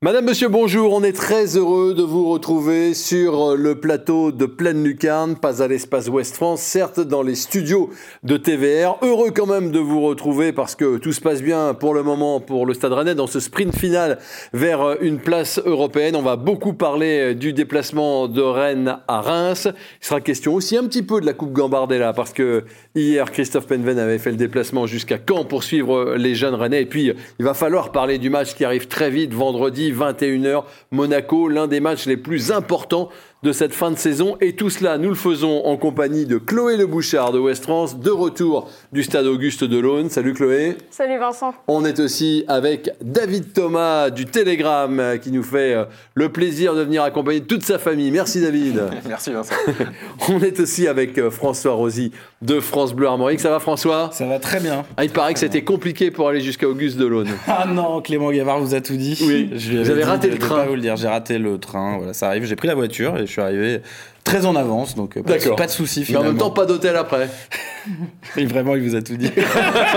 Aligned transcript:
Madame, 0.00 0.26
Monsieur, 0.26 0.46
bonjour. 0.46 0.92
On 0.92 1.02
est 1.02 1.12
très 1.12 1.56
heureux 1.56 1.92
de 1.92 2.04
vous 2.04 2.30
retrouver 2.30 2.94
sur 2.94 3.56
le 3.56 3.74
plateau 3.74 4.30
de 4.30 4.46
Pleine 4.46 4.84
Lucarne, 4.84 5.34
pas 5.34 5.60
à 5.60 5.66
l'espace 5.66 6.06
Ouest 6.08 6.36
France, 6.36 6.60
certes 6.60 7.00
dans 7.00 7.22
les 7.22 7.34
studios 7.34 7.90
de 8.22 8.36
TVR. 8.36 8.96
Heureux 9.02 9.32
quand 9.34 9.46
même 9.46 9.72
de 9.72 9.80
vous 9.80 10.00
retrouver 10.02 10.52
parce 10.52 10.76
que 10.76 10.98
tout 10.98 11.12
se 11.12 11.20
passe 11.20 11.42
bien 11.42 11.74
pour 11.74 11.94
le 11.94 12.04
moment 12.04 12.38
pour 12.38 12.64
le 12.64 12.74
Stade 12.74 12.92
Rennais 12.92 13.16
dans 13.16 13.26
ce 13.26 13.40
sprint 13.40 13.74
final 13.76 14.20
vers 14.52 15.02
une 15.02 15.18
place 15.18 15.60
européenne. 15.66 16.14
On 16.14 16.22
va 16.22 16.36
beaucoup 16.36 16.74
parler 16.74 17.34
du 17.34 17.52
déplacement 17.52 18.28
de 18.28 18.40
Rennes 18.40 18.98
à 19.08 19.20
Reims. 19.20 19.66
Il 20.00 20.06
sera 20.06 20.20
question 20.20 20.54
aussi 20.54 20.76
un 20.76 20.84
petit 20.84 21.02
peu 21.02 21.20
de 21.20 21.26
la 21.26 21.32
Coupe 21.32 21.52
Gambardella 21.52 22.12
parce 22.12 22.32
que 22.32 22.62
hier 22.94 23.32
Christophe 23.32 23.66
Penven 23.66 23.98
avait 23.98 24.18
fait 24.18 24.30
le 24.30 24.36
déplacement 24.36 24.86
jusqu'à 24.86 25.18
Caen 25.28 25.44
pour 25.44 25.64
suivre 25.64 26.14
les 26.14 26.36
jeunes 26.36 26.54
Rennais. 26.54 26.82
Et 26.82 26.86
puis 26.86 27.12
il 27.40 27.44
va 27.44 27.52
falloir 27.52 27.90
parler 27.90 28.18
du 28.18 28.30
match 28.30 28.54
qui 28.54 28.64
arrive 28.64 28.86
très 28.86 29.10
vite 29.10 29.34
vendredi 29.34 29.87
21h, 29.92 30.64
Monaco, 30.90 31.48
l'un 31.48 31.66
des 31.66 31.80
matchs 31.80 32.06
les 32.06 32.16
plus 32.16 32.52
importants 32.52 33.08
de 33.42 33.52
cette 33.52 33.72
fin 33.72 33.90
de 33.90 33.96
saison. 33.96 34.36
Et 34.40 34.54
tout 34.54 34.68
cela, 34.68 34.98
nous 34.98 35.10
le 35.10 35.14
faisons 35.14 35.64
en 35.64 35.76
compagnie 35.76 36.26
de 36.26 36.38
Chloé 36.38 36.76
Le 36.76 36.86
Bouchard 36.86 37.32
de 37.32 37.38
West 37.38 37.62
France, 37.62 37.98
de 37.98 38.10
retour 38.10 38.68
du 38.92 39.04
stade 39.04 39.26
Auguste 39.26 39.62
de 39.62 39.78
l'Aune. 39.78 40.10
Salut 40.10 40.34
Chloé. 40.34 40.76
Salut 40.90 41.18
Vincent. 41.18 41.54
On 41.68 41.84
est 41.84 42.00
aussi 42.00 42.44
avec 42.48 42.90
David 43.00 43.52
Thomas 43.52 44.10
du 44.10 44.26
Télégramme 44.26 45.18
qui 45.22 45.30
nous 45.30 45.44
fait 45.44 45.74
euh, 45.74 45.84
le 46.14 46.30
plaisir 46.30 46.74
de 46.74 46.82
venir 46.82 47.04
accompagner 47.04 47.40
toute 47.42 47.62
sa 47.62 47.78
famille. 47.78 48.10
Merci 48.10 48.40
David. 48.40 48.82
Merci 49.08 49.30
Vincent. 49.30 49.54
On 50.28 50.40
est 50.40 50.58
aussi 50.58 50.88
avec 50.88 51.16
euh, 51.18 51.30
François 51.30 51.74
Rosy 51.74 52.10
de 52.42 52.58
France 52.58 52.92
Bleu 52.92 53.06
Armorique. 53.06 53.40
Ça 53.40 53.50
va 53.50 53.60
François? 53.60 54.10
Ça 54.12 54.26
va 54.26 54.40
très 54.40 54.58
bien. 54.58 54.84
Ah, 54.96 55.04
il 55.04 55.10
paraît 55.10 55.34
que 55.34 55.40
c'était 55.40 55.62
compliqué 55.62 56.10
pour 56.10 56.28
aller 56.28 56.40
jusqu'à 56.40 56.68
Auguste 56.68 56.96
de 56.98 57.06
l'Aune. 57.06 57.28
Ah 57.50 57.66
non, 57.66 58.00
Clément 58.02 58.30
Gavard 58.30 58.60
vous 58.60 58.74
a 58.74 58.80
tout 58.80 58.96
dit. 58.96 59.18
Oui, 59.26 59.50
vous 59.52 59.90
avez 59.90 60.04
raté 60.04 60.28
le 60.28 60.38
train. 60.38 60.48
Je 60.48 60.54
vais 60.54 60.60
pas 60.60 60.68
vous 60.68 60.74
le 60.76 60.80
dire, 60.80 60.96
j'ai 60.96 61.08
raté 61.08 61.38
le 61.38 61.58
train. 61.58 61.96
Voilà, 61.96 62.12
ça 62.12 62.28
arrive. 62.28 62.44
J'ai 62.44 62.56
pris 62.56 62.68
la 62.68 62.74
voiture 62.74 63.16
et 63.18 63.26
je 63.28 63.32
suis 63.32 63.40
arrivé 63.40 63.82
très 64.28 64.44
en 64.44 64.56
avance, 64.56 64.94
donc 64.94 65.16
euh, 65.16 65.22
pas, 65.22 65.38
de, 65.38 65.54
pas 65.56 65.66
de 65.66 65.70
souci. 65.70 66.04
Mais 66.10 66.16
en 66.16 66.22
même 66.22 66.36
temps, 66.36 66.50
pas 66.50 66.66
d'hôtel 66.66 66.96
après. 66.96 67.30
Et 68.36 68.44
vraiment, 68.44 68.76
il 68.76 68.86
vous 68.86 68.94
a 68.94 69.00
tout 69.00 69.16
dit. 69.16 69.30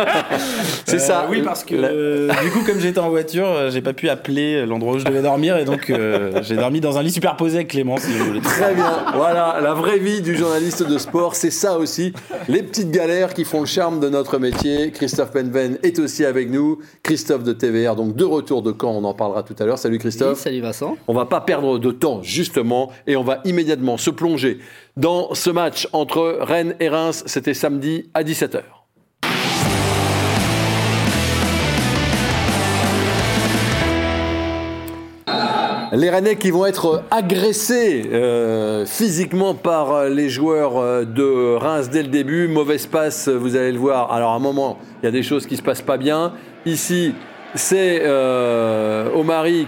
c'est 0.85 0.99
ça. 0.99 1.23
Euh, 1.23 1.27
oui, 1.29 1.41
parce 1.41 1.65
que 1.65 1.75
euh, 1.75 2.31
du 2.41 2.49
coup, 2.49 2.61
comme 2.65 2.79
j'étais 2.79 2.99
en 2.99 3.09
voiture, 3.09 3.69
j'ai 3.69 3.81
pas 3.81 3.91
pu 3.91 4.07
appeler 4.07 4.65
l'endroit 4.65 4.93
où 4.93 4.99
je 4.99 5.03
devais 5.03 5.21
dormir 5.21 5.57
et 5.57 5.65
donc 5.65 5.91
j'ai 6.43 6.55
dormi 6.55 6.79
dans 6.79 6.97
un 6.97 7.03
lit 7.03 7.11
superposé 7.11 7.57
avec 7.57 7.67
Clément, 7.67 7.97
si 7.97 8.13
vous 8.13 8.25
voulez. 8.25 8.39
Très 8.39 8.73
bien. 8.73 9.05
Voilà, 9.15 9.59
la 9.61 9.73
vraie 9.73 9.99
vie 9.99 10.21
du 10.21 10.37
journaliste 10.37 10.87
de 10.87 10.97
sport, 10.97 11.35
c'est 11.35 11.51
ça 11.51 11.77
aussi. 11.77 12.13
Les 12.47 12.63
petites 12.63 12.91
galères 12.91 13.33
qui 13.33 13.43
font 13.43 13.59
le 13.59 13.65
charme 13.65 13.99
de 13.99 14.07
notre 14.07 14.37
métier. 14.39 14.91
Christophe 14.91 15.31
Penven 15.31 15.77
est 15.83 15.99
aussi 15.99 16.23
avec 16.23 16.49
nous. 16.49 16.79
Christophe 17.03 17.43
de 17.43 17.51
TVR, 17.51 17.97
donc 17.97 18.15
de 18.15 18.23
retour 18.23 18.61
de 18.61 18.73
Caen, 18.79 18.95
on 18.95 19.03
en 19.03 19.13
parlera 19.13 19.43
tout 19.43 19.55
à 19.59 19.65
l'heure. 19.65 19.77
Salut 19.77 19.99
Christophe. 19.99 20.39
salut 20.39 20.61
Vincent. 20.61 20.95
On 21.09 21.13
va 21.13 21.25
pas 21.25 21.41
perdre 21.41 21.77
de 21.77 21.91
temps, 21.91 22.23
justement, 22.23 22.91
et 23.07 23.17
on 23.17 23.23
va 23.23 23.41
immédiatement 23.43 23.97
se 23.97 24.09
dans 24.97 25.33
ce 25.33 25.49
match 25.49 25.87
entre 25.93 26.37
Rennes 26.41 26.75
et 26.79 26.89
Reims. 26.89 27.23
C'était 27.25 27.53
samedi 27.53 28.09
à 28.13 28.23
17h. 28.23 28.61
Les 35.93 36.09
Rennais 36.09 36.37
qui 36.37 36.51
vont 36.51 36.65
être 36.65 37.03
agressés 37.11 38.09
euh, 38.13 38.85
physiquement 38.85 39.53
par 39.55 40.05
les 40.05 40.29
joueurs 40.29 40.77
euh, 40.77 41.03
de 41.03 41.55
Reims 41.55 41.89
dès 41.89 42.01
le 42.01 42.07
début. 42.07 42.47
Mauvaise 42.47 42.87
passe, 42.87 43.27
vous 43.27 43.57
allez 43.57 43.73
le 43.73 43.77
voir. 43.77 44.13
Alors 44.13 44.31
à 44.31 44.35
un 44.35 44.39
moment, 44.39 44.79
il 45.01 45.05
y 45.05 45.09
a 45.09 45.11
des 45.11 45.21
choses 45.21 45.45
qui 45.45 45.57
se 45.57 45.61
passent 45.61 45.81
pas 45.81 45.97
bien. 45.97 46.31
Ici, 46.65 47.13
c'est 47.55 48.01
euh, 48.03 49.09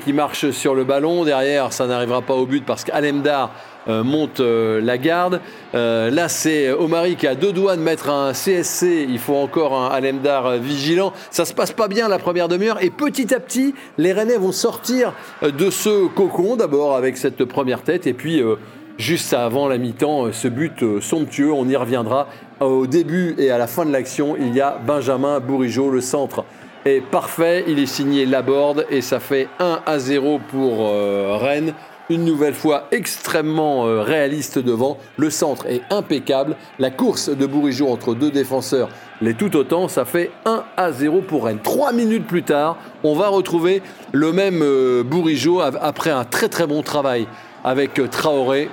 qui 0.05 0.13
marche 0.13 0.51
sur 0.51 0.75
le 0.75 0.85
ballon. 0.85 1.25
Derrière, 1.25 1.73
ça 1.73 1.87
n'arrivera 1.87 2.21
pas 2.21 2.35
au 2.35 2.45
but 2.45 2.65
parce 2.65 2.85
qu'Alemdar 2.85 3.51
monte 3.87 4.39
euh, 4.39 4.81
la 4.81 4.97
garde. 4.97 5.41
Euh, 5.75 6.09
là, 6.09 6.29
c'est 6.29 6.71
Omari 6.71 7.15
qui 7.15 7.27
a 7.27 7.35
deux 7.35 7.51
doigts 7.51 7.75
de 7.75 7.81
mettre 7.81 8.09
un 8.09 8.31
CSC. 8.31 9.05
Il 9.09 9.19
faut 9.19 9.35
encore 9.35 9.73
un 9.73 9.89
Alemdar 9.89 10.57
vigilant. 10.57 11.13
Ça 11.31 11.45
se 11.45 11.53
passe 11.53 11.71
pas 11.71 11.87
bien 11.87 12.07
la 12.07 12.19
première 12.19 12.47
demi-heure. 12.47 12.81
Et 12.81 12.89
petit 12.89 13.33
à 13.33 13.39
petit, 13.39 13.73
les 13.97 14.13
Rennais 14.13 14.37
vont 14.37 14.51
sortir 14.51 15.13
de 15.41 15.69
ce 15.69 16.07
cocon 16.07 16.55
d'abord 16.55 16.95
avec 16.95 17.17
cette 17.17 17.43
première 17.45 17.81
tête. 17.81 18.07
Et 18.07 18.13
puis. 18.13 18.41
Juste 18.99 19.33
avant 19.33 19.67
la 19.67 19.79
mi-temps, 19.79 20.31
ce 20.31 20.47
but 20.47 21.01
somptueux, 21.01 21.51
on 21.51 21.67
y 21.67 21.75
reviendra. 21.75 22.27
Au 22.59 22.85
début 22.85 23.33
et 23.39 23.49
à 23.49 23.57
la 23.57 23.65
fin 23.65 23.85
de 23.85 23.91
l'action, 23.91 24.37
il 24.39 24.53
y 24.53 24.61
a 24.61 24.79
Benjamin 24.85 25.39
Bourigeau, 25.39 25.89
le 25.89 25.99
centre 25.99 26.45
est 26.85 27.01
parfait. 27.01 27.65
Il 27.67 27.79
est 27.79 27.87
signé 27.87 28.27
Laborde 28.27 28.85
et 28.91 29.01
ça 29.01 29.19
fait 29.19 29.47
1 29.57 29.79
à 29.87 29.97
0 29.97 30.39
pour 30.51 30.91
Rennes 31.41 31.73
une 32.09 32.25
nouvelle 32.25 32.53
fois 32.53 32.87
extrêmement 32.91 33.85
euh, 33.85 34.01
réaliste 34.01 34.59
devant. 34.59 34.97
Le 35.17 35.29
centre 35.29 35.65
est 35.67 35.81
impeccable. 35.89 36.55
La 36.79 36.91
course 36.91 37.29
de 37.29 37.45
Bourigeau 37.45 37.87
entre 37.87 38.13
deux 38.13 38.31
défenseurs 38.31 38.89
l'est 39.21 39.37
tout 39.37 39.55
autant. 39.55 39.87
Ça 39.87 40.05
fait 40.05 40.31
1 40.45 40.63
à 40.77 40.91
0 40.91 41.21
pour 41.21 41.45
Rennes. 41.45 41.59
Trois 41.63 41.93
minutes 41.93 42.27
plus 42.27 42.43
tard, 42.43 42.77
on 43.03 43.15
va 43.15 43.29
retrouver 43.29 43.81
le 44.11 44.31
même 44.31 44.61
euh, 44.61 45.03
Bourigeau 45.03 45.61
après 45.61 46.09
un 46.09 46.25
très 46.25 46.49
très 46.49 46.67
bon 46.67 46.81
travail 46.83 47.27
avec 47.63 47.99
euh, 47.99 48.07
Traoré 48.07 48.69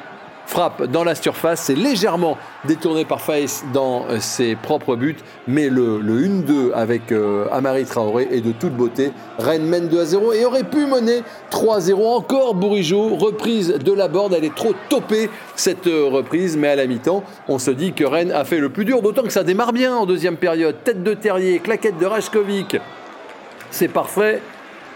frappe 0.50 0.82
dans 0.90 1.04
la 1.04 1.14
surface, 1.14 1.60
c'est 1.60 1.76
légèrement 1.76 2.36
détourné 2.64 3.04
par 3.04 3.20
Faes 3.20 3.62
dans 3.72 4.04
euh, 4.10 4.18
ses 4.18 4.56
propres 4.56 4.96
buts, 4.96 5.16
mais 5.46 5.68
le, 5.68 6.00
1-2 6.02 6.72
avec 6.74 7.12
euh, 7.12 7.46
Amari 7.52 7.84
Traoré 7.84 8.26
est 8.32 8.40
de 8.40 8.50
toute 8.50 8.72
beauté. 8.72 9.12
Rennes 9.38 9.64
mène 9.64 9.86
2 9.86 10.00
à 10.00 10.04
0 10.04 10.32
et 10.32 10.44
aurait 10.44 10.64
pu 10.64 10.86
mener 10.86 11.22
3 11.50 11.76
à 11.76 11.80
0. 11.80 12.04
Encore 12.16 12.54
Bourigeau, 12.56 13.14
reprise 13.14 13.68
de 13.68 13.92
la 13.92 14.08
borde, 14.08 14.34
elle 14.34 14.44
est 14.44 14.54
trop 14.54 14.74
topée 14.88 15.30
cette 15.54 15.86
euh, 15.86 16.08
reprise, 16.10 16.56
mais 16.56 16.68
à 16.68 16.76
la 16.76 16.88
mi-temps, 16.88 17.22
on 17.46 17.60
se 17.60 17.70
dit 17.70 17.92
que 17.92 18.04
Rennes 18.04 18.32
a 18.32 18.44
fait 18.44 18.58
le 18.58 18.70
plus 18.70 18.84
dur, 18.84 19.02
d'autant 19.02 19.22
que 19.22 19.32
ça 19.32 19.44
démarre 19.44 19.72
bien 19.72 19.94
en 19.94 20.04
deuxième 20.04 20.36
période. 20.36 20.74
Tête 20.82 21.04
de 21.04 21.14
Terrier, 21.14 21.60
claquette 21.60 21.98
de 21.98 22.06
Rajkovic, 22.06 22.76
c'est 23.70 23.88
parfait. 23.88 24.42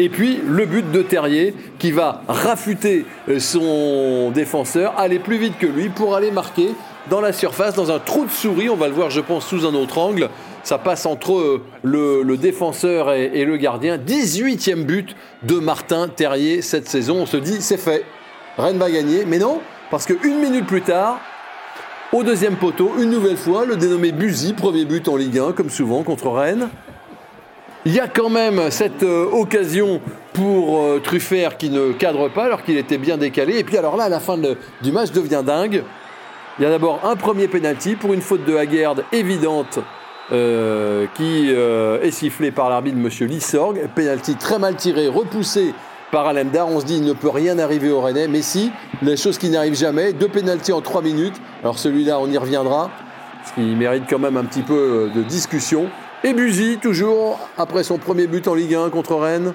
Et 0.00 0.08
puis 0.08 0.40
le 0.44 0.66
but 0.66 0.90
de 0.90 1.02
Terrier 1.02 1.54
qui 1.78 1.92
va 1.92 2.22
rafuter 2.26 3.06
euh, 3.28 3.38
son 3.38 4.32
défenseur, 4.32 4.94
aller 4.98 5.20
plus 5.20 5.38
vite 5.38 5.58
que 5.58 5.66
lui 5.66 5.88
pour 5.88 6.16
aller 6.16 6.32
marquer 6.32 6.70
dans 7.10 7.20
la 7.20 7.32
surface, 7.32 7.74
dans 7.74 7.92
un 7.92 8.00
trou 8.00 8.24
de 8.24 8.30
souris. 8.30 8.68
On 8.68 8.76
va 8.76 8.88
le 8.88 8.94
voir, 8.94 9.10
je 9.10 9.20
pense, 9.20 9.46
sous 9.46 9.66
un 9.66 9.74
autre 9.74 9.98
angle. 9.98 10.30
Ça 10.64 10.78
passe 10.78 11.06
entre 11.06 11.34
euh, 11.34 11.62
le, 11.82 12.36
défenseur 12.36 13.12
et, 13.12 13.44
le 13.44 13.56
gardien. 13.56 13.98
18e 13.98 14.84
but 14.84 15.14
de 15.42 15.58
Martin 15.58 16.08
Terrier 16.08 16.62
cette 16.62 16.88
saison. 16.88 17.18
On 17.22 17.26
se 17.26 17.36
dit, 17.36 17.60
c'est 17.60 17.76
fait. 17.76 18.04
Rennes 18.58 18.78
va 18.78 18.90
gagner. 18.90 19.24
Mais 19.26 19.38
non, 19.38 19.60
parce 19.90 20.06
qu'une 20.06 20.38
minute 20.40 20.66
plus 20.66 20.82
tard, 20.82 21.20
au 22.12 22.22
deuxième 22.24 22.56
poteau, 22.56 22.92
une 22.98 23.10
nouvelle 23.10 23.36
fois, 23.36 23.64
le 23.64 23.76
dénommé 23.76 24.10
Buzy, 24.10 24.54
premier 24.54 24.84
but 24.86 25.06
en 25.08 25.16
Ligue 25.16 25.38
1, 25.38 25.52
comme 25.52 25.70
souvent, 25.70 26.02
contre 26.02 26.28
Rennes. 26.28 26.68
Il 27.86 27.92
y 27.92 28.00
a 28.00 28.08
quand 28.08 28.30
même 28.30 28.70
cette 28.70 29.02
euh, 29.02 29.28
occasion 29.30 30.00
pour 30.32 30.80
euh, 30.80 31.02
qui 31.58 31.68
ne 31.68 31.92
cadre 31.92 32.30
pas 32.30 32.44
alors 32.44 32.62
qu'il 32.62 32.78
était 32.78 32.96
bien 32.96 33.18
décalé. 33.18 33.58
Et 33.58 33.64
puis 33.64 33.76
alors 33.76 33.98
là, 33.98 34.08
la 34.08 34.20
fin 34.20 34.38
du 34.38 34.90
match 34.90 35.12
devient 35.12 35.42
dingue. 35.44 35.84
Il 36.58 36.62
y 36.62 36.66
a 36.66 36.70
d'abord 36.70 37.00
un 37.04 37.14
premier 37.14 37.46
penalty 37.46 37.94
pour 37.94 38.14
une 38.14 38.22
faute 38.22 38.46
de 38.46 38.56
Haguerd 38.56 39.04
évidente 39.12 39.80
euh, 40.32 41.06
qui 41.14 41.50
est 41.50 42.10
sifflée 42.10 42.52
par 42.52 42.70
l'arbitre 42.70 42.96
M. 42.96 43.28
Lissorg. 43.28 43.78
Penalty 43.94 44.36
très 44.36 44.58
mal 44.58 44.76
tiré, 44.76 45.06
repoussé 45.06 45.74
par 46.10 46.26
Alemdar. 46.26 46.68
On 46.68 46.80
se 46.80 46.86
dit 46.86 46.96
il 46.96 47.04
ne 47.04 47.12
peut 47.12 47.28
rien 47.28 47.58
arriver 47.58 47.90
au 47.90 48.00
Rennais. 48.00 48.28
Mais 48.28 48.40
si, 48.40 48.72
les 49.02 49.18
choses 49.18 49.36
qui 49.36 49.50
n'arrivent 49.50 49.76
jamais. 49.76 50.14
Deux 50.14 50.28
penalties 50.28 50.72
en 50.72 50.80
trois 50.80 51.02
minutes. 51.02 51.36
Alors 51.62 51.78
celui-là, 51.78 52.18
on 52.18 52.30
y 52.30 52.38
reviendra. 52.38 52.90
Ce 53.44 53.52
qui 53.52 53.74
mérite 53.74 54.04
quand 54.08 54.18
même 54.18 54.38
un 54.38 54.44
petit 54.44 54.62
peu 54.62 55.10
de 55.14 55.22
discussion. 55.22 55.90
Et 56.26 56.32
Buzy, 56.32 56.78
toujours 56.80 57.38
après 57.58 57.84
son 57.84 57.98
premier 57.98 58.26
but 58.26 58.48
en 58.48 58.54
Ligue 58.54 58.74
1 58.74 58.88
contre 58.88 59.14
Rennes, 59.14 59.52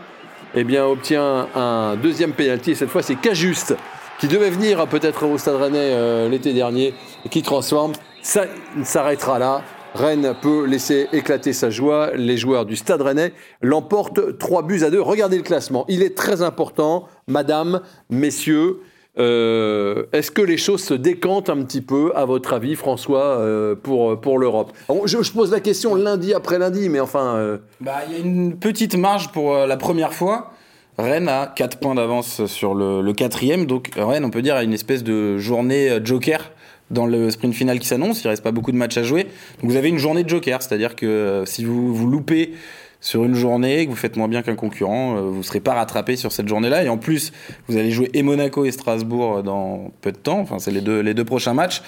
eh 0.53 0.63
bien, 0.63 0.85
obtient 0.85 1.47
un 1.55 1.95
deuxième 1.95 2.33
pénalty. 2.33 2.75
Cette 2.75 2.89
fois, 2.89 3.01
c'est 3.01 3.15
Cajuste 3.15 3.75
qui 4.19 4.27
devait 4.27 4.51
venir 4.51 4.85
peut-être 4.85 5.25
au 5.25 5.39
Stade 5.39 5.55
Rennais 5.55 5.79
euh, 5.79 6.29
l'été 6.29 6.53
dernier 6.53 6.93
et 7.25 7.29
qui 7.29 7.41
transforme. 7.41 7.93
Ça 8.21 8.43
s'arrêtera 8.83 9.39
là. 9.39 9.63
Rennes 9.95 10.35
peut 10.43 10.67
laisser 10.67 11.07
éclater 11.11 11.53
sa 11.53 11.71
joie. 11.71 12.11
Les 12.13 12.37
joueurs 12.37 12.67
du 12.67 12.75
Stade 12.75 13.01
Rennais 13.01 13.33
l'emportent 13.63 14.37
3 14.37 14.61
buts 14.61 14.83
à 14.83 14.91
2. 14.91 15.01
Regardez 15.01 15.37
le 15.37 15.43
classement. 15.43 15.85
Il 15.87 16.03
est 16.03 16.15
très 16.15 16.43
important, 16.43 17.07
madame, 17.25 17.81
messieurs. 18.11 18.81
Euh, 19.19 20.05
Est-ce 20.13 20.31
que 20.31 20.41
les 20.41 20.57
choses 20.57 20.83
se 20.83 20.93
décantent 20.93 21.49
un 21.49 21.61
petit 21.63 21.81
peu, 21.81 22.11
à 22.15 22.25
votre 22.25 22.53
avis, 22.53 22.75
François, 22.75 23.37
euh, 23.39 23.75
pour, 23.75 24.19
pour 24.19 24.39
l'Europe? 24.39 24.71
Alors, 24.87 25.07
je, 25.07 25.17
pose 25.31 25.51
la 25.51 25.59
question 25.59 25.95
lundi 25.95 26.33
après 26.33 26.57
lundi, 26.57 26.89
mais 26.89 26.99
enfin. 26.99 27.35
euh, 27.35 27.57
Bah, 27.81 27.97
il 28.07 28.13
y 28.13 28.15
a 28.17 28.19
une 28.25 28.57
petite 28.57 28.95
marge 28.95 29.31
pour 29.31 29.53
la 29.55 29.77
première 29.77 30.13
fois. 30.13 30.51
Rennes 30.97 31.29
a 31.29 31.47
4 31.47 31.79
points 31.79 31.95
d'avance 31.95 32.45
sur 32.45 32.73
le, 32.73 33.13
quatrième, 33.13 33.65
donc 33.65 33.91
Rennes, 33.95 34.25
on 34.25 34.29
peut 34.29 34.41
dire, 34.41 34.55
a 34.55 34.63
une 34.63 34.73
espèce 34.73 35.03
de 35.03 35.37
journée 35.37 35.99
joker 36.03 36.51
dans 36.91 37.05
le 37.05 37.29
sprint 37.29 37.53
final 37.53 37.79
qui 37.79 37.87
s'annonce. 37.87 38.23
Il 38.23 38.27
reste 38.27 38.43
pas 38.43 38.51
beaucoup 38.51 38.71
de 38.71 38.77
matchs 38.77 38.97
à 38.97 39.03
jouer. 39.03 39.25
Donc 39.61 39.71
vous 39.71 39.77
avez 39.77 39.87
une 39.89 39.97
journée 39.97 40.23
joker, 40.27 40.61
c'est-à-dire 40.61 40.95
que 40.95 41.43
si 41.45 41.63
vous 41.63 41.93
vous 41.95 42.07
loupez 42.07 42.53
sur 43.01 43.23
une 43.23 43.35
journée, 43.35 43.85
que 43.85 43.91
vous 43.91 43.95
faites 43.95 44.17
moins 44.17 44.27
bien 44.27 44.41
qu'un 44.41 44.55
concurrent, 44.55 45.15
euh, 45.15 45.21
vous 45.21 45.37
ne 45.37 45.43
serez 45.43 45.61
pas 45.61 45.73
rattrapé 45.73 46.15
sur 46.17 46.31
cette 46.31 46.47
journée-là. 46.47 46.83
Et 46.83 46.89
en 46.89 46.97
plus, 46.97 47.31
vous 47.67 47.77
allez 47.77 47.91
jouer 47.91 48.09
et 48.13 48.23
Monaco 48.23 48.65
et 48.65 48.71
Strasbourg 48.71 49.37
euh, 49.37 49.41
dans 49.41 49.91
peu 50.01 50.11
de 50.11 50.17
temps. 50.17 50.39
Enfin, 50.39 50.59
c'est 50.59 50.71
les 50.71 50.81
deux, 50.81 50.99
les 50.99 51.13
deux 51.13 51.23
prochains 51.23 51.53
matchs. 51.53 51.81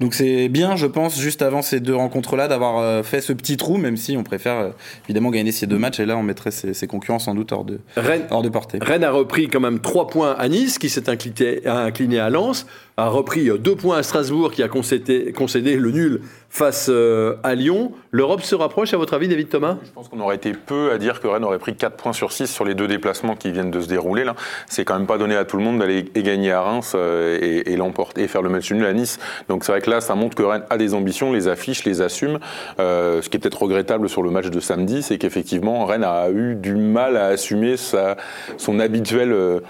Donc 0.00 0.14
c'est 0.14 0.48
bien, 0.48 0.76
je 0.76 0.86
pense, 0.86 1.18
juste 1.18 1.42
avant 1.42 1.62
ces 1.62 1.80
deux 1.80 1.94
rencontres-là, 1.94 2.48
d'avoir 2.48 2.78
euh, 2.78 3.02
fait 3.02 3.20
ce 3.20 3.32
petit 3.32 3.56
trou, 3.56 3.76
même 3.76 3.96
si 3.96 4.16
on 4.16 4.24
préfère 4.24 4.58
euh, 4.58 4.70
évidemment 5.06 5.30
gagner 5.30 5.52
ces 5.52 5.66
deux 5.66 5.78
matchs. 5.78 6.00
Et 6.00 6.06
là, 6.06 6.16
on 6.16 6.22
mettrait 6.22 6.50
ses, 6.50 6.74
ses 6.74 6.86
concurrents 6.86 7.20
sans 7.20 7.34
doute 7.34 7.52
hors 7.52 7.64
de, 7.64 7.78
Rennes, 7.96 8.26
hors 8.30 8.42
de 8.42 8.48
portée. 8.48 8.78
Rennes 8.80 9.04
a 9.04 9.10
repris 9.10 9.48
quand 9.48 9.60
même 9.60 9.80
3 9.80 10.08
points 10.08 10.32
à 10.32 10.48
Nice, 10.48 10.78
qui 10.78 10.88
s'est 10.88 11.08
incliné 11.08 12.18
à 12.18 12.30
Lens, 12.30 12.66
a 12.98 13.08
repris 13.08 13.50
2 13.50 13.76
points 13.76 13.98
à 13.98 14.02
Strasbourg, 14.02 14.50
qui 14.50 14.62
a 14.62 14.68
concédé, 14.68 15.76
le 15.76 15.90
nul 15.90 16.22
face 16.48 16.86
euh, 16.88 17.36
à 17.42 17.54
Lyon. 17.54 17.92
L'Europe 18.10 18.40
se 18.40 18.54
rapproche, 18.54 18.94
à 18.94 18.96
votre 18.96 19.12
avis, 19.12 19.28
David 19.28 19.50
Thomas? 19.50 19.76
Je 19.84 19.90
pense 19.90 20.08
qu'on 20.08 20.18
aurait 20.20 20.36
été 20.36 20.52
peu 20.52 20.90
à 20.90 20.96
dire 20.96 21.20
que 21.20 21.26
Rennes 21.26 21.44
aurait 21.44 21.58
pris 21.58 21.76
4 21.76 21.94
points 21.98 22.14
sur 22.14 22.32
6 22.32 22.46
sur 22.46 22.64
les 22.64 22.74
deux 22.74 22.88
déplacements 22.88 23.36
qui 23.36 23.52
viennent 23.52 23.70
de 23.70 23.82
se 23.82 23.88
dérouler. 23.88 24.24
là. 24.24 24.34
C'est 24.66 24.86
quand 24.86 24.96
même 24.96 25.06
pas 25.06 25.18
donné 25.18 25.36
à 25.36 25.44
tout 25.44 25.58
le 25.58 25.62
monde 25.62 25.78
d'aller 25.78 26.04
gagner 26.04 26.52
à 26.52 26.62
Reims 26.62 26.94
euh, 26.94 27.38
et, 27.66 27.76
l'emporter 27.76 28.22
et 28.22 28.28
faire 28.28 28.40
le 28.40 28.48
match 28.48 28.72
nul 28.72 28.86
à 28.86 28.94
Nice. 28.94 29.18
Donc 29.50 29.64
c'est 29.64 29.72
vrai 29.72 29.82
que 29.82 29.90
là, 29.90 30.00
ça 30.00 30.14
montre 30.14 30.34
que 30.34 30.42
Rennes 30.42 30.64
a 30.70 30.78
des 30.78 30.94
ambitions, 30.94 31.34
les 31.34 31.48
affiche, 31.48 31.84
les 31.84 32.00
assume. 32.00 32.38
Euh, 32.80 33.20
ce 33.20 33.28
qui 33.28 33.36
est 33.36 33.40
peut-être 33.40 33.60
regrettable 33.60 34.08
sur 34.08 34.22
le 34.22 34.30
match 34.30 34.46
de 34.46 34.60
samedi, 34.60 35.02
c'est 35.02 35.18
qu'effectivement, 35.18 35.84
Rennes 35.84 36.04
a 36.04 36.30
eu 36.30 36.54
du 36.54 36.76
mal 36.76 37.18
à 37.18 37.26
assumer 37.26 37.76
sa, 37.76 38.16
son 38.56 38.80
habituel. 38.80 39.32
euh, 39.32 39.60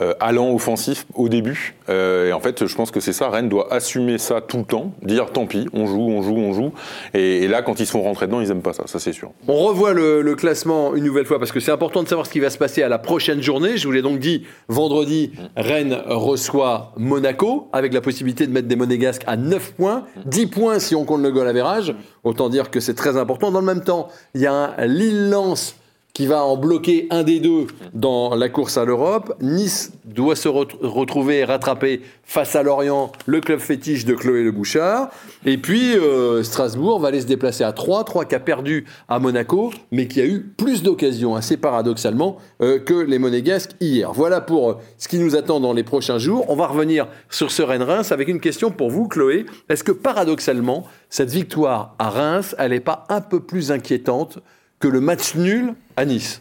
euh, 0.00 0.14
allant 0.20 0.52
offensif 0.54 1.06
au 1.14 1.28
début. 1.28 1.74
Euh, 1.88 2.28
et 2.28 2.32
en 2.32 2.38
fait, 2.40 2.66
je 2.66 2.74
pense 2.76 2.90
que 2.90 3.00
c'est 3.00 3.12
ça. 3.12 3.30
Rennes 3.30 3.48
doit 3.48 3.72
assumer 3.72 4.18
ça 4.18 4.40
tout 4.40 4.58
le 4.58 4.64
temps, 4.64 4.92
dire 5.02 5.30
tant 5.32 5.46
pis, 5.46 5.66
on 5.72 5.86
joue, 5.86 6.08
on 6.08 6.22
joue, 6.22 6.36
on 6.36 6.52
joue. 6.52 6.72
Et, 7.14 7.48
là, 7.48 7.62
quand 7.62 7.80
ils 7.80 7.86
se 7.86 7.92
font 7.92 8.02
rentrer 8.02 8.26
dedans, 8.26 8.40
ils 8.40 8.50
aiment 8.50 8.62
pas 8.62 8.72
ça, 8.72 8.84
ça 8.86 9.00
c'est 9.00 9.12
sûr. 9.12 9.32
On 9.48 9.56
revoit 9.56 9.94
le, 9.94 10.34
classement 10.36 10.94
une 10.94 11.02
nouvelle 11.02 11.26
fois 11.26 11.40
parce 11.40 11.50
que 11.50 11.58
c'est 11.58 11.72
important 11.72 12.04
de 12.04 12.08
savoir 12.08 12.26
ce 12.26 12.30
qui 12.30 12.38
va 12.38 12.50
se 12.50 12.58
passer 12.58 12.82
à 12.82 12.88
la 12.88 12.98
prochaine 12.98 13.42
journée. 13.42 13.76
Je 13.76 13.86
vous 13.86 13.92
l'ai 13.92 14.02
donc 14.02 14.20
dit, 14.20 14.44
vendredi, 14.68 15.32
Rennes 15.56 15.98
reçoit 16.06 16.92
Monaco 16.96 17.68
avec 17.72 17.92
la 17.92 18.00
possibilité 18.00 18.46
de 18.46 18.52
mettre 18.52 18.68
des 18.68 18.76
monégasques 18.76 19.24
à 19.26 19.36
9 19.36 19.72
points, 19.72 20.04
10 20.26 20.46
points 20.46 20.78
si 20.78 20.94
on 20.94 21.04
compte 21.04 21.22
le 21.22 21.32
goal 21.32 21.48
average. 21.48 21.94
Autant 22.22 22.48
dire 22.50 22.70
que 22.70 22.78
c'est 22.78 22.94
très 22.94 23.16
important. 23.16 23.50
Dans 23.50 23.60
le 23.60 23.66
même 23.66 23.82
temps, 23.82 24.08
il 24.34 24.42
y 24.42 24.46
a 24.46 24.52
un 24.52 24.86
Lille-Lens 24.86 25.74
qui 26.14 26.26
va 26.26 26.42
en 26.44 26.56
bloquer 26.56 27.06
un 27.10 27.22
des 27.22 27.38
deux 27.38 27.68
dans 27.94 28.34
la 28.34 28.48
course 28.48 28.76
à 28.76 28.84
l'Europe. 28.84 29.34
Nice 29.40 29.92
doit 30.04 30.34
se 30.34 30.48
ret- 30.48 30.66
retrouver 30.82 31.44
rattrapé 31.44 32.00
face 32.24 32.56
à 32.56 32.64
Lorient, 32.64 33.12
le 33.26 33.40
club 33.40 33.60
fétiche 33.60 34.04
de 34.04 34.14
Chloé 34.14 34.42
Le 34.42 34.50
Bouchard. 34.50 35.10
Et 35.46 35.58
puis 35.58 35.94
euh, 35.96 36.42
Strasbourg 36.42 36.98
va 36.98 37.08
aller 37.08 37.20
se 37.20 37.26
déplacer 37.26 37.62
à 37.62 37.72
3, 37.72 38.02
3 38.02 38.24
qui 38.24 38.34
a 38.34 38.40
perdu 38.40 38.84
à 39.08 39.20
Monaco, 39.20 39.70
mais 39.92 40.08
qui 40.08 40.20
a 40.20 40.26
eu 40.26 40.40
plus 40.56 40.82
d'occasions, 40.82 41.36
assez 41.36 41.56
paradoxalement, 41.56 42.38
euh, 42.62 42.80
que 42.80 42.94
les 42.94 43.20
Monégasques 43.20 43.76
hier. 43.80 44.12
Voilà 44.12 44.40
pour 44.40 44.70
euh, 44.70 44.74
ce 44.96 45.06
qui 45.06 45.18
nous 45.20 45.36
attend 45.36 45.60
dans 45.60 45.72
les 45.72 45.84
prochains 45.84 46.18
jours. 46.18 46.46
On 46.48 46.56
va 46.56 46.66
revenir 46.66 47.06
sur 47.30 47.52
ce 47.52 47.62
Rennes-Reims 47.62 48.10
avec 48.10 48.26
une 48.26 48.40
question 48.40 48.72
pour 48.72 48.90
vous, 48.90 49.06
Chloé. 49.06 49.46
Est-ce 49.68 49.84
que 49.84 49.92
paradoxalement, 49.92 50.84
cette 51.10 51.30
victoire 51.30 51.94
à 52.00 52.10
Reims, 52.10 52.56
elle 52.58 52.72
n'est 52.72 52.80
pas 52.80 53.04
un 53.08 53.20
peu 53.20 53.38
plus 53.38 53.70
inquiétante 53.70 54.40
que 54.80 54.88
le 54.88 55.00
match 55.00 55.34
nul 55.34 55.74
à 55.96 56.04
Nice 56.04 56.40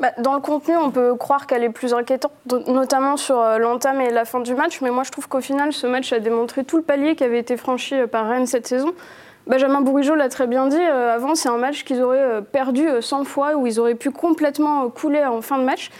Bah, 0.00 0.12
dans 0.18 0.34
le 0.34 0.40
contenu, 0.40 0.76
on 0.76 0.90
peut 0.90 1.14
croire 1.14 1.46
qu'elle 1.46 1.62
est 1.62 1.70
plus 1.70 1.94
inquiétante, 1.94 2.32
notamment 2.66 3.16
sur 3.16 3.38
euh, 3.38 3.58
l'entame 3.58 4.00
et 4.00 4.10
la 4.10 4.24
fin 4.24 4.40
du 4.40 4.54
match. 4.54 4.80
Mais 4.80 4.90
moi, 4.90 5.04
je 5.04 5.10
trouve 5.10 5.28
qu'au 5.28 5.40
final, 5.40 5.72
ce 5.72 5.86
match 5.86 6.12
a 6.12 6.18
démontré 6.20 6.64
tout 6.64 6.76
le 6.76 6.82
palier 6.82 7.14
qui 7.14 7.24
avait 7.24 7.38
été 7.38 7.56
franchi 7.56 7.94
euh, 7.94 8.06
par 8.06 8.28
Rennes 8.28 8.46
cette 8.46 8.66
saison. 8.66 8.92
Benjamin 9.46 9.80
Bourigeau 9.80 10.14
l'a 10.14 10.28
très 10.28 10.46
bien 10.46 10.66
dit. 10.66 10.76
euh, 10.76 11.14
avant, 11.14 11.34
c'est 11.34 11.48
un 11.48 11.56
match 11.56 11.84
qu'ils 11.84 12.02
auraient 12.02 12.42
perdu 12.42 12.86
euh, 12.88 13.00
100 13.00 13.24
fois, 13.24 13.54
où 13.56 13.66
ils 13.66 13.80
auraient 13.80 13.94
pu 13.94 14.10
complètement 14.10 14.88
couler 14.90 15.24
en 15.24 15.42
fin 15.42 15.58
de 15.58 15.64
match. 15.64 15.90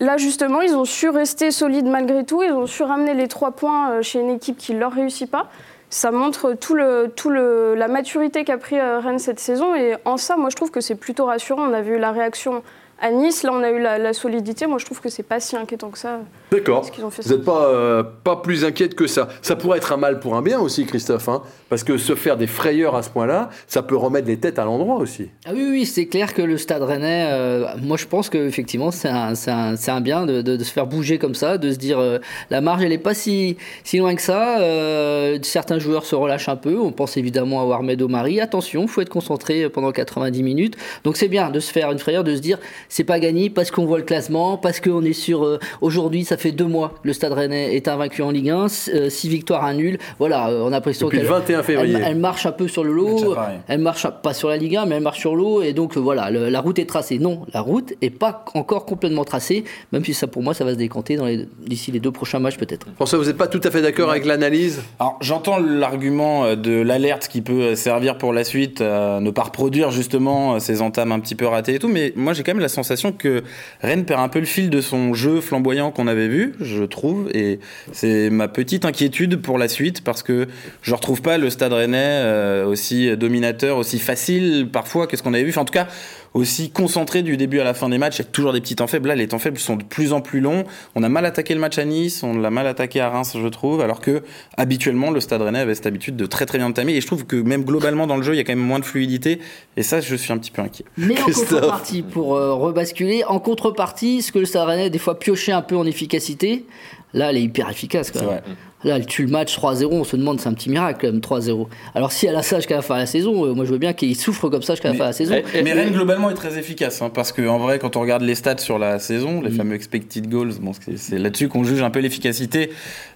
Là, 0.00 0.16
justement, 0.16 0.60
ils 0.60 0.74
ont 0.74 0.84
su 0.84 1.08
rester 1.08 1.50
solides 1.50 1.86
malgré 1.86 2.24
tout. 2.24 2.42
Ils 2.42 2.52
ont 2.52 2.66
su 2.66 2.82
ramener 2.82 3.14
les 3.14 3.28
trois 3.28 3.52
points 3.52 4.02
chez 4.02 4.18
une 4.20 4.30
équipe 4.30 4.58
qui 4.58 4.74
ne 4.74 4.80
leur 4.80 4.92
réussit 4.92 5.30
pas. 5.30 5.48
Ça 5.94 6.10
montre 6.10 6.54
tout 6.54 6.74
le, 6.74 7.06
tout 7.14 7.30
le, 7.30 7.76
la 7.76 7.86
maturité 7.86 8.42
qu'a 8.42 8.58
pris 8.58 8.80
euh, 8.80 8.98
Rennes 8.98 9.20
cette 9.20 9.38
saison. 9.38 9.76
Et 9.76 9.94
en 10.04 10.16
ça, 10.16 10.36
moi, 10.36 10.50
je 10.50 10.56
trouve 10.56 10.72
que 10.72 10.80
c'est 10.80 10.96
plutôt 10.96 11.26
rassurant. 11.26 11.70
On 11.70 11.72
a 11.72 11.82
vu 11.82 12.00
la 12.00 12.10
réaction 12.10 12.64
à 13.00 13.10
Nice, 13.10 13.42
là, 13.42 13.50
on 13.52 13.62
a 13.62 13.70
eu 13.70 13.80
la, 13.80 13.98
la 13.98 14.12
solidité. 14.12 14.66
Moi, 14.66 14.78
je 14.78 14.84
trouve 14.86 15.00
que 15.00 15.08
c'est 15.08 15.22
pas 15.22 15.40
si 15.40 15.56
inquiétant 15.56 15.90
que 15.90 15.98
ça. 15.98 16.20
D'accord. 16.50 16.88
Vous 16.98 17.30
n'êtes 17.34 17.44
pas, 17.44 17.66
euh, 17.66 18.02
pas 18.02 18.36
plus 18.36 18.64
inquiète 18.64 18.94
que 18.94 19.06
ça. 19.06 19.28
Ça 19.42 19.56
pourrait 19.56 19.78
être 19.78 19.92
un 19.92 19.96
mal 19.96 20.20
pour 20.20 20.36
un 20.36 20.42
bien 20.42 20.60
aussi, 20.60 20.86
Christophe, 20.86 21.28
hein, 21.28 21.42
parce 21.68 21.82
que 21.82 21.96
se 21.98 22.14
faire 22.14 22.36
des 22.36 22.46
frayeurs 22.46 22.94
à 22.94 23.02
ce 23.02 23.10
point-là, 23.10 23.50
ça 23.66 23.82
peut 23.82 23.96
remettre 23.96 24.28
les 24.28 24.38
têtes 24.38 24.58
à 24.58 24.64
l'endroit 24.64 24.96
aussi. 24.96 25.30
Ah 25.46 25.50
oui, 25.52 25.66
oui, 25.70 25.86
c'est 25.86 26.06
clair 26.06 26.32
que 26.32 26.42
le 26.42 26.56
Stade 26.56 26.82
Rennais, 26.82 27.26
euh, 27.32 27.66
moi 27.82 27.96
je 27.96 28.06
pense 28.06 28.30
qu'effectivement 28.30 28.90
c'est 28.92 29.08
un, 29.08 30.00
bien 30.00 30.26
de, 30.26 30.42
de- 30.42 30.56
de 30.56 30.64
se 30.64 30.72
faire 30.72 30.86
bouger 30.86 31.18
comme 31.18 31.34
ça, 31.34 31.58
de 31.58 31.72
se 31.72 31.76
dire 31.78 31.98
euh, 31.98 32.18
la 32.50 32.60
marge 32.60 32.84
elle 32.84 32.92
est 32.92 32.98
pas 32.98 33.14
si, 33.14 33.56
si 33.82 33.98
loin 33.98 34.14
que 34.14 34.22
ça. 34.22 34.60
euh, 34.60 35.38
certains 35.42 35.78
joueurs 35.80 36.04
se 36.06 36.14
relâchent 36.14 36.48
un 36.48 36.56
peu. 36.56 36.78
On 36.78 36.92
pense 36.92 37.16
évidemment 37.16 37.60
à 37.60 37.64
Warmed 37.64 38.00
Omari. 38.00 38.40
Attention, 38.40 38.86
faut 38.86 39.00
être 39.00 39.08
concentré 39.08 39.68
pendant 39.68 39.90
90 39.92 40.42
minutes. 40.42 40.76
Donc 41.02 41.16
c'est 41.16 41.28
bien 41.28 41.50
de 41.50 41.58
se 41.60 41.72
faire 41.72 41.90
une 41.90 41.98
frayeur, 41.98 42.22
de 42.24 42.34
se 42.36 42.40
dire 42.40 42.58
c'est 42.94 43.02
pas 43.02 43.18
gagné 43.18 43.50
parce 43.50 43.72
qu'on 43.72 43.86
voit 43.86 43.98
le 43.98 44.04
classement, 44.04 44.56
parce 44.56 44.78
qu'on 44.78 45.02
est 45.02 45.12
sur 45.12 45.44
euh, 45.44 45.58
aujourd'hui 45.80 46.24
ça 46.24 46.36
fait 46.36 46.52
deux 46.52 46.64
mois 46.66 46.94
le 47.02 47.12
Stade 47.12 47.32
Rennais 47.32 47.74
est 47.74 47.88
invaincu 47.88 48.22
en 48.22 48.30
Ligue 48.30 48.50
1, 48.50 48.68
6 48.68 49.28
victoires, 49.28 49.64
un 49.64 49.74
nul. 49.74 49.98
Voilà, 50.20 50.48
euh, 50.50 50.62
on 50.62 50.68
a 50.68 50.70
l'impression 50.70 51.08
qu'elle 51.08 51.24
21 51.26 51.64
février. 51.64 51.94
elle, 51.96 52.04
elle 52.06 52.16
marche 52.16 52.46
un 52.46 52.52
peu 52.52 52.68
sur 52.68 52.84
le 52.84 52.92
lot. 52.92 53.34
à. 53.36 53.52
Elle 53.66 53.80
marche 53.80 54.06
pas 54.22 54.32
sur 54.32 54.48
la 54.48 54.56
Ligue 54.56 54.76
1, 54.76 54.86
mais 54.86 54.94
elle 54.96 55.02
marche 55.02 55.18
sur 55.18 55.34
l'eau. 55.34 55.60
Et 55.62 55.72
donc, 55.72 55.96
euh, 55.96 56.00
voilà, 56.00 56.30
le- 56.30 56.48
la 56.50 56.60
route 56.60 56.78
est 56.78 56.86
tracée. 56.86 57.18
Non, 57.18 57.40
la 57.52 57.60
route 57.62 57.94
est 58.00 58.10
pas 58.10 58.44
encore 58.54 58.84
complètement 58.86 59.24
tracée, 59.24 59.64
même 59.92 60.04
si 60.04 60.14
ça, 60.14 60.26
pour 60.28 60.42
moi, 60.42 60.54
ça 60.54 60.64
va 60.64 60.72
se 60.74 60.78
décanter 60.78 61.16
dans 61.16 61.26
les- 61.26 61.48
d'ici 61.66 61.90
les 61.90 61.98
deux 62.00 62.12
prochains 62.12 62.38
matchs, 62.38 62.58
peut-être. 62.58 62.86
François, 62.94 63.18
vous 63.18 63.24
n'êtes 63.24 63.36
pas 63.36 63.48
tout 63.48 63.60
à 63.64 63.70
fait 63.72 63.82
d'accord 63.82 64.10
avec 64.10 64.24
l'analyse? 64.24 64.82
Alors 65.00 65.18
j'entends 65.20 65.58
l'argument 65.58 66.44
euh, 66.44 66.54
de 66.56 66.80
l'alerte 66.80 67.26
qui 67.28 67.42
peut 67.42 67.52
euh, 67.60 67.74
servir 67.74 68.18
pour 68.18 68.32
la 68.32 68.44
suite, 68.44 68.80
à 68.80 69.18
ne 69.20 69.30
pas 69.30 69.42
reproduire 69.42 69.90
justement 69.90 70.54
euh, 70.54 70.58
ces 70.60 70.80
entames 70.80 71.10
un 71.12 71.18
petit 71.20 71.34
peu 71.34 71.46
ratées 71.46 71.74
et 71.74 71.78
tout, 71.80 71.88
mais 71.88 72.12
moi 72.14 72.32
j'ai 72.34 72.42
quand 72.44 72.52
même 72.52 72.60
la 72.60 72.68
sensation 72.68 72.83
que 73.12 73.42
Rennes 73.80 74.04
perd 74.04 74.20
un 74.20 74.28
peu 74.28 74.38
le 74.38 74.44
fil 74.46 74.70
de 74.70 74.80
son 74.80 75.14
jeu 75.14 75.40
flamboyant 75.40 75.90
qu'on 75.90 76.06
avait 76.06 76.28
vu, 76.28 76.54
je 76.60 76.84
trouve, 76.84 77.30
et 77.34 77.58
c'est 77.92 78.30
ma 78.30 78.48
petite 78.48 78.84
inquiétude 78.84 79.40
pour 79.40 79.58
la 79.58 79.68
suite 79.68 80.02
parce 80.02 80.22
que 80.22 80.46
je 80.82 80.94
retrouve 80.94 81.22
pas 81.22 81.38
le 81.38 81.50
Stade 81.50 81.72
Rennais 81.72 81.98
euh, 81.98 82.66
aussi 82.66 83.16
dominateur, 83.16 83.76
aussi 83.76 83.98
facile 83.98 84.68
parfois 84.72 85.06
que 85.06 85.16
ce 85.16 85.22
qu'on 85.22 85.34
avait 85.34 85.44
vu. 85.44 85.56
En 85.56 85.64
tout 85.64 85.72
cas, 85.72 85.88
aussi 86.34 86.70
concentré 86.70 87.22
du 87.22 87.36
début 87.36 87.60
à 87.60 87.64
la 87.64 87.74
fin 87.74 87.88
des 87.88 87.96
matchs. 87.98 88.16
Il 88.18 88.22
y 88.22 88.24
a 88.26 88.28
toujours 88.30 88.52
des 88.52 88.60
petits 88.60 88.74
temps 88.76 88.88
faibles. 88.88 89.08
Là, 89.08 89.14
les 89.14 89.28
temps 89.28 89.38
faibles 89.38 89.58
sont 89.58 89.76
de 89.76 89.84
plus 89.84 90.12
en 90.12 90.20
plus 90.20 90.40
longs. 90.40 90.64
On 90.96 91.02
a 91.04 91.08
mal 91.08 91.24
attaqué 91.26 91.54
le 91.54 91.60
match 91.60 91.78
à 91.78 91.84
Nice, 91.84 92.22
on 92.24 92.36
l'a 92.36 92.50
mal 92.50 92.66
attaqué 92.66 93.00
à 93.00 93.08
Reims, 93.08 93.36
je 93.40 93.48
trouve, 93.48 93.80
alors 93.80 94.00
que 94.00 94.22
habituellement, 94.56 95.10
le 95.10 95.20
Stade 95.20 95.42
Rennais 95.42 95.60
avait 95.60 95.74
cette 95.76 95.86
habitude 95.86 96.16
de 96.16 96.26
très 96.26 96.44
très 96.44 96.58
bien 96.58 96.70
tamer. 96.72 96.94
Et 96.94 97.00
je 97.00 97.06
trouve 97.06 97.24
que 97.24 97.36
même 97.36 97.64
globalement 97.64 98.06
dans 98.06 98.16
le 98.16 98.22
jeu, 98.22 98.34
il 98.34 98.36
y 98.36 98.40
a 98.40 98.44
quand 98.44 98.52
même 98.56 98.58
moins 98.66 98.80
de 98.80 98.84
fluidité. 98.84 99.38
Et 99.76 99.82
ça, 99.84 100.00
je 100.00 100.16
suis 100.16 100.32
un 100.32 100.38
petit 100.38 100.50
peu 100.50 100.60
inquiet. 100.60 100.84
Mais 100.96 101.18
en 101.20 101.24
contrepartie, 101.26 102.02
pour 102.02 102.34
euh, 102.36 102.52
rebasculer, 102.54 103.22
en 103.24 103.38
contrepartie, 103.38 104.20
ce 104.22 104.32
que 104.32 104.40
le 104.40 104.44
Stade 104.46 104.66
Rennais, 104.66 104.90
des 104.90 104.98
fois, 104.98 105.18
pioché 105.18 105.52
un 105.52 105.62
peu 105.62 105.76
en 105.76 105.86
efficacité, 105.86 106.64
là, 107.12 107.30
elle 107.30 107.36
est 107.36 107.42
hyper 107.42 107.70
efficace. 107.70 108.10
Quand 108.10 108.18
C'est 108.18 108.26
même. 108.26 108.34
vrai. 108.44 108.54
Là, 108.84 108.96
elle 108.96 109.06
tue 109.06 109.22
le 109.24 109.30
match 109.30 109.56
3-0. 109.58 109.86
On 109.90 110.04
se 110.04 110.16
demande, 110.16 110.40
c'est 110.40 110.48
un 110.48 110.54
petit 110.54 110.70
miracle, 110.70 110.98
quand 111.00 111.12
même, 111.12 111.20
3-0. 111.20 111.68
Alors, 111.94 112.12
si 112.12 112.26
elle 112.26 112.36
a 112.36 112.42
ça 112.42 112.56
jusqu'à 112.56 112.76
la 112.76 112.82
fin 112.82 112.94
de 112.94 113.00
la 113.00 113.06
saison, 113.06 113.44
euh, 113.46 113.54
moi, 113.54 113.64
je 113.64 113.70
veux 113.70 113.78
bien 113.78 113.92
qu'il 113.92 114.14
souffre 114.16 114.48
comme 114.48 114.62
ça 114.62 114.74
jusqu'à 114.74 114.88
la 114.88 114.92
Mais- 114.92 114.98
fin 114.98 115.04
de 115.04 115.08
la 115.08 115.12
saison. 115.14 115.34
Eh, 115.54 115.62
Mais 115.62 115.72
Rennes 115.72 115.92
globalement 115.92 116.30
est 116.30 116.34
très 116.34 116.58
efficace 116.58 117.00
hein, 117.02 117.10
parce 117.12 117.32
que 117.32 117.46
en 117.46 117.58
vrai 117.58 117.78
quand 117.78 117.96
on 117.96 118.00
regarde 118.00 118.22
les 118.22 118.34
stats 118.34 118.58
sur 118.58 118.78
la 118.78 118.98
saison, 118.98 119.40
Mm. 119.40 119.44
les 119.44 119.50
fameux 119.50 119.74
expected 119.74 120.28
goals, 120.28 120.52
bon, 120.60 120.72
c'est- 120.96 121.18
là-dessus 121.18 121.48
qu'on 121.48 121.64
juge 121.64 121.82
un 121.82 121.90
peu 121.90 122.00
l'efficacité 122.00 122.70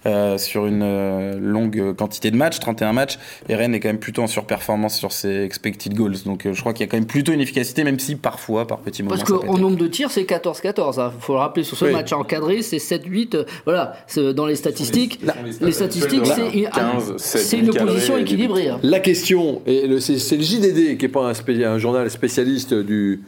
euh, 0.05 0.37
sur 0.37 0.65
une 0.65 0.81
euh, 0.83 1.37
longue 1.39 1.93
quantité 1.95 2.31
de 2.31 2.35
matchs, 2.37 2.59
31 2.59 2.93
matchs, 2.93 3.17
et 3.47 3.55
Rennes 3.55 3.75
est 3.75 3.79
quand 3.79 3.89
même 3.89 3.99
plutôt 3.99 4.21
en 4.23 4.27
surperformance 4.27 4.97
sur 4.97 5.11
ses 5.11 5.43
expected 5.43 5.93
goals. 5.93 6.15
Donc 6.25 6.45
euh, 6.45 6.53
je 6.53 6.59
crois 6.61 6.73
qu'il 6.73 6.85
y 6.85 6.89
a 6.89 6.91
quand 6.91 6.97
même 6.97 7.05
plutôt 7.05 7.31
une 7.33 7.41
efficacité, 7.41 7.83
même 7.83 7.99
si 7.99 8.15
parfois 8.15 8.65
par 8.67 8.79
petits 8.79 9.03
moments. 9.03 9.15
Parce 9.17 9.29
qu'en 9.29 9.57
nombre 9.57 9.77
de 9.77 9.87
tirs, 9.87 10.09
c'est 10.11 10.23
14-14. 10.23 10.99
Il 11.15 11.21
faut 11.21 11.33
le 11.33 11.39
rappeler 11.39 11.63
sur 11.63 11.77
ce 11.77 11.85
Oui. 11.85 11.91
match 11.91 12.11
encadré, 12.13 12.61
c'est 12.61 12.79
7-8. 12.79 13.35
euh, 13.35 13.43
Voilà, 13.65 13.93
dans 14.35 14.45
les 14.45 14.55
statistiques, 14.55 15.19
les 15.21 15.58
les 15.61 15.71
statistiques, 15.71 16.25
c'est 16.25 16.49
une, 16.59 16.69
15, 16.69 17.13
c'est 17.17 17.57
une 17.59 17.71
7, 17.71 17.81
opposition 17.81 18.17
équilibrée. 18.17 18.69
hein. 18.69 18.79
La 18.83 18.99
question, 18.99 19.61
et 19.65 19.87
le- 19.87 19.99
c'est 19.99 20.17
c'est 20.19 20.37
le 20.37 20.43
JDD 20.43 20.97
qui 20.97 21.05
n'est 21.05 21.11
pas 21.11 21.27
un, 21.29 21.33
spé- 21.33 21.63
un 21.65 21.77
journal 21.77 22.09
spécialiste 22.09 22.73
du, 22.73 23.21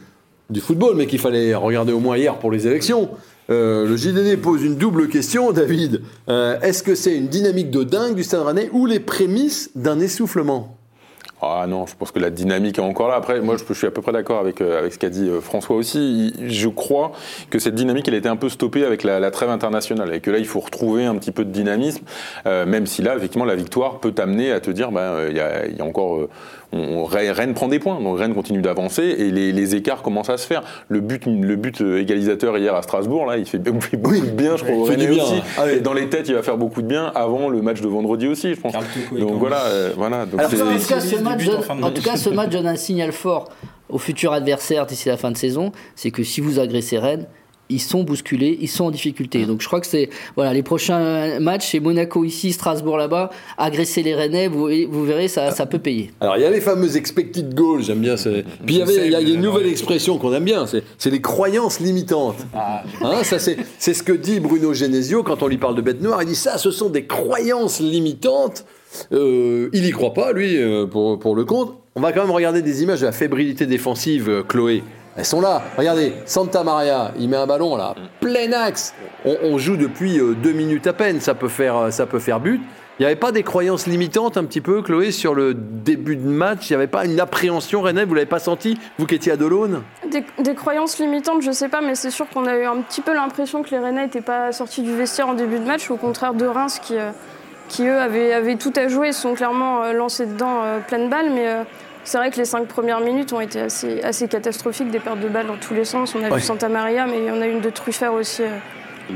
du 0.50 0.60
football, 0.60 0.96
mais 0.96 1.06
qu'il 1.06 1.18
fallait 1.18 1.54
regarder 1.54 1.92
au 1.92 2.00
moins 2.00 2.16
hier 2.16 2.38
pour 2.38 2.50
les 2.50 2.66
élections. 2.66 3.10
Euh, 3.50 3.86
le 3.86 3.96
JDD 3.96 4.40
pose 4.40 4.62
une 4.62 4.76
double 4.76 5.08
question, 5.08 5.50
David. 5.52 6.00
Euh, 6.28 6.58
est-ce 6.60 6.82
que 6.82 6.94
c'est 6.94 7.14
une 7.16 7.26
dynamique 7.28 7.70
de 7.70 7.82
dingue 7.82 8.14
du 8.14 8.22
Stade 8.22 8.42
Rennais 8.42 8.70
ou 8.72 8.86
les 8.86 9.00
prémices 9.00 9.70
d'un 9.74 9.98
essoufflement? 10.00 10.78
Ah 11.42 11.66
non, 11.66 11.86
je 11.86 11.94
pense 11.96 12.10
que 12.10 12.18
la 12.18 12.30
dynamique 12.30 12.78
est 12.78 12.82
encore 12.82 13.08
là. 13.08 13.16
Après, 13.16 13.40
moi, 13.40 13.56
je, 13.56 13.74
suis 13.74 13.86
à 13.86 13.90
peu 13.90 14.00
près 14.00 14.12
d'accord 14.12 14.38
avec, 14.38 14.60
euh, 14.60 14.78
avec 14.78 14.92
ce 14.92 14.98
qu'a 14.98 15.08
dit 15.08 15.28
François 15.40 15.76
aussi. 15.76 16.32
je 16.40 16.68
crois 16.68 17.12
que 17.50 17.58
cette 17.58 17.74
dynamique, 17.74 18.08
elle 18.08 18.14
a 18.14 18.18
été 18.18 18.28
un 18.28 18.36
peu 18.36 18.48
stoppée 18.48 18.84
avec 18.84 19.02
la, 19.02 19.30
trêve 19.30 19.50
internationale 19.50 20.14
et 20.14 20.20
que 20.20 20.30
là, 20.30 20.38
il 20.38 20.46
faut 20.46 20.60
retrouver 20.60 21.04
un 21.04 21.16
petit 21.16 21.32
peu 21.32 21.44
de 21.44 21.50
dynamisme, 21.50 22.04
même 22.44 22.86
si 22.86 23.02
là, 23.02 23.16
effectivement, 23.16 23.44
la 23.44 23.54
victoire 23.54 23.98
peut 23.98 24.12
t'amener 24.12 24.52
à 24.52 24.60
te 24.60 24.70
dire, 24.70 24.92
ben, 24.92 25.28
il 25.28 25.34
y, 25.34 25.76
y, 25.76 25.80
a 25.80 25.84
encore 25.84 26.28
Rennes 26.72 27.54
prend 27.54 27.68
des 27.68 27.78
points, 27.78 28.00
donc 28.00 28.18
Rennes 28.18 28.34
continue 28.34 28.62
d'avancer 28.62 29.02
et 29.02 29.30
les, 29.30 29.74
écarts 29.74 30.02
commencent 30.02 30.30
à 30.30 30.36
se 30.36 30.46
faire. 30.46 30.62
Le 30.88 31.00
but, 31.00 31.26
le 31.26 31.56
but 31.56 31.80
euh, 31.80 32.00
égalisateur 32.00 32.56
hier 32.58 32.74
à 32.74 32.82
Strasbourg, 32.82 33.26
là, 33.26 33.38
il 33.38 33.46
fait, 33.46 33.58
beaucoup 33.58 33.90
de 33.96 34.30
bien, 34.30 34.56
je 34.56 34.64
crois, 34.64 34.76
au 34.76 34.84
Rennes 34.84 35.10
aussi. 35.10 35.42
Ah 35.58 35.70
et 35.70 35.80
dans 35.80 35.94
les 35.94 36.08
têtes, 36.08 36.28
il 36.28 36.34
va 36.34 36.42
faire 36.42 36.56
beaucoup 36.56 36.82
de 36.82 36.86
bien 36.86 37.12
avant 37.14 37.48
le 37.48 37.62
match 37.62 37.80
de 37.80 37.88
vendredi 37.88 38.26
aussi, 38.26 38.54
je 38.54 38.60
pense. 38.60 38.74
Donc 39.12 39.38
voilà, 39.38 39.62
euh, 39.66 39.92
voilà. 39.96 40.26
Donc 40.26 40.40
en, 40.40 40.48
tout 40.48 40.56
cas, 40.56 41.00
ce 41.00 41.16
match 41.16 41.44
donne, 41.44 41.84
en 41.84 41.90
tout 41.90 42.02
cas, 42.02 42.16
ce 42.16 42.30
match 42.30 42.50
donne 42.50 42.66
un 42.66 42.76
signal 42.76 43.12
fort 43.12 43.48
au 43.88 43.98
futur 43.98 44.32
adversaire 44.32 44.86
d'ici 44.86 45.08
la 45.08 45.16
fin 45.16 45.30
de 45.30 45.36
saison, 45.36 45.72
c'est 45.94 46.10
que 46.10 46.22
si 46.22 46.40
vous 46.40 46.58
agressez 46.58 46.98
Rennes, 46.98 47.26
ils 47.72 47.80
sont 47.80 48.02
bousculés, 48.02 48.58
ils 48.60 48.68
sont 48.68 48.84
en 48.84 48.90
difficulté. 48.90 49.46
Donc 49.46 49.60
je 49.62 49.66
crois 49.66 49.80
que 49.80 49.86
c'est 49.86 50.10
voilà 50.36 50.52
les 50.52 50.62
prochains 50.62 51.40
matchs, 51.40 51.70
c'est 51.70 51.80
Monaco 51.80 52.24
ici, 52.24 52.52
Strasbourg 52.52 52.96
là-bas, 52.96 53.30
agresser 53.58 54.02
les 54.02 54.14
Rennais, 54.14 54.48
vous, 54.48 54.68
vous 54.88 55.04
verrez 55.04 55.28
ça, 55.28 55.50
ça 55.50 55.66
peut 55.66 55.78
payer. 55.78 56.10
Alors 56.20 56.36
il 56.36 56.42
y 56.42 56.46
a 56.46 56.50
les 56.50 56.60
fameuses 56.60 56.96
expected 56.96 57.54
goals, 57.54 57.82
j'aime 57.82 58.00
bien. 58.00 58.14
Puis 58.16 58.44
il 58.74 58.78
y 58.78 58.82
avait 58.82 59.06
il 59.06 59.12
y 59.12 59.16
a 59.16 59.20
une 59.20 59.40
nouvelle 59.40 59.66
expression 59.66 60.18
qu'on 60.18 60.32
aime 60.32 60.44
bien, 60.44 60.66
c'est 60.98 61.10
les 61.10 61.20
croyances 61.20 61.80
limitantes. 61.80 62.46
Ah. 62.54 62.82
Hein, 63.00 63.24
ça 63.24 63.38
c'est 63.38 63.56
c'est 63.78 63.94
ce 63.94 64.02
que 64.02 64.12
dit 64.12 64.40
Bruno 64.40 64.74
Genesio 64.74 65.22
quand 65.22 65.42
on 65.42 65.48
lui 65.48 65.58
parle 65.58 65.74
de 65.74 65.82
bête 65.82 66.00
noire. 66.00 66.22
Il 66.22 66.28
dit 66.28 66.36
ça, 66.36 66.58
ce 66.58 66.70
sont 66.70 66.88
des 66.88 67.06
croyances 67.06 67.80
limitantes. 67.80 68.64
Euh, 69.12 69.70
il 69.72 69.86
y 69.86 69.90
croit 69.90 70.12
pas 70.12 70.32
lui 70.32 70.58
euh, 70.58 70.86
pour 70.86 71.18
pour 71.18 71.34
le 71.34 71.44
compte. 71.44 71.74
On 71.94 72.00
va 72.00 72.12
quand 72.12 72.22
même 72.22 72.30
regarder 72.30 72.62
des 72.62 72.82
images 72.82 73.00
de 73.00 73.06
la 73.06 73.12
fébrilité 73.12 73.66
défensive, 73.66 74.28
euh, 74.28 74.42
Chloé. 74.42 74.82
Elles 75.14 75.26
sont 75.26 75.42
là. 75.42 75.62
Regardez, 75.76 76.14
Santa 76.24 76.64
Maria, 76.64 77.12
il 77.18 77.28
met 77.28 77.36
un 77.36 77.46
ballon 77.46 77.76
là, 77.76 77.94
plein 78.20 78.50
axe. 78.52 78.94
On, 79.24 79.58
joue 79.58 79.76
depuis 79.76 80.18
euh, 80.18 80.34
deux 80.34 80.52
minutes 80.52 80.86
à 80.86 80.94
peine, 80.94 81.20
ça 81.20 81.34
peut 81.34 81.48
faire, 81.48 81.76
euh, 81.76 81.90
ça 81.90 82.06
peut 82.06 82.18
faire 82.18 82.40
but. 82.40 82.60
Il 82.98 83.02
n'y 83.02 83.06
avait 83.06 83.16
pas 83.16 83.30
des 83.30 83.42
croyances 83.42 83.86
limitantes 83.86 84.36
un 84.36 84.44
petit 84.44 84.60
peu, 84.60 84.80
Chloé, 84.80 85.10
sur 85.10 85.34
le 85.34 85.54
début 85.54 86.16
de 86.16 86.26
match? 86.26 86.68
Il 86.68 86.72
n'y 86.72 86.76
avait 86.76 86.86
pas 86.86 87.04
une 87.04 87.20
appréhension, 87.20 87.82
René? 87.82 88.04
Vous 88.04 88.14
l'avez 88.14 88.26
pas 88.26 88.38
senti, 88.38 88.78
vous 88.98 89.06
qui 89.06 89.14
étiez 89.14 89.32
à 89.32 89.36
Delaune? 89.36 89.82
Des, 90.08 90.54
croyances 90.54 90.98
limitantes, 90.98 91.42
je 91.42 91.50
sais 91.50 91.68
pas, 91.68 91.80
mais 91.80 91.94
c'est 91.94 92.10
sûr 92.10 92.28
qu'on 92.28 92.46
a 92.46 92.56
eu 92.56 92.64
un 92.64 92.76
petit 92.76 93.00
peu 93.00 93.14
l'impression 93.14 93.62
que 93.62 93.70
les 93.70 93.78
Rennais 93.78 94.04
n'étaient 94.04 94.20
pas 94.20 94.52
sortis 94.52 94.82
du 94.82 94.94
vestiaire 94.94 95.28
en 95.28 95.34
début 95.34 95.58
de 95.58 95.64
match, 95.64 95.90
au 95.90 95.96
contraire 95.96 96.34
de 96.34 96.46
Reims 96.46 96.80
qui, 96.82 96.96
euh, 96.96 97.10
qui 97.68 97.86
eux, 97.86 97.98
avaient, 97.98 98.56
tout 98.56 98.72
à 98.76 98.88
jouer, 98.88 99.12
sont 99.12 99.34
clairement 99.34 99.92
lancés 99.92 100.26
dedans 100.26 100.62
pleine 100.86 101.08
balle, 101.08 101.30
mais 101.34 101.64
c'est 102.04 102.18
vrai 102.18 102.30
que 102.30 102.36
les 102.36 102.44
cinq 102.44 102.66
premières 102.66 103.00
minutes 103.00 103.32
ont 103.32 103.40
été 103.40 103.60
assez, 103.60 104.02
assez 104.02 104.26
catastrophiques, 104.26 104.90
des 104.90 104.98
pertes 104.98 105.20
de 105.20 105.28
balles 105.28 105.46
dans 105.46 105.56
tous 105.56 105.74
les 105.74 105.84
sens. 105.84 106.14
On 106.14 106.22
a 106.24 106.34
vu 106.34 106.40
Santa 106.40 106.68
Maria, 106.68 107.06
mais 107.06 107.18
il 107.18 107.24
y 107.24 107.30
en 107.30 107.40
a 107.40 107.46
une 107.46 107.60
de 107.60 107.70
Truffert 107.70 108.12
aussi. 108.14 108.42
Euh, 108.42 108.48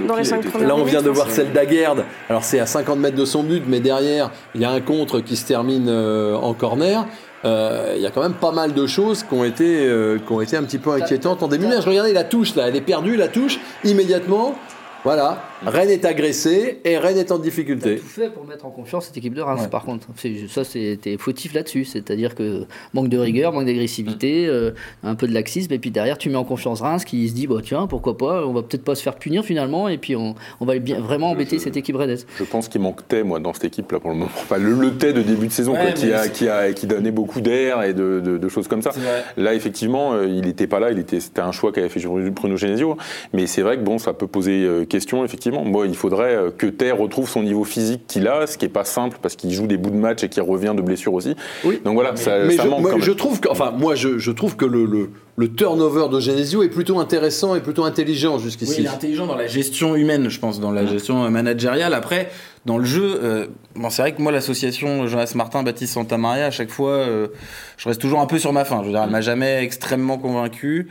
dans 0.06 0.16
les 0.16 0.24
cinq 0.24 0.44
premières 0.44 0.68
Là, 0.68 0.76
on 0.76 0.84
vient 0.84 1.02
de 1.02 1.10
voir 1.10 1.30
celle 1.30 1.52
d'Aguerd. 1.52 2.04
Alors, 2.28 2.44
c'est 2.44 2.58
à 2.58 2.66
50 2.66 2.98
mètres 2.98 3.16
de 3.16 3.24
son 3.24 3.42
but, 3.44 3.62
mais 3.66 3.80
derrière, 3.80 4.30
il 4.54 4.60
y 4.60 4.64
a 4.64 4.70
un 4.70 4.80
contre 4.80 5.20
qui 5.20 5.36
se 5.36 5.46
termine 5.46 5.88
euh, 5.88 6.34
en 6.34 6.54
corner. 6.54 7.06
Euh, 7.44 7.94
il 7.96 8.02
y 8.02 8.06
a 8.06 8.10
quand 8.10 8.22
même 8.22 8.34
pas 8.34 8.50
mal 8.50 8.74
de 8.74 8.86
choses 8.86 9.22
qui 9.22 9.32
ont 9.34 9.44
été, 9.44 9.88
qui 10.26 10.32
ont 10.32 10.40
été 10.40 10.56
un 10.56 10.64
petit 10.64 10.78
peu 10.78 10.90
inquiétantes 10.90 11.42
en 11.42 11.48
début. 11.48 11.66
Je 11.66 11.88
regardais 11.88 12.12
la 12.12 12.24
touche, 12.24 12.56
là, 12.56 12.68
elle 12.68 12.76
est 12.76 12.80
perdue, 12.80 13.16
la 13.16 13.28
touche, 13.28 13.60
immédiatement. 13.84 14.56
Voilà, 15.04 15.38
Rennes 15.64 15.90
est 15.90 16.04
agressé 16.04 16.80
et 16.84 16.98
Rennes 16.98 17.16
est 17.16 17.32
en 17.32 17.38
difficulté. 17.38 17.96
tout 17.96 18.06
fait 18.06 18.30
pour 18.30 18.44
mettre 18.44 18.66
en 18.66 18.70
confiance 18.70 19.06
cette 19.06 19.16
équipe 19.16 19.34
de 19.34 19.40
Reims, 19.40 19.68
par 19.70 19.84
contre. 19.84 20.08
Ça, 20.48 20.64
c'était 20.64 21.16
fautif 21.16 21.54
là-dessus. 21.54 21.84
C'est-à-dire 21.84 22.34
que 22.34 22.64
manque 22.92 23.08
de 23.08 23.18
rigueur, 23.18 23.52
manque 23.52 23.64
d'agressivité, 23.64 24.46
euh, 24.46 24.72
un 25.02 25.14
peu 25.14 25.26
de 25.26 25.32
laxisme, 25.32 25.72
et 25.72 25.78
puis 25.78 25.90
derrière, 25.90 26.18
tu 26.18 26.28
mets 26.28 26.36
en 26.36 26.44
confiance 26.44 26.80
Reims 26.80 27.04
qui 27.04 27.28
se 27.28 27.34
dit 27.34 27.46
bah, 27.46 27.56
tiens, 27.62 27.86
pourquoi 27.86 28.18
pas, 28.18 28.46
on 28.46 28.52
va 28.52 28.62
peut-être 28.62 28.84
pas 28.84 28.94
se 28.94 29.02
faire 29.02 29.16
punir 29.16 29.44
finalement, 29.44 29.88
et 29.88 29.98
puis 29.98 30.14
on, 30.14 30.34
va 30.60 30.78
bien, 30.78 31.00
vraiment 31.00 31.30
embêter 31.30 31.58
cette 31.58 31.76
équipe 31.76 31.96
rennaise. 31.96 32.26
Je 32.38 32.44
pense 32.44 32.68
qu'il 32.68 32.80
manque 32.80 33.06
Tay, 33.08 33.22
moi, 33.22 33.40
dans 33.40 33.54
cette 33.54 33.64
équipe-là 33.64 34.00
pour 34.00 34.10
le 34.10 34.16
moment. 34.16 34.30
Enfin, 34.34 34.58
le, 34.58 34.72
le 34.72 34.90
de 34.90 35.22
début 35.22 35.46
de 35.46 35.52
saison, 35.52 35.74
qui, 35.94 36.12
a, 36.12 36.28
qui, 36.28 36.48
a, 36.48 36.72
qui, 36.72 36.86
donnait 36.86 37.10
beaucoup 37.10 37.40
d'air 37.40 37.82
et 37.82 37.94
de, 37.94 38.48
choses 38.48 38.68
comme 38.68 38.82
ça. 38.82 38.92
Là, 39.36 39.54
effectivement, 39.54 40.12
euh, 40.12 40.26
il 40.26 40.42
n'était 40.42 40.66
pas 40.66 40.80
là, 40.80 40.88
c'était 41.06 41.40
un 41.40 41.52
choix 41.52 41.72
qu'avait 41.72 41.88
fait 41.88 42.00
Bruno 42.30 42.56
Genesio, 42.56 42.96
mais 43.32 43.46
c'est 43.46 43.62
vrai 43.62 43.76
que 43.76 43.82
bon, 43.82 43.98
ça 43.98 44.12
peut 44.12 44.26
poser 44.26 44.64
euh, 44.64 44.84
question, 44.84 45.24
effectivement 45.24 45.45
effectivement. 45.46 45.64
Moi, 45.64 45.86
il 45.86 45.96
faudrait 45.96 46.36
euh, 46.36 46.50
que 46.50 46.66
Terre 46.66 46.98
retrouve 46.98 47.28
son 47.28 47.42
niveau 47.42 47.64
physique 47.64 48.06
qu'il 48.06 48.28
a, 48.28 48.46
ce 48.46 48.58
qui 48.58 48.64
n'est 48.64 48.70
pas 48.70 48.84
simple 48.84 49.18
parce 49.20 49.36
qu'il 49.36 49.52
joue 49.52 49.66
des 49.66 49.76
bouts 49.76 49.90
de 49.90 49.96
match 49.96 50.22
et 50.24 50.28
qu'il 50.28 50.42
revient 50.42 50.74
de 50.76 50.82
blessure 50.82 51.14
aussi. 51.14 51.34
Oui. 51.64 51.80
Donc 51.84 51.94
voilà, 51.94 52.16
ça, 52.16 52.38
mais 52.44 52.56
je, 52.56 52.62
Moi, 52.66 52.94
je 53.00 53.12
trouve 53.12 53.40
que, 53.40 53.48
enfin, 53.48 53.72
moi, 53.76 53.94
je, 53.94 54.18
je 54.18 54.30
trouve 54.30 54.56
que 54.56 54.64
le, 54.64 54.84
le, 54.84 55.10
le, 55.36 55.52
turnover 55.52 56.08
de 56.10 56.20
Genesio 56.20 56.62
est 56.62 56.68
plutôt 56.68 56.98
intéressant 56.98 57.54
et 57.54 57.60
plutôt 57.60 57.84
intelligent 57.84 58.38
jusqu'ici. 58.38 58.72
Oui, 58.72 58.76
il 58.80 58.86
est 58.86 58.90
intelligent 58.90 59.26
dans 59.26 59.36
la 59.36 59.46
gestion 59.46 59.96
humaine, 59.96 60.28
je 60.28 60.40
pense, 60.40 60.60
dans 60.60 60.72
la 60.72 60.86
gestion 60.86 61.28
managériale. 61.30 61.94
Après, 61.94 62.28
dans 62.64 62.78
le 62.78 62.84
jeu, 62.84 63.20
euh, 63.22 63.46
bon, 63.76 63.90
c'est 63.90 64.02
vrai 64.02 64.12
que 64.12 64.20
moi, 64.20 64.32
l'association 64.32 65.06
Jonas 65.06 65.32
Martin, 65.36 65.62
Baptiste 65.62 65.94
Santa 65.94 66.18
Maria, 66.18 66.46
à 66.46 66.50
chaque 66.50 66.70
fois, 66.70 66.90
euh, 66.90 67.28
je 67.76 67.88
reste 67.88 68.00
toujours 68.00 68.20
un 68.20 68.26
peu 68.26 68.38
sur 68.38 68.52
ma 68.52 68.64
faim. 68.64 68.80
Je 68.80 68.86
veux 68.86 68.92
dire, 68.92 69.02
elle 69.04 69.10
m'a 69.10 69.20
jamais 69.20 69.62
extrêmement 69.62 70.18
convaincu. 70.18 70.88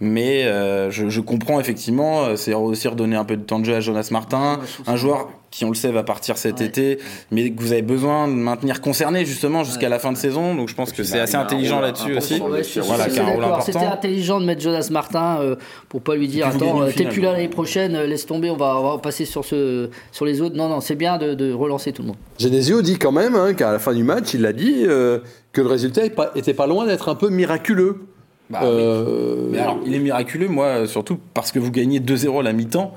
Mais 0.00 0.44
euh, 0.44 0.90
je, 0.90 1.08
je, 1.08 1.20
comprends 1.20 1.58
effectivement, 1.60 2.24
euh, 2.24 2.36
c'est 2.36 2.54
aussi 2.54 2.88
redonner 2.88 3.16
un 3.16 3.24
peu 3.24 3.36
de 3.36 3.42
temps 3.42 3.58
de 3.58 3.64
jeu 3.64 3.74
à 3.74 3.80
Jonas 3.80 4.08
Martin, 4.10 4.60
un 4.86 4.96
joueur 4.96 5.28
qui, 5.50 5.64
on 5.64 5.68
le 5.68 5.74
sait, 5.74 5.90
va 5.90 6.02
partir 6.02 6.36
cet 6.36 6.60
été, 6.60 6.98
mais 7.30 7.50
que 7.50 7.62
vous 7.62 7.72
avez 7.72 7.82
besoin 7.82 8.28
de 8.28 8.34
maintenir 8.34 8.80
concerné 8.82 9.24
justement 9.24 9.64
jusqu'à 9.64 9.88
la 9.88 9.98
fin 9.98 10.12
de 10.12 10.16
saison. 10.18 10.54
Donc 10.54 10.68
je 10.68 10.74
pense 10.74 10.92
que 10.92 11.02
c'est 11.02 11.20
assez 11.20 11.36
intelligent 11.36 11.80
là-dessus 11.80 12.16
aussi. 12.16 12.38
voilà, 12.38 13.08
C'était 13.60 13.78
intelligent 13.78 14.40
de 14.40 14.44
mettre 14.44 14.60
Jonas 14.60 14.88
Martin 14.90 15.38
euh, 15.40 15.56
pour 15.88 16.02
pas 16.02 16.14
lui 16.14 16.28
dire 16.28 16.46
attends, 16.48 16.86
t'es 16.94 17.06
plus 17.06 17.22
là 17.22 17.32
l'année 17.32 17.48
prochaine, 17.48 17.96
laisse 18.02 18.26
tomber, 18.26 18.50
on 18.50 18.56
va, 18.56 18.78
on 18.78 18.96
va, 18.96 18.98
passer 18.98 19.24
sur, 19.24 19.44
ce, 19.44 19.88
sur 20.12 20.26
les 20.26 20.42
autres. 20.42 20.56
Non, 20.56 20.68
non, 20.68 20.80
c'est 20.80 20.96
bien 20.96 21.16
de, 21.16 21.34
de, 21.34 21.52
relancer 21.52 21.92
tout 21.92 22.02
le 22.02 22.08
monde. 22.08 22.16
Genesio 22.38 22.82
dit 22.82 22.98
quand 22.98 23.12
même 23.12 23.34
hein, 23.34 23.54
qu'à 23.54 23.72
la 23.72 23.78
fin 23.78 23.94
du 23.94 24.04
match, 24.04 24.34
il 24.34 24.44
a 24.44 24.52
dit 24.52 24.84
que 25.56 25.60
le 25.62 25.68
résultat 25.68 26.02
était 26.34 26.54
pas 26.54 26.66
loin 26.66 26.86
d'être 26.86 27.08
un 27.08 27.14
peu 27.14 27.30
miraculeux. 27.30 28.00
Bah, 28.48 28.60
euh, 28.62 29.48
Mais 29.50 29.58
alors, 29.58 29.78
il 29.84 29.94
est 29.94 29.98
miraculeux, 29.98 30.48
moi, 30.48 30.86
surtout 30.86 31.18
parce 31.34 31.52
que 31.52 31.58
vous 31.58 31.70
gagnez 31.70 32.00
2-0 32.00 32.40
à 32.40 32.42
la 32.42 32.52
mi-temps 32.52 32.94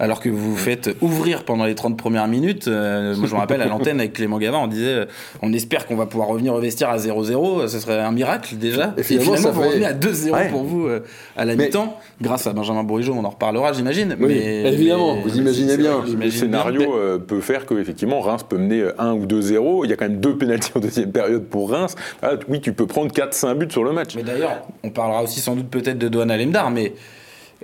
alors 0.00 0.20
que 0.20 0.30
vous 0.30 0.52
vous 0.52 0.56
faites 0.56 0.90
ouvrir 1.02 1.44
pendant 1.44 1.66
les 1.66 1.74
30 1.74 1.96
premières 1.96 2.26
minutes. 2.26 2.68
Euh, 2.68 3.14
moi, 3.16 3.28
je 3.28 3.34
me 3.34 3.38
rappelle 3.38 3.60
à 3.60 3.66
l'antenne 3.66 4.00
avec 4.00 4.14
Clément 4.14 4.38
Gavin, 4.38 4.58
on 4.58 4.66
disait 4.66 4.86
euh, 4.86 5.04
on 5.42 5.52
espère 5.52 5.86
qu'on 5.86 5.94
va 5.94 6.06
pouvoir 6.06 6.28
revenir 6.28 6.54
au 6.54 6.58
vestiaire 6.58 6.88
à 6.88 6.96
0-0, 6.96 7.68
ce 7.68 7.78
serait 7.78 8.00
un 8.00 8.10
miracle 8.10 8.56
déjà. 8.56 8.94
Et 8.96 9.02
finalement, 9.02 9.50
vous 9.50 9.60
revenez 9.60 9.84
à 9.84 9.92
2-0 9.92 10.50
pour 10.50 10.64
vous 10.64 10.86
euh, 10.86 11.00
à 11.36 11.44
la 11.44 11.54
mi-temps, 11.54 11.98
grâce 12.22 12.46
à 12.46 12.54
Benjamin 12.54 12.82
Bourigeau, 12.82 13.12
on 13.12 13.24
en 13.24 13.30
reparlera, 13.30 13.74
j'imagine. 13.74 14.16
Oui, 14.18 14.28
mais, 14.28 14.72
évidemment, 14.72 15.16
vous 15.16 15.36
imaginez 15.36 15.76
bien. 15.76 16.02
Le 16.18 16.30
scénario 16.30 17.20
peut 17.26 17.40
faire 17.40 17.66
que 17.66 17.74
effectivement 17.74 18.20
Reims 18.20 18.44
peut 18.48 18.56
mener 18.56 18.84
1 18.98 19.12
ou 19.12 19.26
2-0. 19.26 19.84
Il 19.84 19.90
y 19.90 19.92
a 19.92 19.96
quand 19.96 20.08
même 20.08 20.20
deux 20.20 20.36
pénalties 20.36 20.72
en 20.74 20.80
deuxième 20.80 21.12
période 21.12 21.44
pour 21.44 21.70
Reims. 21.70 21.94
Ah, 22.22 22.32
oui, 22.48 22.60
tu 22.60 22.72
peux 22.72 22.86
prendre 22.86 23.12
4-5 23.12 23.54
buts 23.54 23.66
sur 23.70 23.84
le 23.84 23.92
match. 23.92 24.16
Mais 24.16 24.22
d'ailleurs, 24.22 24.62
on 24.82 24.88
parlera 24.88 25.22
aussi 25.22 25.40
sans 25.40 25.56
doute 25.56 25.68
peut-être 25.68 25.98
de 25.98 26.08
Douane 26.08 26.30
Alemdar, 26.30 26.70
mais 26.70 26.94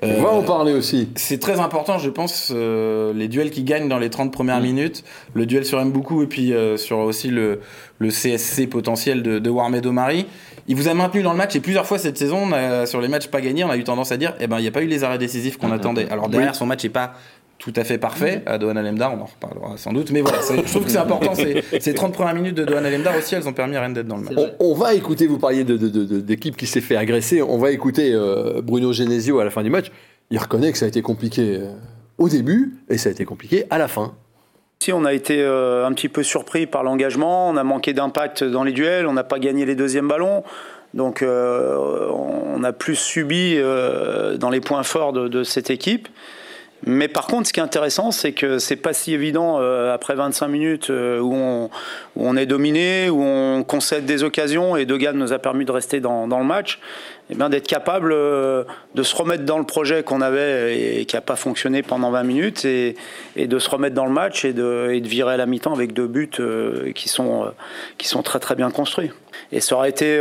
on 0.02 0.22
va 0.22 0.30
en 0.30 0.42
parler 0.42 0.72
aussi. 0.72 1.08
C'est 1.16 1.40
très 1.40 1.60
important, 1.60 1.98
je 1.98 2.10
pense, 2.10 2.52
euh, 2.54 3.12
les 3.14 3.28
duels 3.28 3.50
qui 3.50 3.62
gagnent 3.62 3.88
dans 3.88 3.98
les 3.98 4.10
30 4.10 4.32
premières 4.32 4.60
mm. 4.60 4.64
minutes, 4.64 5.04
le 5.34 5.46
duel 5.46 5.64
sur 5.64 5.82
Mboukou 5.84 6.22
et 6.22 6.26
puis 6.26 6.52
euh, 6.52 6.76
sur 6.76 6.98
aussi 6.98 7.28
le, 7.28 7.60
le 7.98 8.08
CSC 8.10 8.68
potentiel 8.68 9.22
de, 9.22 9.38
de 9.38 9.50
Warmed 9.50 9.84
Omari. 9.86 10.26
Il 10.68 10.76
vous 10.76 10.88
a 10.88 10.94
maintenu 10.94 11.22
dans 11.22 11.32
le 11.32 11.38
match 11.38 11.54
et 11.54 11.60
plusieurs 11.60 11.86
fois 11.86 11.98
cette 11.98 12.18
saison, 12.18 12.50
sur 12.86 13.00
les 13.00 13.06
matchs 13.06 13.28
pas 13.28 13.40
gagnés, 13.40 13.62
on 13.62 13.70
a 13.70 13.76
eu 13.76 13.84
tendance 13.84 14.10
à 14.10 14.16
dire, 14.16 14.34
eh 14.40 14.48
ben, 14.48 14.58
il 14.58 14.62
n'y 14.62 14.68
a 14.68 14.72
pas 14.72 14.82
eu 14.82 14.86
les 14.86 15.04
arrêts 15.04 15.18
décisifs 15.18 15.58
qu'on 15.58 15.68
mm. 15.68 15.72
attendait. 15.72 16.08
Alors 16.10 16.28
derrière, 16.28 16.54
son 16.54 16.66
match 16.66 16.82
n'est 16.82 16.90
pas 16.90 17.14
tout 17.58 17.72
à 17.76 17.84
fait 17.84 17.98
parfait 17.98 18.42
à 18.46 18.58
Dohan 18.58 18.76
Alemdar, 18.76 19.14
on 19.14 19.22
en 19.22 19.26
reparlera 19.26 19.76
sans 19.78 19.92
doute, 19.92 20.10
mais 20.10 20.20
voilà, 20.20 20.38
je 20.40 20.70
trouve 20.70 20.84
que 20.84 20.90
c'est 20.90 20.98
important. 20.98 21.32
Ces 21.34 21.94
30 21.94 22.12
premières 22.12 22.34
minutes 22.34 22.54
de 22.54 22.64
Dohan 22.64 22.84
Alemdar 22.84 23.16
aussi, 23.16 23.34
elles 23.34 23.48
ont 23.48 23.52
permis 23.52 23.76
à 23.76 23.80
Rennes 23.80 23.94
d'être 23.94 24.06
dans 24.06 24.18
le 24.18 24.24
match. 24.24 24.34
On, 24.60 24.74
va 24.74 24.94
écouter, 24.94 25.26
vous 25.26 25.38
parliez 25.38 25.64
d'équipe 25.64 26.54
de, 26.54 26.58
qui 26.58 26.66
s'est 26.66 26.80
fait 26.80 26.96
agresser, 26.96 27.42
on 27.42 27.58
va 27.58 27.70
écouter 27.70 28.12
euh, 28.12 28.60
Bruno 28.62 28.92
Genesio 28.92 29.40
à 29.40 29.44
la 29.44 29.50
fin 29.50 29.62
du 29.62 29.70
match 29.70 29.90
il 30.30 30.38
reconnaît 30.38 30.72
que 30.72 30.78
ça 30.78 30.86
a 30.86 30.88
été 30.88 31.02
compliqué 31.02 31.58
euh, 31.60 31.72
au 32.18 32.28
début 32.28 32.74
et 32.88 32.98
ça 32.98 33.08
a 33.08 33.12
été 33.12 33.24
compliqué 33.24 33.64
à 33.70 33.78
la 33.78 33.88
fin. 33.88 34.14
Si 34.80 34.92
on 34.92 35.04
a 35.04 35.12
été 35.12 35.40
euh, 35.40 35.86
un 35.86 35.92
petit 35.92 36.08
peu 36.08 36.22
surpris 36.22 36.66
par 36.66 36.82
l'engagement, 36.82 37.48
on 37.48 37.56
a 37.56 37.64
manqué 37.64 37.92
d'impact 37.92 38.44
dans 38.44 38.64
les 38.64 38.72
duels, 38.72 39.06
on 39.06 39.12
n'a 39.12 39.24
pas 39.24 39.38
gagné 39.38 39.64
les 39.64 39.74
deuxièmes 39.74 40.08
ballons. 40.08 40.42
Donc 40.94 41.22
euh, 41.22 42.08
on 42.10 42.62
a 42.62 42.72
plus 42.72 42.96
subi 42.96 43.56
dans 43.56 44.50
les 44.50 44.60
points 44.60 44.82
forts 44.82 45.12
de, 45.12 45.42
cette 45.42 45.70
équipe. 45.70 46.08
Mais 46.88 47.08
par 47.08 47.26
contre, 47.26 47.48
ce 47.48 47.52
qui 47.52 47.58
est 47.58 47.64
intéressant, 47.64 48.12
c'est 48.12 48.30
que 48.30 48.60
c'est 48.60 48.76
pas 48.76 48.92
si 48.92 49.12
évident 49.12 49.58
euh, 49.60 49.92
après 49.92 50.14
25 50.14 50.46
minutes 50.46 50.90
euh, 50.90 51.18
où, 51.18 51.68
on, 52.14 52.36
est 52.36 52.46
dominé, 52.46 53.10
où 53.10 53.20
on 53.20 53.64
concède 53.64 54.06
des 54.06 54.22
occasions 54.22 54.76
et 54.76 54.86
Degan 54.86 55.16
nous 55.16 55.32
a 55.32 55.40
permis 55.40 55.64
de 55.64 55.72
rester 55.72 55.98
dans, 55.98 56.26
le 56.26 56.44
match, 56.44 56.78
eh 57.28 57.34
d'être 57.34 57.66
capable 57.66 58.12
euh, 58.12 58.62
de 58.94 59.02
se 59.02 59.16
remettre 59.16 59.44
dans 59.44 59.58
le 59.58 59.64
projet 59.64 60.04
qu'on 60.04 60.20
avait 60.20 61.00
et, 61.00 61.06
qui 61.06 61.16
n'a 61.16 61.22
pas 61.22 61.34
fonctionné 61.34 61.82
pendant 61.82 62.12
20 62.12 62.22
minutes 62.22 62.64
et, 62.64 62.94
de 63.36 63.58
se 63.58 63.68
remettre 63.68 63.96
dans 63.96 64.06
le 64.06 64.12
match 64.12 64.44
et 64.44 64.52
de, 64.52 65.00
virer 65.02 65.34
à 65.34 65.36
la 65.36 65.46
mi-temps 65.46 65.74
avec 65.74 65.92
deux 65.92 66.06
buts 66.06 66.30
qui, 66.94 67.08
sont, 67.08 67.52
qui 67.98 68.06
sont 68.06 68.22
très 68.22 68.38
très 68.38 68.54
bien 68.54 68.70
construits. 68.70 69.10
Et 69.50 69.60
ça 69.60 69.74
aurait 69.74 69.90
été 69.90 70.20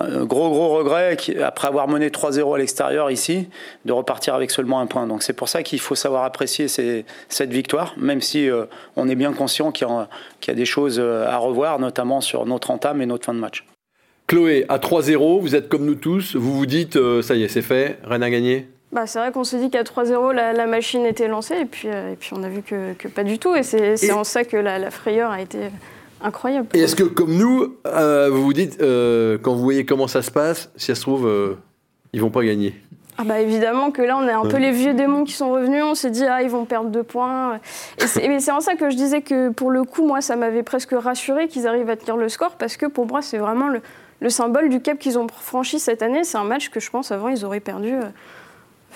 gros 0.00 0.50
gros 0.50 0.68
regret 0.68 1.16
après 1.42 1.68
avoir 1.68 1.88
mené 1.88 2.10
3-0 2.10 2.54
à 2.54 2.58
l'extérieur 2.58 3.10
ici 3.10 3.48
de 3.84 3.92
repartir 3.92 4.34
avec 4.34 4.50
seulement 4.50 4.80
un 4.80 4.86
point. 4.86 5.06
Donc 5.06 5.22
c'est 5.22 5.32
pour 5.32 5.48
ça 5.48 5.62
qu'il 5.62 5.80
faut 5.80 5.94
savoir 5.94 6.24
apprécier 6.24 6.68
cette 6.68 7.50
victoire, 7.50 7.94
même 7.96 8.20
si 8.20 8.48
euh, 8.48 8.66
on 8.96 9.08
est 9.08 9.14
bien 9.14 9.32
conscient 9.32 9.72
qu'il 9.72 9.86
y, 9.86 10.50
a 10.50 10.54
des 10.54 10.64
choses 10.64 10.98
euh, 10.98 11.26
à 11.26 11.38
revoir, 11.38 11.78
notamment 11.78 12.20
sur 12.20 12.46
notre 12.46 12.70
entame 12.70 13.00
et 13.00 13.06
notre 13.06 13.24
fin 13.24 13.34
de 13.34 13.38
match. 13.38 13.64
Chloé, 14.26 14.66
à 14.68 14.78
3-0, 14.78 15.40
vous 15.40 15.54
êtes 15.54 15.68
comme 15.68 15.86
nous 15.86 15.94
tous, 15.94 16.36
vous 16.36 16.52
vous 16.52 16.66
dites 16.66 16.96
euh, 16.96 17.22
ça 17.22 17.34
y 17.34 17.44
est, 17.44 17.48
c'est 17.48 17.62
fait, 17.62 17.98
rien 18.04 18.22
à 18.22 18.30
gagner 18.30 18.68
bah, 18.92 19.06
c'est 19.06 19.18
vrai 19.18 19.32
qu'on 19.32 19.44
s'est 19.44 19.58
dit 19.58 19.68
qu'à 19.68 19.82
3-0, 19.82 20.32
la, 20.32 20.66
machine 20.66 21.04
était 21.04 21.26
lancée, 21.26 21.56
et 21.56 21.64
puis, 21.64 21.88
et 21.88 22.16
puis 22.18 22.30
on 22.32 22.42
a 22.44 22.48
vu 22.48 22.62
que, 22.62 22.94
pas 23.08 23.24
du 23.24 23.38
tout. 23.38 23.54
Et 23.54 23.62
c'est 23.62 24.12
en 24.12 24.22
ça 24.24 24.44
que 24.44 24.56
la 24.56 24.90
frayeur 24.90 25.32
a 25.32 25.42
été 25.42 25.58
Incroyable. 26.22 26.68
Et 26.74 26.80
est-ce 26.80 26.96
que, 26.96 27.04
comme 27.04 27.34
nous, 27.34 27.76
euh, 27.86 28.28
vous 28.30 28.42
vous 28.42 28.52
dites, 28.52 28.80
euh, 28.80 29.38
quand 29.40 29.54
vous 29.54 29.62
voyez 29.62 29.84
comment 29.84 30.08
ça 30.08 30.22
se 30.22 30.30
passe, 30.30 30.70
si 30.76 30.86
ça 30.86 30.94
se 30.94 31.02
trouve, 31.02 31.26
euh, 31.26 31.56
ils 32.12 32.20
vont 32.20 32.30
pas 32.30 32.44
gagner 32.44 32.74
ah 33.18 33.24
bah 33.24 33.40
évidemment 33.40 33.92
que 33.92 34.02
là 34.02 34.18
on 34.18 34.28
est 34.28 34.32
un 34.32 34.42
peu 34.42 34.58
les 34.58 34.72
vieux 34.72 34.92
démons 34.92 35.24
qui 35.24 35.32
sont 35.32 35.50
revenus, 35.50 35.82
on 35.82 35.94
s'est 35.94 36.10
dit 36.10 36.26
ah 36.26 36.42
ils 36.42 36.50
vont 36.50 36.66
perdre 36.66 36.90
deux 36.90 37.02
points. 37.02 37.58
Et 38.20 38.28
mais 38.28 38.40
c'est 38.40 38.50
en 38.50 38.60
ça 38.60 38.74
que 38.74 38.90
je 38.90 38.94
disais 38.94 39.22
que 39.22 39.48
pour 39.48 39.70
le 39.70 39.84
coup 39.84 40.06
moi 40.06 40.20
ça 40.20 40.36
m'avait 40.36 40.62
presque 40.62 40.92
rassuré 40.92 41.48
qu'ils 41.48 41.66
arrivent 41.66 41.88
à 41.88 41.96
tenir 41.96 42.18
le 42.18 42.28
score 42.28 42.56
parce 42.56 42.76
que 42.76 42.84
pour 42.84 43.06
moi 43.06 43.22
c'est 43.22 43.38
vraiment 43.38 43.68
le, 43.68 43.80
le, 44.20 44.28
symbole 44.28 44.68
du 44.68 44.82
cap 44.82 44.98
qu'ils 44.98 45.18
ont 45.18 45.26
franchi 45.28 45.78
cette 45.78 46.02
année. 46.02 46.24
C'est 46.24 46.36
un 46.36 46.44
match 46.44 46.68
que 46.68 46.78
je 46.78 46.90
pense 46.90 47.10
avant 47.10 47.28
ils 47.28 47.42
auraient 47.46 47.60
perdu 47.60 47.94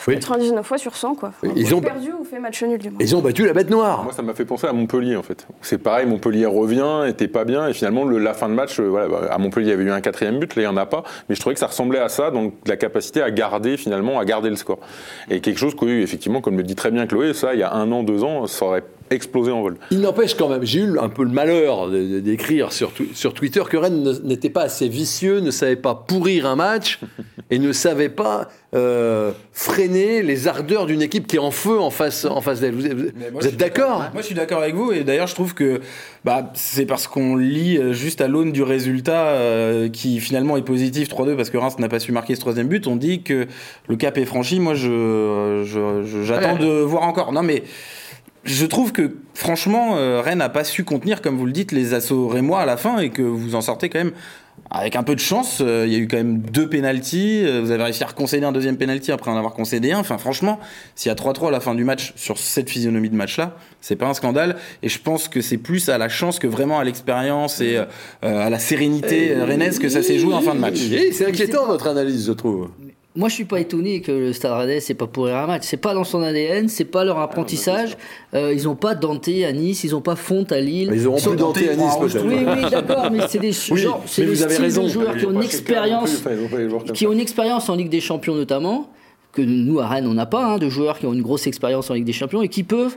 99 0.06 0.66
fois 0.66 0.78
sur 0.78 0.96
100, 0.96 1.14
quoi. 1.14 1.32
ils 1.56 1.74
ont 1.74 1.80
perdu 1.80 2.12
ou 2.18 2.24
fait 2.24 2.38
match 2.38 2.62
nul, 2.62 2.78
du 2.78 2.90
Ils 3.00 3.16
ont 3.16 3.20
battu 3.20 3.44
la 3.44 3.52
bête 3.52 3.70
noire. 3.70 4.04
Moi, 4.04 4.12
ça 4.12 4.22
m'a 4.22 4.34
fait 4.34 4.44
penser 4.44 4.66
à 4.66 4.72
Montpellier, 4.72 5.16
en 5.16 5.22
fait. 5.22 5.46
C'est 5.62 5.78
pareil, 5.78 6.06
Montpellier 6.06 6.46
revient, 6.46 7.04
était 7.08 7.28
pas 7.28 7.44
bien, 7.44 7.68
et 7.68 7.72
finalement, 7.72 8.04
le, 8.04 8.18
la 8.18 8.34
fin 8.34 8.48
de 8.48 8.54
match, 8.54 8.78
euh, 8.80 8.88
voilà, 8.88 9.08
bah, 9.08 9.28
à 9.30 9.38
Montpellier, 9.38 9.68
il 9.68 9.70
y 9.70 9.74
avait 9.74 9.84
eu 9.84 9.90
un 9.90 10.00
quatrième 10.00 10.38
but, 10.38 10.54
là, 10.56 10.62
il 10.62 10.66
n'y 10.66 10.72
en 10.72 10.76
a 10.76 10.86
pas, 10.86 11.04
mais 11.28 11.34
je 11.34 11.40
trouvais 11.40 11.54
que 11.54 11.60
ça 11.60 11.66
ressemblait 11.66 12.00
à 12.00 12.08
ça, 12.08 12.30
donc 12.30 12.54
la 12.66 12.76
capacité 12.76 13.22
à 13.22 13.30
garder, 13.30 13.76
finalement, 13.76 14.18
à 14.18 14.24
garder 14.24 14.50
le 14.50 14.56
score. 14.56 14.78
Et 15.30 15.40
quelque 15.40 15.58
chose 15.58 15.74
que, 15.74 15.86
effectivement, 15.86 16.40
comme 16.40 16.56
le 16.56 16.62
dit 16.62 16.74
très 16.74 16.90
bien 16.90 17.06
Chloé, 17.06 17.34
ça, 17.34 17.54
il 17.54 17.60
y 17.60 17.62
a 17.62 17.72
un 17.72 17.90
an, 17.92 18.02
deux 18.02 18.24
ans, 18.24 18.46
ça 18.46 18.64
aurait 18.64 18.84
explosé 19.10 19.50
en 19.50 19.62
vol. 19.62 19.76
Il 19.90 20.00
n'empêche 20.00 20.34
quand 20.34 20.48
même, 20.48 20.64
j'ai 20.64 20.80
eu 20.80 20.98
un 20.98 21.08
peu 21.08 21.24
le 21.24 21.30
malheur 21.30 21.90
d'écrire 21.90 22.72
sur, 22.72 22.92
sur 23.12 23.34
Twitter 23.34 23.62
que 23.68 23.76
Rennes 23.76 24.20
n'était 24.22 24.50
pas 24.50 24.62
assez 24.62 24.88
vicieux, 24.88 25.40
ne 25.40 25.50
savait 25.50 25.76
pas 25.76 25.94
pourrir 25.94 26.46
un 26.46 26.56
match 26.56 27.00
et 27.50 27.58
ne 27.58 27.72
savait 27.72 28.08
pas 28.08 28.48
euh, 28.74 29.32
freiner 29.52 30.22
les 30.22 30.46
ardeurs 30.46 30.86
d'une 30.86 31.02
équipe 31.02 31.26
qui 31.26 31.36
est 31.36 31.40
en 31.40 31.50
feu 31.50 31.80
en 31.80 31.90
face, 31.90 32.24
en 32.24 32.40
face 32.40 32.60
d'elle. 32.60 32.74
Vous, 32.74 33.46
êtes 33.46 33.56
d'accord 33.56 34.10
Moi, 34.12 34.22
je 34.22 34.26
suis 34.26 34.34
d'accord 34.34 34.62
avec 34.62 34.76
vous 34.76 34.92
et 34.92 35.02
d'ailleurs, 35.02 35.26
je 35.26 35.34
trouve 35.34 35.54
que 35.54 35.80
bah, 36.24 36.52
c'est 36.54 36.86
parce 36.86 37.08
qu'on 37.08 37.34
lit 37.34 37.78
euh, 37.78 37.92
juste 37.92 38.20
à 38.20 38.28
l'aune 38.28 38.52
du 38.52 38.62
résultat 38.62 39.26
euh, 39.26 39.88
qui 39.88 40.20
finalement 40.20 40.56
est 40.56 40.62
positif 40.62 41.08
3-2 41.08 41.34
parce 41.34 41.50
que 41.50 41.58
Reims 41.58 41.78
n'a 41.80 41.88
pas 41.88 41.98
su 41.98 42.12
marquer 42.12 42.36
ce 42.36 42.40
troisième 42.40 42.68
but. 42.68 42.86
On 42.86 42.94
dit 42.94 43.22
que 43.22 43.48
le 43.88 43.96
cap 43.96 44.16
est 44.18 44.24
franchi. 44.24 44.60
Moi, 44.60 44.74
je, 44.74 45.64
j'attends 46.22 46.56
de 46.56 46.80
voir 46.80 47.02
encore. 47.02 47.32
Non, 47.32 47.42
mais 47.42 47.64
je 48.44 48.64
trouve 48.66 48.92
que 48.92 49.16
franchement, 49.34 49.96
euh, 49.96 50.22
Rennes 50.22 50.38
n'a 50.38 50.48
pas 50.48 50.64
su 50.64 50.84
contenir, 50.84 51.20
comme 51.20 51.36
vous 51.36 51.46
le 51.46 51.52
dites, 51.52 51.72
les 51.72 51.94
assauts 51.94 52.28
rémois 52.28 52.60
à 52.60 52.66
la 52.66 52.76
fin 52.76 52.98
et 52.98 53.10
que 53.10 53.22
vous 53.22 53.54
en 53.54 53.60
sortez 53.60 53.88
quand 53.88 53.98
même 53.98 54.12
avec 54.70 54.96
un 54.96 55.02
peu 55.02 55.14
de 55.14 55.20
chance. 55.20 55.58
Euh, 55.60 55.84
il 55.86 55.92
y 55.92 55.96
a 55.96 55.98
eu 55.98 56.08
quand 56.08 56.16
même 56.16 56.38
deux 56.38 56.68
pénalties. 56.68 57.42
Euh, 57.44 57.60
vous 57.60 57.70
avez 57.70 57.82
réussi 57.82 58.02
à 58.02 58.06
concéder 58.06 58.46
un 58.46 58.52
deuxième 58.52 58.76
pénalty 58.76 59.12
après 59.12 59.30
en 59.30 59.36
avoir 59.36 59.52
concédé 59.52 59.92
un. 59.92 59.98
Enfin, 59.98 60.16
franchement, 60.16 60.58
s'il 60.94 61.10
y 61.10 61.12
a 61.12 61.16
3-3 61.16 61.48
à 61.48 61.50
la 61.50 61.60
fin 61.60 61.74
du 61.74 61.84
match 61.84 62.14
sur 62.16 62.38
cette 62.38 62.70
physionomie 62.70 63.10
de 63.10 63.16
match-là, 63.16 63.56
c'est 63.80 63.96
pas 63.96 64.06
un 64.06 64.14
scandale. 64.14 64.56
Et 64.82 64.88
je 64.88 65.00
pense 65.00 65.28
que 65.28 65.42
c'est 65.42 65.58
plus 65.58 65.88
à 65.90 65.98
la 65.98 66.08
chance 66.08 66.38
que 66.38 66.46
vraiment 66.46 66.78
à 66.78 66.84
l'expérience 66.84 67.60
et 67.60 67.78
à 68.22 68.50
la 68.50 68.58
sérénité 68.58 69.34
rennaise 69.40 69.78
que 69.78 69.88
ça 69.88 70.02
s'est 70.02 70.18
joué 70.18 70.34
en 70.34 70.40
fin 70.40 70.54
de 70.54 70.60
match. 70.60 70.78
C'est 71.12 71.26
inquiétant 71.26 71.66
votre 71.66 71.88
analyse, 71.88 72.26
je 72.26 72.32
trouve. 72.32 72.68
Moi, 73.20 73.28
je 73.28 73.34
suis 73.34 73.44
pas 73.44 73.60
étonné 73.60 74.00
que 74.00 74.12
le 74.12 74.32
Stade 74.32 74.52
Rennais 74.52 74.80
c'est 74.80 74.94
pas 74.94 75.06
pourrir 75.06 75.36
un 75.36 75.46
match. 75.46 75.64
C'est 75.64 75.76
pas 75.76 75.92
dans 75.92 76.04
son 76.04 76.22
ADN, 76.22 76.70
c'est 76.70 76.86
pas 76.86 77.04
leur 77.04 77.18
apprentissage. 77.18 77.98
Euh, 78.32 78.50
ils 78.54 78.66
ont 78.66 78.76
pas 78.76 78.94
Danté 78.94 79.44
à 79.44 79.52
Nice, 79.52 79.84
ils 79.84 79.94
ont 79.94 80.00
pas 80.00 80.16
Fonte 80.16 80.52
à 80.52 80.60
Lille. 80.60 80.90
ils 80.90 81.06
ont 81.06 81.16
plus 81.16 81.36
Danté 81.36 81.68
à 81.68 81.76
Nice 81.76 81.96
peut-être. 82.00 82.24
Oui, 82.24 82.36
oui, 82.46 82.70
d'accord, 82.70 83.10
mais 83.12 83.18
c'est 83.28 83.38
des, 83.38 83.52
genre, 83.76 84.02
c'est 84.06 84.24
des 84.24 84.36
styles 84.36 84.74
de 84.74 84.88
joueurs 84.88 85.18
qui 85.18 85.26
ont 85.26 85.32
une 85.32 85.42
expérience, 85.42 86.22
qui 86.94 87.06
ont 87.06 87.12
une 87.12 87.20
expérience 87.20 87.68
en 87.68 87.74
Ligue 87.74 87.90
des 87.90 88.00
Champions 88.00 88.34
notamment 88.34 88.88
que 89.32 89.42
nous 89.42 89.80
à 89.80 89.86
Rennes 89.86 90.06
on 90.06 90.14
n'a 90.14 90.24
pas, 90.24 90.42
hein, 90.42 90.56
de 90.56 90.70
joueurs 90.70 90.98
qui 90.98 91.04
ont 91.04 91.12
une 91.12 91.20
grosse 91.20 91.46
expérience 91.46 91.90
en 91.90 91.94
Ligue 91.94 92.06
des 92.06 92.14
Champions 92.14 92.40
et 92.40 92.48
qui 92.48 92.62
peuvent 92.62 92.96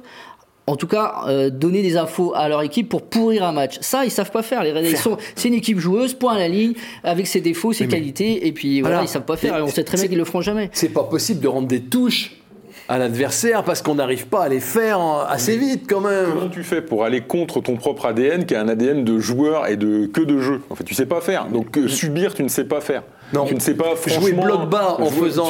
en 0.66 0.76
tout 0.76 0.88
cas, 0.88 1.24
euh, 1.28 1.50
donner 1.50 1.82
des 1.82 1.98
infos 1.98 2.34
à 2.36 2.48
leur 2.48 2.62
équipe 2.62 2.88
pour 2.88 3.02
pourrir 3.02 3.44
un 3.44 3.52
match. 3.52 3.78
Ça, 3.82 4.06
ils 4.06 4.12
savent 4.12 4.32
pas 4.32 4.44
faire. 4.44 4.64
Les 4.64 4.96
c'est 5.36 5.48
une 5.50 5.54
équipe 5.56 5.80
joueuse, 5.80 6.14
point 6.14 6.36
à 6.36 6.40
la 6.40 6.48
ligne, 6.48 6.74
avec 7.04 7.28
ses 7.28 7.42
défauts, 7.42 7.74
ses 7.74 7.88
qualités, 7.88 8.48
et 8.48 8.52
puis 8.52 8.82
voilà, 8.82 9.02
ils 9.02 9.08
savent 9.08 9.26
pas 9.26 9.38
faire. 9.38 9.58
Et 9.58 9.62
on 9.62 9.68
sait 9.68 9.84
très 9.84 9.98
bien 9.98 10.08
qu'ils 10.08 10.18
le 10.18 10.26
feront 10.26 10.42
jamais. 10.42 10.70
C'est 10.74 10.90
pas 10.90 11.04
possible 11.04 11.42
de 11.42 11.48
rendre 11.48 11.68
des 11.68 11.82
touches 11.82 12.38
à 12.90 12.98
l'adversaire 12.98 13.64
parce 13.64 13.82
qu'on 13.82 13.96
n'arrive 13.96 14.28
pas 14.28 14.44
à 14.44 14.50
les 14.50 14.60
faire 14.60 15.00
assez 15.30 15.58
vite 15.58 15.86
quand 15.88 16.02
même. 16.02 16.32
Comment 16.34 16.50
tu 16.50 16.64
fais 16.64 16.82
pour 16.82 17.04
aller 17.04 17.22
contre 17.22 17.62
ton 17.62 17.76
propre 17.76 18.08
ADN 18.08 18.46
qui 18.46 18.54
est 18.54 18.58
un 18.58 18.68
ADN 18.68 19.04
de 19.04 19.20
joueur 19.20 19.68
et 19.68 19.78
de 19.78 20.08
que 20.08 20.22
de 20.22 20.40
jeu? 20.40 20.62
En 20.70 20.76
fait, 20.76 20.84
tu 20.84 20.94
sais 20.94 21.06
pas 21.06 21.22
faire. 21.22 21.48
Donc 21.48 21.78
euh, 21.78 21.88
subir, 21.88 22.34
tu 22.34 22.44
ne 22.44 22.50
sais 22.50 22.66
pas 22.66 22.82
faire. 22.82 23.04
Non. 23.34 23.46
Tu 23.46 23.56
ne 23.56 23.60
sais 23.60 23.74
pas 23.74 23.94
jouer 24.06 24.34
bloc 24.34 24.70
bas 24.70 24.98
en 25.00 25.06
faisant 25.06 25.50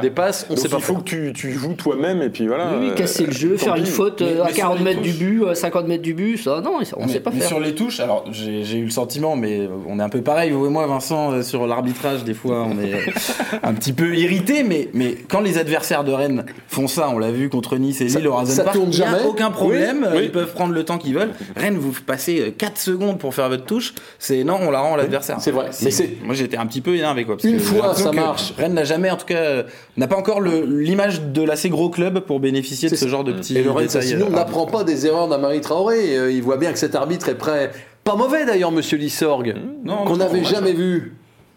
des 0.00 0.10
passes, 0.10 0.46
on 0.50 0.56
sait 0.56 0.68
pas. 0.68 0.76
Il 0.78 0.82
faut 0.82 0.96
que 0.96 1.02
tu, 1.02 1.32
tu 1.34 1.52
joues 1.52 1.74
toi-même 1.74 2.22
et 2.22 2.30
puis 2.30 2.46
voilà. 2.46 2.72
Oui, 2.80 2.94
casser 2.94 3.26
le 3.26 3.32
jeu, 3.32 3.52
euh, 3.52 3.58
faire 3.58 3.76
une 3.76 3.86
faute 3.86 4.22
euh, 4.22 4.44
à 4.44 4.52
40 4.52 4.80
mètres 4.80 5.02
du 5.02 5.12
but, 5.12 5.54
50 5.54 5.86
mètres 5.86 6.02
du 6.02 6.14
but, 6.14 6.38
ça 6.38 6.60
non, 6.60 6.78
on 6.96 7.06
ne 7.06 7.10
sait 7.10 7.20
pas 7.20 7.30
mais 7.30 7.40
faire. 7.40 7.48
Sur 7.48 7.60
les 7.60 7.74
touches, 7.74 8.00
alors 8.00 8.24
j'ai 8.30 8.78
eu 8.78 8.84
le 8.84 8.90
sentiment, 8.90 9.36
mais 9.36 9.68
on 9.88 9.98
est 9.98 10.02
un 10.02 10.08
peu 10.08 10.20
pareil, 10.20 10.50
vous 10.50 10.66
et 10.66 10.70
moi, 10.70 10.86
Vincent, 10.86 11.42
sur 11.42 11.66
l'arbitrage, 11.66 12.24
des 12.24 12.34
fois 12.34 12.66
on 12.68 12.78
est 12.78 12.94
un 13.62 13.74
petit 13.74 13.92
peu 13.92 14.14
irrité, 14.14 14.62
mais, 14.62 14.88
mais 14.94 15.16
quand 15.28 15.40
les 15.40 15.58
adversaires 15.58 16.04
de 16.04 16.12
Rennes 16.12 16.44
font 16.68 16.88
ça, 16.88 17.08
on 17.10 17.18
l'a 17.18 17.30
vu 17.30 17.48
contre 17.48 17.76
Nice 17.76 18.00
et 18.00 18.06
Lille 18.06 18.28
au 18.28 18.34
Rasen 18.34 18.64
Park, 18.64 18.76
il 18.80 18.88
n'y 18.90 19.02
a 19.02 19.26
aucun 19.26 19.50
problème, 19.50 20.08
ils 20.22 20.32
peuvent 20.32 20.52
prendre 20.52 20.72
le 20.72 20.84
temps 20.84 20.98
qu'ils 20.98 21.14
veulent. 21.14 21.32
Rennes, 21.56 21.78
vous 21.78 21.92
passez 22.06 22.54
4 22.56 22.78
secondes 22.78 23.18
pour 23.18 23.34
faire 23.34 23.48
votre 23.48 23.64
touche, 23.64 23.94
c'est 24.18 24.44
non, 24.44 24.58
on 24.60 24.70
la 24.70 24.80
rend 24.80 24.94
à 24.94 24.96
l'adversaire. 24.96 25.36
C'est 25.40 25.50
vrai. 25.50 25.70
Mais 25.82 25.90
moi 26.24 26.34
j'étais 26.34 26.56
un 26.56 26.66
petit 26.66 26.80
peu 26.80 26.94
quoi. 27.24 27.36
Une 27.44 27.60
fois 27.60 27.94
ça 27.94 28.12
marche. 28.12 28.52
Rennes 28.56 28.74
n'a 28.74 28.84
jamais, 28.84 29.10
en 29.10 29.16
tout 29.16 29.26
cas, 29.26 29.64
n'a 29.96 30.06
pas 30.06 30.16
encore 30.16 30.40
l'image 30.40 31.22
de 31.22 31.42
l'assez 31.42 31.68
gros 31.68 31.90
club 31.90 32.20
pour 32.20 32.40
bénéficier 32.40 32.88
de 32.88 32.96
ce 32.96 33.08
genre 33.08 33.24
de 33.24 33.32
petits. 33.32 33.56
Et 33.58 33.62
le 33.62 33.70
Rennes, 33.70 33.88
sinon, 33.88 34.30
n'apprend 34.30 34.66
pas 34.66 34.84
des 34.84 35.06
erreurs 35.06 35.28
d'Amari 35.28 35.60
Traoré. 35.60 36.16
Euh, 36.16 36.32
il 36.32 36.42
voit 36.42 36.56
bien 36.56 36.72
que 36.72 36.78
cet 36.78 36.94
arbitre 36.94 37.28
est 37.28 37.36
prêt. 37.36 37.70
Pas 38.04 38.16
mauvais 38.16 38.44
d'ailleurs, 38.44 38.70
monsieur 38.70 38.98
Lissorg, 38.98 39.54
qu'on 39.86 40.16
n'avait 40.16 40.44
jamais 40.44 40.72
vu. 40.72 41.14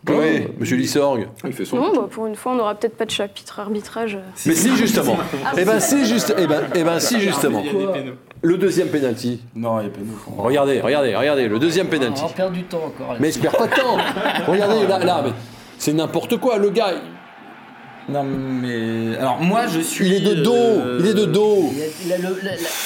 Oui, 0.10 0.47
monsieur 0.60 0.77
Lissorg. 0.77 1.27
Il 1.45 1.53
fait 1.53 1.65
son. 1.65 1.77
Non, 1.77 1.91
bah, 1.93 2.08
pour 2.10 2.27
une 2.27 2.36
fois, 2.36 2.53
on 2.53 2.56
n'aura 2.56 2.75
peut-être 2.75 2.95
pas 2.95 3.06
de 3.06 3.12
chapitre 3.12 3.60
arbitrage. 3.60 4.17
Mais 4.45 4.56
si, 4.56 4.75
justement. 4.77 5.17
eh 5.58 5.65
ben, 5.65 5.80
si, 5.80 6.06
juste, 6.06 6.34
eh 6.38 6.47
ben, 6.47 6.62
eh 6.75 6.84
ben, 6.84 6.99
si, 6.99 7.19
justement. 7.19 7.63
Le 8.41 8.58
deuxième 8.58 8.89
penalty. 8.89 9.41
Non, 9.56 9.82
il 9.82 9.88
y 9.88 9.89
a. 9.89 9.91
Regardez, 10.38 10.80
regardez, 10.80 11.15
regardez, 11.15 11.47
le 11.47 11.60
deuxième 11.60 11.88
penalty. 11.88 12.21
On 12.23 12.30
perd 12.30 12.53
du 12.53 12.63
temps 12.63 12.84
encore. 12.86 13.15
Mais 13.19 13.32
je 13.32 13.39
perds 13.39 13.58
pas 13.58 13.67
de 13.67 13.73
temps. 13.73 13.97
regardez, 14.47 14.88
là, 14.88 14.99
là, 14.99 15.23
c'est 15.77 15.93
n'importe 15.93 16.37
quoi, 16.37 16.57
le 16.57 16.69
gars. 16.69 16.93
Non 18.09 18.23
mais 18.23 19.17
alors 19.17 19.41
moi 19.41 19.67
je 19.67 19.81
suis. 19.81 20.07
Il 20.07 20.13
est 20.13 20.21
de 20.21 20.35
dos. 20.35 20.53
Euh, 20.53 20.97
il 21.01 21.07
est 21.07 21.13
de 21.13 21.25
dos. 21.25 21.73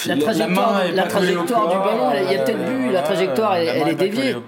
la, 0.08 0.18
trajectoire, 0.18 0.82
la, 0.92 1.04
trajectoire 1.04 1.68
du 1.70 1.78
ballon, 1.78 2.12
il 2.28 2.34
y 2.34 2.36
a 2.36 2.44
peut-être 2.44 2.66
bu. 2.66 2.92
La 2.92 3.02
trajectoire, 3.04 3.56
elle, 3.56 3.68
elle 3.68 3.90
est 3.90 3.96
déviée. 3.96 4.34
Euh, 4.34 4.40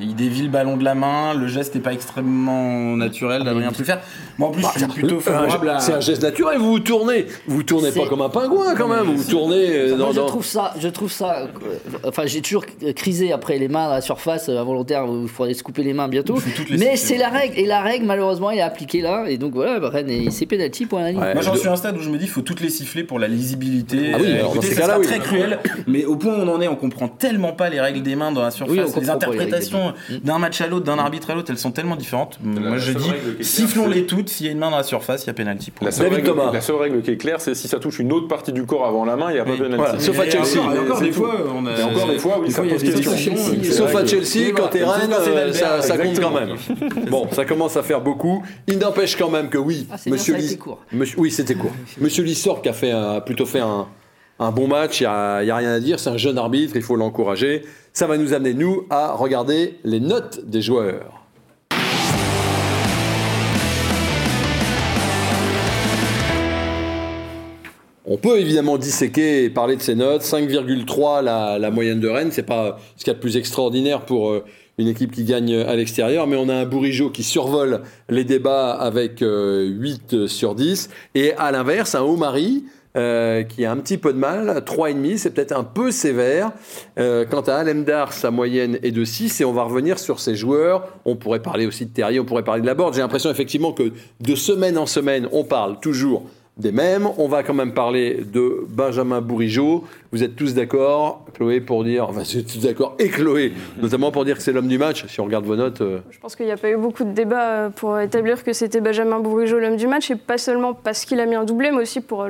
il 0.00 0.14
dévie 0.14 0.42
le 0.42 0.48
ballon 0.48 0.76
de 0.76 0.84
la 0.84 0.94
main, 0.94 1.34
le 1.34 1.46
geste 1.46 1.74
n'est 1.74 1.80
pas 1.80 1.92
extrêmement 1.92 2.96
naturel 2.96 3.42
ah, 3.46 3.52
rien 3.52 3.72
pu 3.72 3.84
faire. 3.84 4.00
Moi 4.38 4.48
en 4.48 4.52
plus, 4.52 4.64
je 4.74 4.78
suis 4.78 4.86
bah, 4.86 4.92
plutôt 4.94 5.20
favorable 5.20 5.68
à. 5.68 5.80
C'est 5.80 5.92
un 5.92 6.00
geste 6.00 6.22
naturel, 6.22 6.58
vous 6.58 6.72
vous 6.72 6.80
tournez. 6.80 7.26
Vous 7.46 7.62
tournez 7.62 7.90
pas 7.92 8.06
comme 8.06 8.22
un 8.22 8.28
pingouin 8.28 8.74
quand 8.74 8.88
même, 8.88 9.04
vous 9.04 9.16
vous 9.16 9.30
tournez. 9.30 9.68
Euh, 9.70 9.96
dans, 9.96 10.12
je 10.12 10.20
trouve 10.20 10.44
ça, 10.44 10.74
je 10.78 10.88
trouve 10.88 11.12
ça. 11.12 11.42
Euh, 11.42 11.46
enfin, 12.04 12.24
j'ai 12.26 12.40
toujours 12.40 12.64
crisé 12.96 13.32
après 13.32 13.58
les 13.58 13.68
mains 13.68 13.86
à 13.86 13.94
la 13.94 14.00
surface 14.00 14.48
involontaire, 14.48 15.04
il 15.08 15.28
faudrait 15.28 15.54
se 15.54 15.62
couper 15.62 15.82
les 15.82 15.92
mains 15.92 16.08
bientôt. 16.08 16.38
Mais 16.70 16.96
c'est 16.96 17.18
la 17.18 17.28
règle, 17.28 17.58
et 17.58 17.66
la 17.66 17.80
règle 17.80 18.06
malheureusement 18.06 18.50
elle 18.50 18.58
est 18.58 18.62
appliquée 18.62 19.00
là, 19.00 19.24
et 19.28 19.38
donc 19.38 19.54
voilà, 19.54 19.88
Rennes, 19.88 20.30
c'est 20.30 20.46
pénalty 20.46 20.86
pour 20.86 20.98
la 20.98 21.12
ligne. 21.12 21.20
Moi 21.20 21.42
j'en 21.42 21.54
suis 21.54 21.68
à 21.68 21.72
un 21.72 21.76
stade 21.76 21.96
où 21.96 22.00
je 22.00 22.10
me 22.10 22.18
dis, 22.18 22.24
il 22.24 22.30
faut 22.30 22.42
toutes 22.42 22.60
les 22.60 22.70
siffler 22.70 23.04
pour 23.04 23.18
la 23.18 23.28
lisibilité. 23.28 24.12
Ah 24.14 24.18
oui, 24.20 24.60
c'est 24.62 24.74
très 24.74 25.18
cruel, 25.18 25.58
mais 25.86 26.04
au 26.04 26.16
point 26.16 26.34
où 26.34 26.42
on 26.42 26.48
en 26.48 26.60
est, 26.60 26.68
on 26.68 26.76
comprend 26.76 27.08
tellement 27.08 27.52
pas 27.52 27.68
les 27.68 27.80
règles 27.80 28.02
des 28.02 28.16
mains 28.16 28.32
dans 28.32 28.42
la 28.42 28.50
surface, 28.50 28.96
les 28.96 29.10
interprétations 29.10 29.43
d'un 30.22 30.38
match 30.38 30.60
à 30.60 30.66
l'autre, 30.66 30.84
d'un 30.84 30.98
arbitre 30.98 31.30
à 31.30 31.34
l'autre, 31.34 31.50
elles 31.50 31.58
sont 31.58 31.70
tellement 31.72 31.96
différentes. 31.96 32.38
La- 32.44 32.60
Moi, 32.60 32.70
la 32.70 32.78
je 32.78 32.92
dis, 32.92 33.10
sifflons-les 33.40 34.06
toutes. 34.06 34.28
S'il 34.28 34.46
y 34.46 34.48
a 34.48 34.52
une 34.52 34.58
main 34.58 34.70
dans 34.70 34.76
la 34.76 34.82
surface, 34.82 35.24
il 35.24 35.26
y 35.28 35.30
a 35.30 35.34
pénalty. 35.34 35.72
La 35.82 35.90
seule, 35.90 36.04
David 36.10 36.26
règle, 36.26 36.28
Thomas. 36.38 36.52
la 36.52 36.60
seule 36.60 36.76
règle 36.76 37.02
qui 37.02 37.10
est 37.10 37.16
claire, 37.16 37.40
c'est 37.40 37.54
si 37.54 37.68
ça 37.68 37.78
touche 37.78 37.98
une 37.98 38.12
autre 38.12 38.28
partie 38.28 38.52
du 38.52 38.64
corps 38.64 38.86
avant 38.86 39.04
la 39.04 39.16
main, 39.16 39.30
il 39.30 39.34
n'y 39.34 39.40
a 39.40 39.44
pas 39.44 39.52
de 39.52 39.56
penalty. 39.56 39.76
Voilà, 39.76 39.98
sauf 40.00 40.18
à 40.18 40.30
Chelsea. 40.30 40.60
encore- 40.60 40.74
et 40.74 40.78
encore 40.78 40.98
C'est 40.98 41.04
des 41.04 41.12
fois, 41.12 41.34
on 41.54 41.66
a. 41.66 41.84
Encore 41.84 42.08
des 42.08 42.18
fois, 42.18 42.38
oui, 42.40 42.50
ça 42.50 42.62
il 42.62 42.68
y 42.68 42.70
a 42.70 42.74
pose 42.74 42.82
des 42.84 42.92
question. 42.92 43.12
Sauf 43.72 43.94
à 43.94 43.98
euh, 43.98 44.06
Chelsea. 44.06 44.22
à 44.22 44.34
Chelsea, 44.34 44.52
quand 44.54 44.68
t'es. 44.68 44.84
Rennes, 44.84 45.10
euh, 45.12 45.52
ça, 45.52 45.96
compte 45.98 46.20
quand 46.20 46.30
même. 46.30 46.56
Bon, 47.10 47.26
ça 47.32 47.44
commence 47.44 47.76
à 47.76 47.82
faire 47.82 48.00
beaucoup. 48.00 48.42
Il 48.66 48.78
n'empêche 48.78 49.16
quand 49.16 49.30
même 49.30 49.48
que 49.48 49.58
oui, 49.58 49.86
Ah, 49.90 49.96
Monsieur. 50.06 50.34
Monsieur- 50.92 51.18
oui, 51.18 51.30
c'était 51.30 51.54
court. 51.54 51.72
Monsieur 52.00 52.22
Lissor 52.24 52.62
qui 52.62 52.68
a 52.68 52.72
fait 52.72 52.90
un- 52.90 53.14
a 53.14 53.20
plutôt 53.20 53.46
fait 53.46 53.60
un, 53.60 53.86
un 54.40 54.50
bon 54.50 54.66
match, 54.66 55.00
il 55.00 55.04
n'y 55.04 55.06
a, 55.06 55.38
rien 55.38 55.72
à 55.72 55.80
dire, 55.80 56.00
c'est 56.00 56.10
un 56.10 56.16
jeune 56.16 56.38
arbitre, 56.38 56.74
il 56.74 56.82
faut 56.82 56.96
l'encourager. 56.96 57.62
Ça 57.92 58.06
va 58.06 58.16
nous 58.18 58.32
amener, 58.32 58.52
nous, 58.52 58.84
à 58.90 59.12
regarder 59.12 59.78
les 59.84 60.00
notes 60.00 60.44
des 60.44 60.60
joueurs. 60.60 61.20
On 68.06 68.18
peut 68.18 68.38
évidemment 68.38 68.76
disséquer 68.76 69.44
et 69.44 69.50
parler 69.50 69.76
de 69.76 69.82
ces 69.82 69.94
notes. 69.94 70.22
5,3 70.22 71.22
la, 71.22 71.70
moyenne 71.70 72.00
de 72.00 72.08
Rennes, 72.08 72.32
c'est 72.32 72.42
pas 72.42 72.78
ce 72.96 73.04
qu'il 73.04 73.12
y 73.12 73.14
a 73.14 73.14
de 73.14 73.20
plus 73.20 73.36
extraordinaire 73.36 74.04
pour 74.04 74.30
euh, 74.30 74.44
une 74.76 74.88
équipe 74.88 75.12
qui 75.12 75.24
gagne 75.24 75.54
à 75.54 75.74
l'extérieur, 75.74 76.26
mais 76.26 76.36
on 76.36 76.48
a 76.48 76.54
un 76.54 76.66
Bourigeau 76.66 77.08
qui 77.08 77.22
survole 77.22 77.82
les 78.10 78.24
débats 78.24 78.72
avec 78.72 79.22
euh, 79.22 79.64
8 79.68 80.26
sur 80.26 80.54
10. 80.54 80.90
Et 81.14 81.32
à 81.34 81.50
l'inverse, 81.52 81.94
un 81.94 82.02
Omari 82.02 82.64
euh, 82.96 83.42
qui 83.42 83.64
a 83.64 83.72
un 83.72 83.76
petit 83.78 83.98
peu 83.98 84.12
de 84.12 84.18
mal, 84.18 84.62
3,5, 84.64 85.16
c'est 85.18 85.34
peut-être 85.34 85.50
un 85.50 85.64
peu 85.64 85.90
sévère. 85.90 86.52
Euh, 86.98 87.24
quant 87.28 87.40
à 87.40 87.54
Alemdar, 87.54 88.12
sa 88.12 88.30
moyenne 88.30 88.78
est 88.84 88.92
de 88.92 89.04
6 89.04 89.40
et 89.40 89.44
on 89.44 89.52
va 89.52 89.64
revenir 89.64 89.98
sur 89.98 90.20
ses 90.20 90.36
joueurs. 90.36 90.86
On 91.04 91.16
pourrait 91.16 91.42
parler 91.42 91.66
aussi 91.66 91.86
de 91.86 91.90
Terrier, 91.90 92.20
on 92.20 92.24
pourrait 92.24 92.44
parler 92.44 92.60
de 92.60 92.66
Laborde. 92.66 92.94
J'ai 92.94 93.00
l'impression 93.00 93.30
effectivement 93.30 93.72
que 93.72 93.92
de 94.20 94.34
semaine 94.36 94.78
en 94.78 94.86
semaine, 94.86 95.28
on 95.32 95.42
parle 95.42 95.80
toujours 95.80 96.24
des 96.56 96.70
mêmes. 96.70 97.08
On 97.18 97.26
va 97.26 97.42
quand 97.42 97.54
même 97.54 97.74
parler 97.74 98.22
de 98.32 98.64
Benjamin 98.68 99.20
Bourigeau. 99.20 99.84
Vous 100.12 100.22
êtes 100.22 100.36
tous 100.36 100.54
d'accord, 100.54 101.24
Chloé, 101.34 101.60
pour 101.60 101.82
dire, 101.82 102.08
enfin, 102.08 102.22
vous 102.22 102.38
êtes 102.38 102.46
tous 102.46 102.60
d'accord, 102.60 102.94
et 103.00 103.08
Chloé, 103.08 103.52
notamment 103.82 104.12
pour 104.12 104.24
dire 104.24 104.36
que 104.36 104.42
c'est 104.42 104.52
l'homme 104.52 104.68
du 104.68 104.78
match. 104.78 105.04
Si 105.08 105.20
on 105.20 105.24
regarde 105.24 105.44
vos 105.44 105.56
notes, 105.56 105.80
euh, 105.80 105.98
Je 106.10 106.18
pense 106.20 106.36
qu'il 106.36 106.46
n'y 106.46 106.52
a 106.52 106.56
pas 106.56 106.70
eu 106.70 106.76
beaucoup 106.76 107.02
de 107.02 107.12
débats 107.12 107.70
pour 107.74 107.98
établir 107.98 108.44
que 108.44 108.52
c'était 108.52 108.80
Benjamin 108.80 109.18
Bourigeau 109.18 109.58
l'homme 109.58 109.76
du 109.76 109.88
match, 109.88 110.12
et 110.12 110.16
pas 110.16 110.38
seulement 110.38 110.74
parce 110.74 111.04
qu'il 111.04 111.18
a 111.18 111.26
mis 111.26 111.34
un 111.34 111.44
doublé, 111.44 111.72
mais 111.72 111.82
aussi 111.82 112.00
pour 112.00 112.24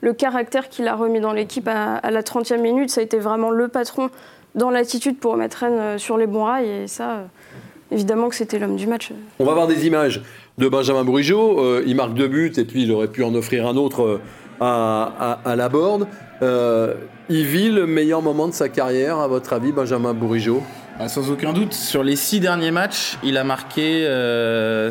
le 0.00 0.12
caractère 0.12 0.68
qu'il 0.68 0.88
a 0.88 0.94
remis 0.94 1.20
dans 1.20 1.32
l'équipe 1.32 1.68
à, 1.68 1.96
à 1.96 2.10
la 2.10 2.22
30e 2.22 2.60
minute. 2.60 2.90
Ça 2.90 3.00
a 3.00 3.04
été 3.04 3.18
vraiment 3.18 3.50
le 3.50 3.68
patron 3.68 4.10
dans 4.54 4.70
l'attitude 4.70 5.18
pour 5.18 5.36
mettre 5.36 5.58
Rennes 5.58 5.78
euh, 5.78 5.98
sur 5.98 6.16
les 6.16 6.26
bons 6.26 6.44
rails, 6.44 6.68
et 6.68 6.86
ça, 6.88 7.10
euh, 7.10 7.24
évidemment 7.92 8.28
que 8.28 8.34
c'était 8.34 8.58
l'homme 8.58 8.76
du 8.76 8.86
match. 8.86 9.12
On 9.38 9.44
va 9.44 9.54
voir 9.54 9.66
des 9.66 9.86
images 9.86 10.22
de 10.58 10.68
Benjamin 10.68 11.04
Bourigeau. 11.04 11.60
Euh, 11.60 11.84
il 11.86 11.94
marque 11.94 12.14
deux 12.14 12.28
buts 12.28 12.52
et 12.56 12.64
puis 12.64 12.82
il 12.82 12.92
aurait 12.92 13.08
pu 13.08 13.22
en 13.22 13.34
offrir 13.34 13.66
un 13.66 13.76
autre 13.76 14.20
à, 14.60 15.38
à, 15.44 15.50
à 15.50 15.56
la 15.56 15.68
Borde. 15.68 16.06
Euh, 16.42 16.94
il 17.28 17.46
vit 17.46 17.70
le 17.70 17.86
meilleur 17.86 18.22
moment 18.22 18.48
de 18.48 18.52
sa 18.52 18.68
carrière, 18.68 19.18
à 19.18 19.28
votre 19.28 19.52
avis, 19.52 19.70
Benjamin 19.70 20.14
Bourigeau 20.14 20.62
Ah, 20.98 21.08
sans 21.08 21.30
aucun 21.30 21.52
doute, 21.52 21.72
sur 21.72 22.02
les 22.02 22.16
six 22.16 22.40
derniers 22.40 22.72
matchs, 22.72 23.18
il 23.22 23.36
a 23.36 23.44
marqué 23.44 24.04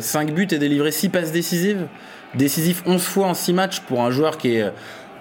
5 0.00 0.32
buts 0.32 0.48
et 0.50 0.58
délivré 0.58 0.90
6 0.90 1.10
passes 1.10 1.32
décisives. 1.32 1.86
Décisif 2.34 2.82
11 2.86 3.02
fois 3.02 3.26
en 3.26 3.34
6 3.34 3.52
matchs 3.52 3.80
pour 3.80 4.02
un 4.02 4.10
joueur 4.10 4.38
qui 4.38 4.54
est 4.54 4.62
euh, 4.62 4.70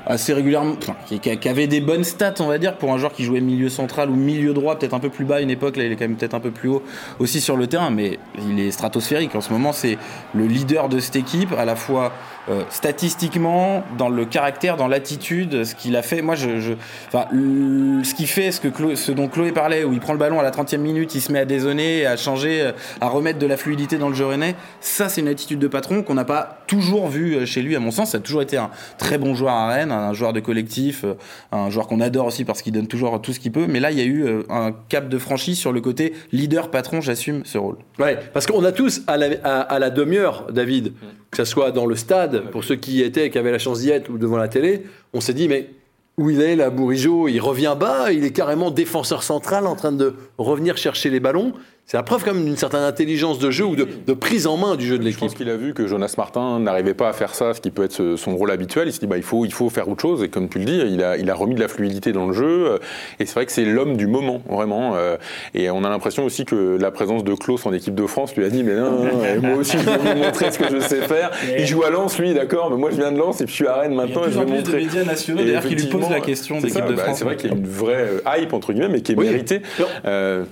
assez 0.05 0.33
régulièrement, 0.33 0.75
qui 1.07 1.49
avait 1.49 1.67
des 1.67 1.81
bonnes 1.81 2.03
stats, 2.03 2.35
on 2.39 2.47
va 2.47 2.57
dire, 2.57 2.77
pour 2.77 2.91
un 2.93 2.97
joueur 2.97 3.11
qui 3.11 3.23
jouait 3.23 3.41
milieu 3.41 3.69
central 3.69 4.09
ou 4.09 4.15
milieu 4.15 4.53
droit, 4.53 4.77
peut-être 4.77 4.93
un 4.93 4.99
peu 4.99 5.09
plus 5.09 5.25
bas 5.25 5.35
à 5.35 5.41
une 5.41 5.49
époque, 5.49 5.77
là 5.77 5.83
il 5.83 5.91
est 5.91 5.95
quand 5.95 6.07
même 6.07 6.15
peut-être 6.15 6.33
un 6.33 6.39
peu 6.39 6.51
plus 6.51 6.69
haut 6.69 6.83
aussi 7.19 7.41
sur 7.41 7.57
le 7.57 7.67
terrain, 7.67 7.89
mais 7.89 8.17
il 8.49 8.59
est 8.59 8.71
stratosphérique. 8.71 9.35
En 9.35 9.41
ce 9.41 9.51
moment, 9.51 9.71
c'est 9.71 9.97
le 10.33 10.45
leader 10.45 10.89
de 10.89 10.99
cette 10.99 11.15
équipe, 11.15 11.53
à 11.57 11.65
la 11.65 11.75
fois 11.75 12.11
euh, 12.49 12.63
statistiquement, 12.69 13.83
dans 13.97 14.09
le 14.09 14.25
caractère, 14.25 14.77
dans 14.77 14.87
l'attitude, 14.87 15.63
ce 15.63 15.73
qu'il 15.75 15.95
a 15.95 16.01
fait. 16.01 16.21
Moi, 16.21 16.35
je, 16.35 16.59
je- 16.59 16.73
enfin, 17.07 17.25
le- 17.31 18.03
ce 18.03 18.13
qu'il 18.13 18.27
fait, 18.27 18.51
ce, 18.51 18.59
que 18.61 18.67
Chlo- 18.67 18.95
ce 18.95 19.11
dont 19.11 19.27
Chloé 19.27 19.51
parlait, 19.51 19.83
où 19.83 19.93
il 19.93 19.99
prend 19.99 20.13
le 20.13 20.19
ballon 20.19 20.39
à 20.39 20.43
la 20.43 20.51
30e 20.51 20.77
minute, 20.81 21.15
il 21.15 21.21
se 21.21 21.31
met 21.31 21.39
à 21.39 21.45
dézonner, 21.45 22.05
à 22.05 22.17
changer, 22.17 22.61
euh, 22.61 22.71
à 23.01 23.07
remettre 23.07 23.39
de 23.39 23.45
la 23.47 23.57
fluidité 23.57 23.97
dans 23.97 24.09
le 24.09 24.15
jeu 24.15 24.25
rennais, 24.25 24.55
ça, 24.81 25.09
c'est 25.09 25.21
une 25.21 25.27
attitude 25.27 25.59
de 25.59 25.67
patron 25.67 26.03
qu'on 26.03 26.13
n'a 26.15 26.25
pas 26.25 26.59
toujours 26.67 27.07
vu 27.07 27.35
euh, 27.35 27.45
chez 27.45 27.61
lui, 27.61 27.75
à 27.75 27.79
mon 27.79 27.91
sens. 27.91 28.11
Ça 28.11 28.17
a 28.17 28.21
toujours 28.21 28.41
été 28.41 28.57
un 28.57 28.69
très 28.97 29.17
bon 29.17 29.33
joueur 29.35 29.53
à 29.53 29.67
Rennes, 29.69 29.91
un 29.91 30.13
joueur 30.13 30.33
de 30.33 30.39
collectif, 30.39 31.05
un 31.51 31.69
joueur 31.69 31.87
qu'on 31.87 32.01
adore 32.01 32.25
aussi 32.27 32.45
parce 32.45 32.61
qu'il 32.61 32.73
donne 32.73 32.87
toujours 32.87 33.21
tout 33.21 33.33
ce 33.33 33.39
qu'il 33.39 33.51
peut. 33.51 33.65
Mais 33.67 33.79
là, 33.79 33.91
il 33.91 33.97
y 33.97 34.01
a 34.01 34.05
eu 34.05 34.25
un 34.49 34.71
cap 34.89 35.09
de 35.09 35.17
franchise 35.17 35.57
sur 35.57 35.71
le 35.71 35.81
côté 35.81 36.13
leader 36.31 36.69
patron, 36.71 37.01
j'assume 37.01 37.41
ce 37.45 37.57
rôle. 37.57 37.77
Ouais, 37.99 38.17
parce 38.33 38.45
qu'on 38.45 38.63
a 38.63 38.71
tous 38.71 39.01
à 39.07 39.17
la, 39.17 39.27
à- 39.43 39.61
à 39.61 39.79
la 39.79 39.89
demi-heure, 39.89 40.47
David, 40.51 40.93
que 41.31 41.37
ce 41.37 41.45
soit 41.45 41.71
dans 41.71 41.85
le 41.85 41.95
stade, 41.95 42.49
pour 42.51 42.63
ceux 42.63 42.75
qui 42.75 42.93
y 42.93 43.01
étaient, 43.01 43.29
qui 43.29 43.37
avaient 43.37 43.51
la 43.51 43.59
chance 43.59 43.79
d'y 43.81 43.89
être, 43.89 44.09
ou 44.09 44.17
devant 44.17 44.37
la 44.37 44.47
télé, 44.47 44.83
on 45.13 45.21
s'est 45.21 45.33
dit, 45.33 45.47
mais 45.47 45.69
où 46.17 46.29
il 46.29 46.41
est 46.41 46.55
là, 46.55 46.69
Bourigeau 46.69 47.29
Il 47.29 47.39
revient 47.39 47.75
bas, 47.79 48.11
il 48.11 48.25
est 48.25 48.31
carrément 48.31 48.71
défenseur 48.71 49.23
central 49.23 49.65
en 49.65 49.75
train 49.75 49.93
de 49.93 50.15
revenir 50.37 50.75
chercher 50.75 51.09
les 51.09 51.19
ballons. 51.21 51.53
C'est 51.91 51.97
la 51.97 52.03
preuve 52.03 52.23
quand 52.23 52.35
même 52.35 52.45
d'une 52.45 52.55
certaine 52.55 52.83
intelligence 52.83 53.39
de 53.39 53.49
jeu 53.49 53.65
ou 53.65 53.75
de, 53.75 53.87
de 54.05 54.13
prise 54.13 54.45
en 54.45 54.57
main 54.57 54.75
du 54.75 54.85
jeu 54.85 54.99
de 54.99 55.09
Je 55.09 55.17
pense 55.17 55.21
l'équipe. 55.31 55.37
qu'il 55.39 55.49
a 55.49 55.57
vu 55.57 55.73
que 55.73 55.87
Jonas 55.87 56.13
Martin 56.19 56.59
n'arrivait 56.59 56.93
pas 56.93 57.09
à 57.09 57.13
faire 57.13 57.33
ça, 57.33 57.55
ce 57.55 57.61
qui 57.61 57.71
peut 57.71 57.83
être 57.83 58.13
son 58.15 58.35
rôle 58.37 58.51
habituel. 58.51 58.87
Il 58.89 58.93
s'est 58.93 58.99
dit 58.99 59.07
bah, 59.07 59.17
il, 59.17 59.23
faut, 59.23 59.43
il 59.43 59.51
faut 59.51 59.71
faire 59.71 59.89
autre 59.89 60.03
chose. 60.03 60.21
Et 60.21 60.29
comme 60.29 60.49
tu 60.49 60.59
le 60.59 60.65
dis, 60.65 60.79
il 60.85 61.01
a, 61.03 61.17
il 61.17 61.27
a 61.31 61.33
remis 61.33 61.55
de 61.55 61.59
la 61.59 61.67
fluidité 61.67 62.11
dans 62.11 62.27
le 62.27 62.33
jeu. 62.33 62.77
Et 63.19 63.25
c'est 63.25 63.33
vrai 63.33 63.47
que 63.47 63.51
c'est 63.51 63.65
l'homme 63.65 63.97
du 63.97 64.05
moment, 64.05 64.43
vraiment. 64.47 64.91
Euh, 64.97 65.17
Et 65.55 65.71
on 65.71 65.83
a 65.83 65.89
l'impression 65.89 66.25
aussi 66.25 66.45
que 66.45 66.77
la 66.79 66.91
présence 66.91 67.23
de 67.23 67.33
Klaus 67.33 67.65
en 67.65 67.73
équipe 67.73 67.95
de 67.95 68.05
France 68.05 68.35
lui 68.35 68.45
a 68.45 68.49
dit 68.49 68.63
mais 68.63 68.75
non, 68.75 68.91
non, 68.91 69.05
non, 69.05 69.41
moi 69.41 69.57
aussi 69.57 69.75
je 69.79 69.89
vais 69.89 69.97
vous 69.97 70.23
montrer 70.23 70.51
ce 70.51 70.59
que 70.59 70.69
je 70.71 70.79
sais 70.81 71.01
faire. 71.07 71.31
Il 71.57 71.65
joue 71.65 71.81
à 71.83 71.89
Lens, 71.89 72.19
lui, 72.19 72.35
d'accord, 72.35 72.69
mais 72.69 72.77
moi 72.77 72.91
je 72.91 72.97
viens 72.97 73.11
de 73.11 73.17
Lens 73.17 73.41
et 73.41 73.45
puis 73.45 73.53
je 73.53 73.55
suis 73.55 73.67
à 73.67 73.77
Rennes 73.77 73.95
maintenant 73.95 74.27
et 74.27 74.31
je 74.31 74.37
vais 74.39 74.45
montrer. 74.45 74.85
nationaux 75.07 75.41
Et 75.41 75.45
d'ailleurs 75.45 75.65
qui 75.65 75.73
lui 75.73 75.87
posent 75.87 76.07
la 76.11 76.19
question 76.19 76.57
c'est 76.61 76.67
d'équipe 76.67 76.85
de 76.85 76.93
bah, 76.93 77.05
France. 77.05 77.17
C'est 77.17 77.25
vrai 77.25 77.35
qu'il 77.35 77.49
y 77.49 77.53
a 77.53 77.57
une 77.57 77.65
vraie 77.65 78.07
euh, 78.27 78.37
hype, 78.37 78.53
entre 78.53 78.73
guillemets, 78.73 78.89
mais 78.89 79.01
qui 79.01 79.13
est 79.13 79.15
Oui. 79.17 79.25
méritée. 79.25 79.63
Euh, 80.05 80.43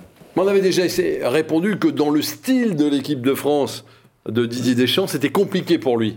on 0.44 0.48
avait 0.48 0.60
déjà 0.60 0.84
essayé- 0.84 1.20
répondu 1.22 1.78
que 1.78 1.88
dans 1.88 2.10
le 2.10 2.22
style 2.22 2.76
de 2.76 2.86
l'équipe 2.86 3.22
de 3.22 3.34
France 3.34 3.84
de 4.28 4.46
Didier 4.46 4.74
Deschamps, 4.74 5.06
c'était 5.06 5.30
compliqué 5.30 5.78
pour 5.78 5.96
lui. 5.98 6.16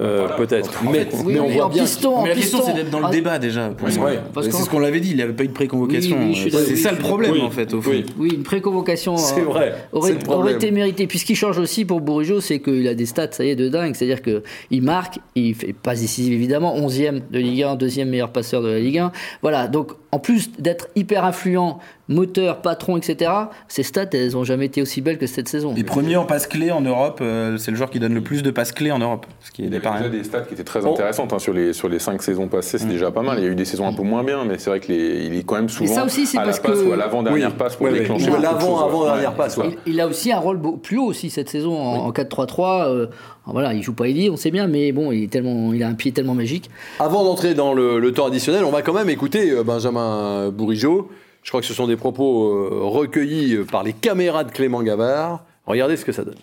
Euh, 0.00 0.26
Peut-être. 0.36 0.82
Mais, 0.90 1.06
Oui, 1.24 1.34
mais 1.34 1.38
on 1.38 1.46
voit 1.46 1.66
en 1.66 1.68
bien. 1.68 1.84
piston, 1.84 2.22
Mais 2.24 2.30
la 2.30 2.34
question, 2.34 2.60
c'est 2.66 2.72
d'être 2.72 2.90
dans 2.90 2.98
le 2.98 3.04
Ah, 3.06 3.12
débat 3.12 3.38
déjà. 3.38 3.68
pour 3.68 3.86
Ouais, 3.86 3.94
moi. 3.96 4.10
ouais. 4.10 4.18
Parce 4.32 4.48
C'est 4.50 4.62
ce 4.64 4.68
qu'on 4.68 4.80
l'avait 4.80 4.98
dit, 4.98 5.10
il 5.10 5.16
n'y 5.16 5.22
avait 5.22 5.32
pas 5.34 5.44
eu 5.44 5.48
de 5.48 5.52
préconvocation. 5.52 6.16
Oui, 6.20 6.50
c'est 6.50 6.74
ça 6.74 6.90
le 6.90 6.98
problème 6.98 7.40
en 7.40 7.50
fait, 7.52 7.72
au 7.74 7.80
fond. 7.80 7.90
Oui. 7.92 8.04
Oui, 8.18 8.30
une 8.34 8.42
préconvocation 8.42 9.16
C'est 9.16 9.40
euh, 9.42 9.44
vrai. 9.44 9.74
aurait, 9.92 10.52
été 10.54 10.72
méritée. 10.72 11.06
Puis 11.06 11.20
ce 11.20 11.24
qui 11.24 11.36
change 11.36 11.58
aussi 11.60 11.84
pour 11.84 12.00
Bourigeau, 12.00 12.40
c'est 12.40 12.58
qu'il 12.58 12.88
a 12.88 12.94
des 12.96 13.06
stats, 13.06 13.30
ça 13.30 13.44
y 13.44 13.50
est, 13.50 13.54
de 13.54 13.68
dingue. 13.68 13.94
C'est-à-dire 13.94 14.20
qu'il 14.20 14.82
marque, 14.82 15.20
il 15.36 15.54
fait 15.54 15.72
pas 15.72 15.94
décisif 15.94 16.32
évidemment, 16.32 16.74
11e 16.76 17.20
de 17.30 17.38
Ligue 17.38 17.62
1, 17.62 17.76
deuxième 17.76 18.08
meilleur 18.08 18.30
passeur 18.32 18.62
de 18.62 18.68
la 18.70 18.80
Ligue 18.80 18.98
1. 18.98 19.12
Voilà, 19.42 19.68
donc 19.68 19.92
en 20.10 20.18
plus 20.18 20.50
d'être 20.58 20.88
hyper 20.96 21.24
influent, 21.24 21.78
moteur, 22.08 22.60
patron, 22.62 22.96
etc., 22.96 23.30
ses 23.68 23.82
stats, 23.82 24.04
elles 24.12 24.36
ont 24.36 24.44
jamais 24.44 24.66
été 24.66 24.82
aussi 24.82 25.00
belles 25.00 25.18
que 25.18 25.26
cette 25.26 25.48
saison. 25.48 25.74
Et 25.76 25.84
premier 25.84 26.16
en 26.16 26.24
passe 26.24 26.46
clé 26.46 26.70
en 26.70 26.80
Europe, 26.82 27.20
euh, 27.22 27.56
c'est 27.56 27.70
le 27.70 27.76
joueur 27.76 27.90
qui 27.90 27.98
donne 28.00 28.14
le 28.14 28.20
plus 28.20 28.42
de 28.42 28.50
passes 28.50 28.72
clés 28.72 28.92
en 28.92 28.98
Europe. 28.98 29.26
Ce 29.40 29.50
qui 29.50 29.62
est 29.62 29.66
Il 29.66 29.72
y 29.72 29.76
avait 29.76 29.96
déjà 29.98 30.08
des 30.10 30.24
stats 30.24 30.42
qui 30.42 30.54
étaient 30.54 30.64
très 30.64 30.84
Oh. 30.84 30.90
intéressantes 30.92 31.32
hein, 31.32 31.38
sur, 31.38 31.52
les, 31.54 31.72
sur 31.72 31.88
les 31.88 31.98
cinq 31.98 32.22
saisons 32.22 32.48
passées, 32.48 32.76
Mm. 32.76 32.80
c'est 32.80 32.88
déjà 32.88 33.10
pas 33.10 33.22
mal. 33.22 33.38
Il 33.38 33.44
y 33.44 33.46
a 33.46 33.50
eu 33.50 33.54
des 33.54 33.64
saisons 33.64 33.86
un 33.86 33.92
peu 33.94 34.02
moins 34.02 34.22
bien, 34.22 34.44
mais 34.44 34.58
c'est 34.58 34.68
vrai 34.70 34.80
qu'il 34.80 34.94
est 34.94 35.42
quand 35.46 35.54
même 35.54 35.68
souvent 35.68 35.94
ça 35.94 36.04
aussi, 36.04 36.26
c'est 36.26 36.36
à 36.38 36.40
la 36.42 36.46
parce 36.48 36.60
passe 36.60 36.78
que- 36.78 36.84
ou 36.88 36.92
à 36.92 36.96
l'avant-dernière 36.96 37.48
Oui. 37.48 37.54
passe 37.58 37.76
pour 37.76 37.86
Ouais, 37.86 37.92
ouais. 37.92 38.00
déclencher. 38.00 38.24
Ou 38.24 38.28
beaucoup 38.30 38.38
de 38.38 38.42
l'avant, 38.42 38.60
choses, 38.60 38.78
ouais. 38.80 38.84
avant, 38.88 39.04
dernière 39.06 39.30
Ouais. 39.30 39.36
passe. 39.36 39.56
ouais. 39.56 39.76
Il, 39.86 39.94
il 39.94 40.00
a 40.00 40.06
aussi 40.06 40.30
un 40.32 40.38
rôle 40.38 40.58
beau- 40.58 40.76
plus 40.76 40.98
haut 40.98 41.06
aussi 41.06 41.30
cette 41.30 41.48
saison 41.48 41.76
en, 41.80 42.06
en 42.06 42.12
4-3-3. 42.12 42.88
euh, 42.88 43.06
voilà, 43.46 43.74
il 43.74 43.82
joue 43.82 43.92
pas 43.94 44.08
Eddie, 44.08 44.30
on 44.30 44.36
sait 44.36 44.50
bien, 44.50 44.66
mais 44.66 44.92
bon, 44.92 45.10
il, 45.12 45.24
est 45.24 45.26
tellement, 45.30 45.72
il 45.72 45.82
a 45.82 45.88
un 45.88 45.94
pied 45.94 46.12
tellement 46.12 46.34
magique. 46.34 46.70
Avant 46.98 47.24
d'entrer 47.24 47.54
dans 47.54 47.74
le, 47.74 47.98
le 47.98 48.12
temps 48.12 48.26
additionnel, 48.26 48.64
on 48.64 48.70
va 48.70 48.82
quand 48.82 48.92
même 48.94 49.08
écouter 49.10 49.50
euh, 49.50 49.62
Benjamin 49.64 50.50
Bourigeau. 50.50 51.08
Je 51.44 51.50
crois 51.50 51.60
que 51.60 51.66
ce 51.66 51.74
sont 51.74 51.86
des 51.86 51.96
propos 51.96 52.48
euh, 52.48 52.80
recueillis 52.84 53.54
euh, 53.54 53.64
par 53.64 53.82
les 53.82 53.92
caméras 53.92 54.44
de 54.44 54.50
Clément 54.50 54.82
Gavard. 54.82 55.44
Regardez 55.66 55.98
ce 55.98 56.04
que 56.06 56.12
ça 56.12 56.24
donne. 56.24 56.34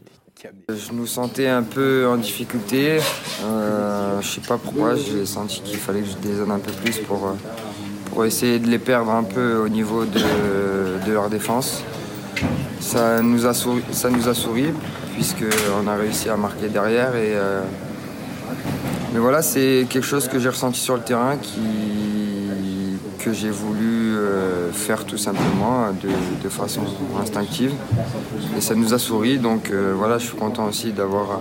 Je 0.69 0.91
nous 0.93 1.07
sentais 1.07 1.47
un 1.47 1.63
peu 1.63 2.07
en 2.07 2.17
difficulté. 2.17 2.99
Euh, 3.43 4.21
je 4.21 4.27
sais 4.27 4.41
pas 4.41 4.57
pourquoi, 4.57 4.95
j'ai 4.95 5.25
senti 5.25 5.61
qu'il 5.61 5.77
fallait 5.77 6.01
que 6.01 6.07
je 6.07 6.17
dézone 6.17 6.51
un 6.51 6.59
peu 6.59 6.71
plus 6.71 6.99
pour, 6.99 7.27
euh, 7.27 7.33
pour 8.11 8.25
essayer 8.25 8.59
de 8.59 8.67
les 8.67 8.77
perdre 8.77 9.11
un 9.11 9.23
peu 9.23 9.57
au 9.57 9.69
niveau 9.69 10.05
de, 10.05 10.19
de 11.05 11.11
leur 11.11 11.29
défense. 11.29 11.83
Ça 12.79 13.21
nous 13.23 13.47
a 13.47 13.55
souri, 13.55 13.81
ça 13.91 14.11
nous 14.11 14.29
a 14.29 14.35
souri 14.35 14.65
puisqu'on 15.13 15.87
a 15.87 15.95
réussi 15.95 16.29
à 16.29 16.37
marquer 16.37 16.67
derrière. 16.69 17.11
Mais 19.13 19.19
voilà, 19.19 19.41
c'est 19.41 19.87
quelque 19.89 20.05
chose 20.05 20.27
que 20.27 20.39
j'ai 20.39 20.49
ressenti 20.49 20.79
sur 20.79 20.95
le 20.95 21.01
terrain 21.01 21.37
qui, 21.37 21.59
que 23.19 23.33
j'ai 23.33 23.51
voulu 23.51 24.00
euh, 24.31 24.71
faire 24.71 25.05
tout 25.05 25.17
simplement 25.17 25.87
de, 25.91 26.49
façon 26.49 26.81
instinctive. 27.21 27.73
Et 28.57 28.61
ça 28.61 28.75
nous 28.75 28.93
a 28.93 28.99
souri, 28.99 29.37
donc 29.37 29.69
euh, 29.69 29.93
voilà, 29.95 30.17
je 30.17 30.27
suis 30.27 30.37
content 30.37 30.67
aussi 30.67 30.91
d'avoir 30.91 31.39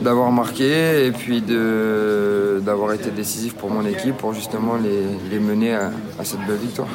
d'avoir 0.00 0.32
marqué 0.32 1.06
et 1.06 1.12
puis 1.12 1.42
d'avoir 1.42 2.92
été 2.92 3.10
décisif 3.10 3.54
pour 3.54 3.70
mon 3.70 3.86
équipe 3.86 4.16
pour 4.16 4.34
justement 4.34 4.76
les, 4.76 5.04
les 5.30 5.38
mener 5.38 5.74
à, 5.74 5.92
à 6.18 6.24
cette 6.24 6.40
belle 6.40 6.56
victoire. 6.56 6.88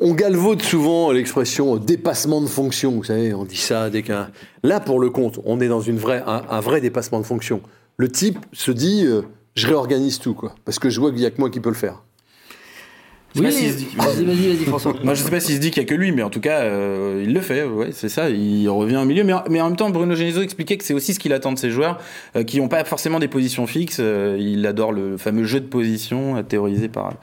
on 0.00 0.14
galvaude 0.14 0.62
souvent 0.62 1.12
l'expression 1.12 1.76
dépassement 1.76 2.40
de 2.40 2.46
fonction. 2.46 2.92
Vous 2.92 3.04
savez, 3.04 3.32
on 3.34 3.44
dit 3.44 3.56
ça 3.56 3.90
dès 3.90 4.02
qu'un. 4.02 4.30
Là, 4.62 4.80
pour 4.80 4.98
le 4.98 5.10
compte, 5.10 5.38
on 5.44 5.60
est 5.60 5.68
dans 5.68 5.80
une 5.80 5.98
vraie, 5.98 6.22
un, 6.26 6.60
vrai 6.60 6.80
dépassement 6.80 7.20
de 7.20 7.26
fonction. 7.26 7.60
Le 7.96 8.08
type 8.08 8.38
se 8.52 8.72
dit, 8.72 9.04
euh, 9.06 9.22
je 9.54 9.66
réorganise 9.66 10.18
tout, 10.18 10.34
quoi, 10.34 10.54
parce 10.64 10.78
que 10.78 10.90
je 10.90 10.98
vois 11.00 11.10
qu'il 11.10 11.20
n'y 11.20 11.26
a 11.26 11.30
que 11.30 11.40
moi 11.40 11.50
qui 11.50 11.60
peux 11.60 11.68
le 11.68 11.76
faire. 11.76 12.02
Oui, 13.36 13.42
vas-y, 13.96 14.24
vas-y, 14.24 14.64
François. 14.66 14.94
Moi, 15.02 15.14
je 15.14 15.22
sais 15.22 15.30
pas 15.30 15.40
s'il 15.40 15.54
se 15.54 15.60
dit 15.60 15.70
qu'il 15.70 15.82
y 15.82 15.86
a 15.86 15.88
que 15.88 15.94
lui, 15.94 16.12
mais 16.12 16.22
en 16.22 16.30
tout 16.30 16.40
cas, 16.40 16.60
euh, 16.60 17.22
il 17.24 17.32
le 17.32 17.40
fait. 17.40 17.64
Ouais, 17.64 17.88
c'est 17.92 18.08
ça. 18.08 18.28
Il 18.28 18.68
revient 18.68 18.98
au 18.98 19.04
milieu, 19.04 19.24
mais, 19.24 19.32
mais 19.48 19.60
en 19.60 19.68
même 19.68 19.76
temps, 19.76 19.90
Bruno 19.90 20.14
Genesio 20.14 20.42
expliquait 20.42 20.76
que 20.76 20.84
c'est 20.84 20.94
aussi 20.94 21.14
ce 21.14 21.18
qu'il 21.18 21.32
attend 21.32 21.52
de 21.52 21.58
ses 21.58 21.70
joueurs, 21.70 21.98
euh, 22.36 22.44
qui 22.44 22.60
n'ont 22.60 22.68
pas 22.68 22.84
forcément 22.84 23.18
des 23.18 23.28
positions 23.28 23.66
fixes. 23.66 24.00
Euh, 24.00 24.36
il 24.38 24.66
adore 24.66 24.92
le 24.92 25.16
fameux 25.16 25.44
jeu 25.44 25.60
de 25.60 25.66
position 25.66 26.42
théorisé 26.42 26.88
par 26.88 27.14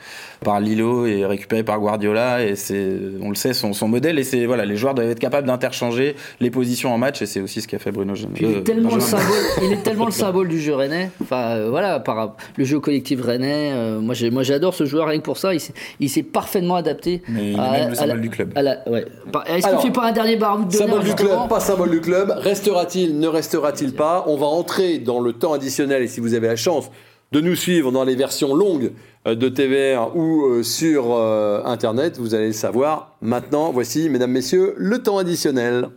par 0.43 0.62
Lilo 0.62 1.06
et 1.06 1.26
récupéré 1.26 1.63
par 1.63 1.80
Guardiola. 1.80 2.45
Et 2.45 2.56
c'est, 2.56 2.91
on 3.22 3.30
le 3.30 3.36
sait, 3.36 3.54
son, 3.54 3.74
son 3.74 3.88
modèle. 3.88 4.17
Et 4.17 4.24
c'est 4.24 4.45
voilà, 4.45 4.65
les 4.65 4.78
joueurs 4.78 4.95
doivent 4.95 5.10
être 5.10 5.19
capables 5.19 5.48
d'interchanger 5.48 6.15
les 6.39 6.50
positions 6.50 6.93
en 6.93 6.98
match, 6.98 7.22
et 7.22 7.26
c'est 7.26 7.41
aussi 7.41 7.62
ce 7.62 7.67
qu'a 7.67 7.80
fait 7.80 7.91
Bruno 7.91 8.15
Genesio. 8.15 8.50
Il 8.50 8.58
est 8.58 8.63
tellement 8.63 8.95
le 8.95 9.02
symbole. 9.02 9.26
il 9.63 9.74
est 9.74 9.84
tellement 9.84 10.06
le 10.06 10.12
symbole 10.12 10.48
du 10.48 10.60
jeu 10.60 10.74
rennais. 10.74 11.12
Enfin, 11.22 11.67
voilà, 11.69 12.00
par 12.00 12.36
le 12.56 12.63
jeu 12.63 12.80
collectif 12.80 13.22
rennais. 13.22 13.74
moi, 14.00 14.15
moi, 14.32 14.43
j'adore 14.43 14.74
ce 14.74 14.86
joueur 14.86 15.08
rien 15.08 15.19
que 15.19 15.26
pour 15.26 15.38
ça. 15.38 15.52
Il, 15.98 15.98
il 15.99 16.09
s'est 16.09 16.23
parfaitement 16.23 16.75
adapté. 16.75 17.21
Mais 17.27 17.51
il 17.51 17.59
à, 17.59 17.67
est 17.67 17.79
même 17.81 17.89
le 17.89 17.95
symbole 17.95 18.21
du 18.21 18.29
club. 18.29 18.53
Ouais. 18.88 19.05
Est-ce 19.47 19.67
qu'il 19.67 19.79
fait 19.79 19.91
pas 19.91 20.07
un 20.07 20.12
dernier 20.12 20.35
bar 20.35 20.65
de 20.65 20.71
Symbole 20.71 21.03
du 21.03 21.13
club, 21.13 21.49
pas 21.49 21.59
symbole 21.59 21.91
du 21.91 22.01
club. 22.01 22.33
Restera-t-il, 22.38 23.19
ne 23.19 23.27
restera-t-il 23.27 23.93
pas? 23.93 24.23
On 24.27 24.38
va 24.38 24.47
entrer 24.47 24.99
dans 24.99 25.19
le 25.19 25.33
temps 25.33 25.53
additionnel 25.53 26.03
et 26.03 26.07
si 26.07 26.19
vous 26.19 26.33
avez 26.33 26.47
la 26.47 26.55
chance 26.55 26.89
de 27.31 27.41
nous 27.41 27.55
suivre 27.55 27.91
dans 27.91 28.03
les 28.03 28.15
versions 28.15 28.55
longues 28.55 28.91
euh, 29.27 29.35
de 29.35 29.49
TVR 29.49 30.15
ou 30.15 30.45
euh, 30.45 30.63
sur 30.63 31.13
euh, 31.13 31.62
Internet, 31.65 32.17
vous 32.17 32.33
allez 32.33 32.47
le 32.47 32.53
savoir. 32.53 33.15
Maintenant, 33.21 33.71
voici, 33.71 34.09
mesdames, 34.09 34.31
messieurs, 34.31 34.73
le 34.77 35.03
temps 35.03 35.17
additionnel. 35.17 35.89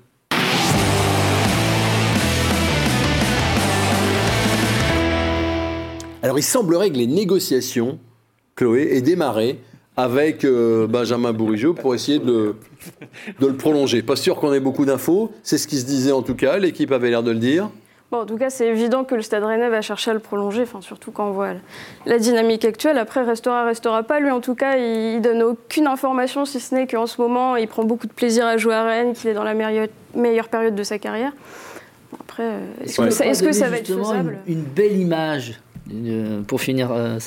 Alors, 6.22 6.38
il 6.38 6.42
semblerait 6.42 6.90
que 6.90 6.96
les 6.96 7.06
négociations 7.06 7.98
Chloé, 8.54 8.96
est 8.96 9.02
démarré 9.02 9.60
avec 9.96 10.44
euh, 10.44 10.86
Benjamin 10.86 11.32
Bourigeau 11.32 11.74
pour 11.74 11.94
essayer 11.94 12.18
de, 12.18 12.56
de, 13.40 13.46
le 13.46 13.54
prolonger. 13.54 14.02
Pas 14.02 14.16
sûr 14.16 14.36
qu'on 14.36 14.52
ait 14.52 14.60
beaucoup 14.60 14.84
d'infos, 14.84 15.32
c'est 15.42 15.58
ce 15.58 15.66
qui 15.66 15.78
se 15.78 15.84
disait 15.84 16.12
en 16.12 16.22
tout 16.22 16.34
cas, 16.34 16.58
l'équipe 16.58 16.92
avait 16.92 17.10
l'air 17.10 17.22
de 17.22 17.30
le 17.30 17.38
dire. 17.38 17.68
Bon, 18.10 18.18
en 18.18 18.26
tout 18.26 18.36
cas, 18.36 18.50
c'est 18.50 18.66
évident 18.66 19.04
que 19.04 19.14
le 19.14 19.22
Stade 19.22 19.42
Rennais 19.42 19.70
va 19.70 19.80
chercher 19.80 20.10
à 20.10 20.14
le 20.14 20.20
prolonger, 20.20 20.62
enfin, 20.62 20.82
surtout 20.82 21.12
quand 21.12 21.28
on 21.28 21.32
voit 21.32 21.54
la 22.04 22.18
dynamique 22.18 22.66
actuelle. 22.66 22.98
Après, 22.98 23.22
restera, 23.22 23.64
restera 23.64 24.02
pas. 24.02 24.20
Lui, 24.20 24.30
en 24.30 24.42
tout 24.42 24.54
cas, 24.54 24.76
il, 24.76 25.22
donne 25.22 25.42
aucune 25.42 25.86
information, 25.86 26.44
si 26.44 26.60
ce 26.60 26.74
n'est 26.74 26.86
qu'en 26.86 27.06
ce 27.06 27.18
moment, 27.22 27.56
il 27.56 27.66
prend 27.68 27.84
beaucoup 27.84 28.06
de 28.06 28.12
plaisir 28.12 28.44
à 28.44 28.58
jouer 28.58 28.74
à 28.74 28.84
Rennes, 28.84 29.14
qu'il 29.14 29.30
est 29.30 29.34
dans 29.34 29.44
la 29.44 29.54
meilleure, 29.54 29.88
meilleure 30.14 30.48
période 30.48 30.74
de 30.74 30.82
sa 30.82 30.98
carrière. 30.98 31.32
après, 32.20 32.42
euh, 32.42 32.84
est-ce 32.84 33.00
que, 33.00 33.10
ça, 33.10 33.24
est 33.24 33.42
que 33.42 33.52
ça 33.52 33.70
va 33.70 33.78
être 33.78 33.86
faisable? 33.86 34.40
une, 34.46 34.58
une 34.58 34.62
belle 34.62 34.98
image 34.98 35.58
pour 36.46 36.60
finir 36.60 36.90
euh, 36.92 37.18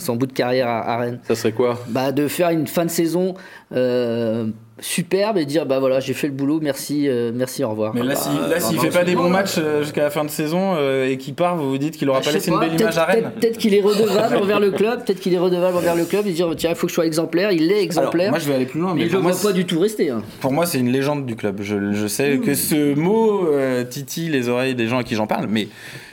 son 0.00 0.16
bout 0.16 0.26
de 0.26 0.32
carrière 0.32 0.68
à, 0.68 0.96
Rennes. 0.96 1.20
Ça 1.28 1.34
serait 1.34 1.52
quoi? 1.52 1.78
Bah, 1.88 2.12
De 2.12 2.26
faire 2.26 2.50
une 2.50 2.66
fin 2.66 2.84
de 2.84 2.90
saison 2.90 3.34
euh, 3.74 4.46
superbe 4.80 5.36
et 5.36 5.44
dire 5.44 5.66
bah 5.66 5.78
voilà 5.78 6.00
j'ai 6.00 6.14
fait 6.14 6.26
le 6.26 6.32
boulot 6.32 6.58
merci 6.62 7.06
euh, 7.06 7.32
merci 7.34 7.62
au 7.62 7.68
revoir. 7.68 7.94
Mais 7.94 8.02
là 8.02 8.14
s'il 8.16 8.76
ne 8.76 8.80
fait 8.80 8.88
pas 8.88 9.04
des 9.04 9.14
bons 9.14 9.28
matchs 9.28 9.60
jusqu'à 9.82 10.04
la 10.04 10.10
fin 10.10 10.24
de 10.24 10.30
saison 10.30 10.74
et 11.04 11.18
qu'il 11.18 11.34
part 11.34 11.56
vous 11.56 11.68
vous 11.68 11.78
dites 11.78 11.98
qu'il 11.98 12.08
aura 12.08 12.20
bah, 12.20 12.26
pas 12.26 12.32
laissé 12.32 12.50
une 12.50 12.58
belle 12.58 12.80
image 12.80 12.96
à 12.96 13.04
Rennes. 13.04 13.30
peut-être 13.38 13.58
qu'il 13.58 13.74
est 13.74 13.82
redevable 13.82 14.36
envers 14.42 14.58
le 14.58 14.70
club 14.70 15.04
peut-être 15.04 15.20
qu'il 15.20 15.34
est 15.34 15.38
redevable 15.38 15.76
envers 15.76 15.94
le 15.94 16.06
club 16.06 16.26
et 16.26 16.32
dire 16.32 16.50
tiens 16.56 16.70
il 16.70 16.76
faut 16.76 16.86
que 16.86 16.90
je 16.90 16.94
sois 16.94 17.06
exemplaire. 17.06 17.52
Il 17.52 17.70
est 17.70 17.82
exemplaire. 17.82 18.30
moi 18.30 18.38
je 18.38 18.48
vais 18.48 18.54
aller 18.54 18.66
plus 18.66 18.80
loin 18.80 18.94
mais, 18.94 19.04
mais 19.04 19.10
je 19.10 19.16
ne 19.18 19.42
pas 19.42 19.52
du 19.52 19.66
tout 19.66 19.78
rester 19.80 20.08
hein. 20.08 20.22
pour 20.40 20.52
moi 20.52 20.64
c'est 20.64 20.78
une 20.78 20.90
légende 20.90 21.26
du 21.26 21.36
club. 21.36 21.60
Je, 21.60 21.92
je 21.92 22.06
sais 22.06 22.38
que 22.38 22.54
ce 22.54 22.94
mot 22.94 23.48
titille 23.90 24.30
les 24.30 24.48
oreilles 24.48 24.74
des 24.74 24.86
gens 24.86 24.98
à 24.98 25.04
qui 25.04 25.14
j'en 25.14 25.26
parle 25.26 25.46
mais 25.48 25.68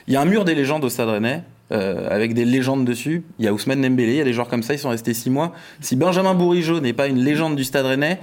il 0.08 0.13
y 0.13 0.17
a 0.17 0.22
un 0.22 0.26
mur 0.26 0.46
des 0.46 0.56
légendes 0.56 0.84
au 0.84 0.89
Stade 0.89 1.10
Rennais 1.10 1.43
euh, 1.72 2.08
avec 2.10 2.34
des 2.34 2.46
légendes 2.46 2.86
dessus. 2.86 3.24
Il 3.39 3.46
y 3.46 3.48
a 3.48 3.54
Ousmane 3.54 3.82
Dembélé, 3.82 4.13
il 4.13 4.17
y 4.17 4.22
a 4.22 4.24
des 4.24 4.34
joueurs 4.34 4.48
comme 4.48 4.63
ça, 4.63 4.74
ils 4.74 4.80
sont 4.80 4.89
restés 4.89 5.13
six 5.13 5.30
mois. 5.30 5.54
Si 5.82 5.96
Benjamin 5.96 6.34
Bourigeau 6.34 6.80
n'est 6.80 6.93
pas 6.93 7.08
une 7.08 7.20
légende 7.20 7.56
du 7.56 7.63
Stade 7.63 7.86
Rennais, 7.86 8.20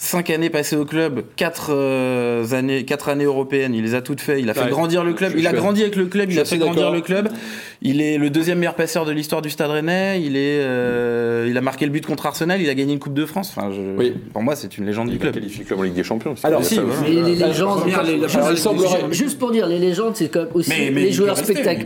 Cinq 0.00 0.30
années 0.30 0.48
passées 0.48 0.76
au 0.76 0.84
club, 0.84 1.24
quatre 1.34 1.70
euh, 1.74 2.52
années, 2.52 2.84
quatre 2.84 3.08
années 3.08 3.24
européennes, 3.24 3.74
il 3.74 3.82
les 3.82 3.96
a 3.96 4.00
toutes 4.00 4.20
faites. 4.20 4.38
Il 4.38 4.48
a 4.48 4.54
fait 4.54 4.70
grandir 4.70 5.02
le 5.02 5.12
club. 5.12 5.32
Il 5.36 5.44
a 5.44 5.52
grandi 5.52 5.82
avec 5.82 5.96
le 5.96 6.06
club. 6.06 6.30
Il 6.30 6.38
a 6.38 6.44
fait 6.44 6.56
grandir 6.56 6.92
le 6.92 7.00
club. 7.00 7.28
Il 7.80 8.00
est 8.00 8.18
le 8.18 8.28
deuxième 8.30 8.58
meilleur 8.58 8.74
passeur 8.74 9.04
de 9.04 9.12
l'histoire 9.12 9.40
du 9.40 9.50
Stade 9.50 9.70
Rennais. 9.70 10.20
Il 10.20 10.36
est, 10.36 10.60
euh, 10.60 11.46
il 11.48 11.56
a 11.56 11.60
marqué 11.60 11.84
le 11.86 11.92
but 11.92 12.04
contre 12.04 12.26
Arsenal. 12.26 12.60
Il 12.60 12.68
a 12.68 12.74
gagné 12.74 12.92
une 12.92 12.98
Coupe 12.98 13.14
de 13.14 13.24
France. 13.24 13.54
Enfin, 13.56 13.70
je, 13.70 14.12
Pour 14.32 14.42
moi, 14.42 14.56
c'est 14.56 14.78
une 14.78 14.86
légende 14.86 15.10
du 15.10 15.18
club. 15.18 15.34
Il 15.36 15.40
qualifie 15.40 15.60
le 15.60 15.64
club 15.64 15.78
en 15.78 15.82
Ligue 15.82 15.94
des 15.94 16.02
Champions. 16.02 16.34
Alors, 16.42 16.64
si, 16.64 16.80
les, 17.06 17.36
légendes. 17.36 17.84
juste, 19.12 19.38
pour 19.38 19.52
dire, 19.52 19.66
les 19.66 19.78
légendes, 19.78 20.16
c'est 20.16 20.30
comme 20.30 20.48
aussi 20.54 20.70
les, 20.70 21.12
joueurs 21.12 21.36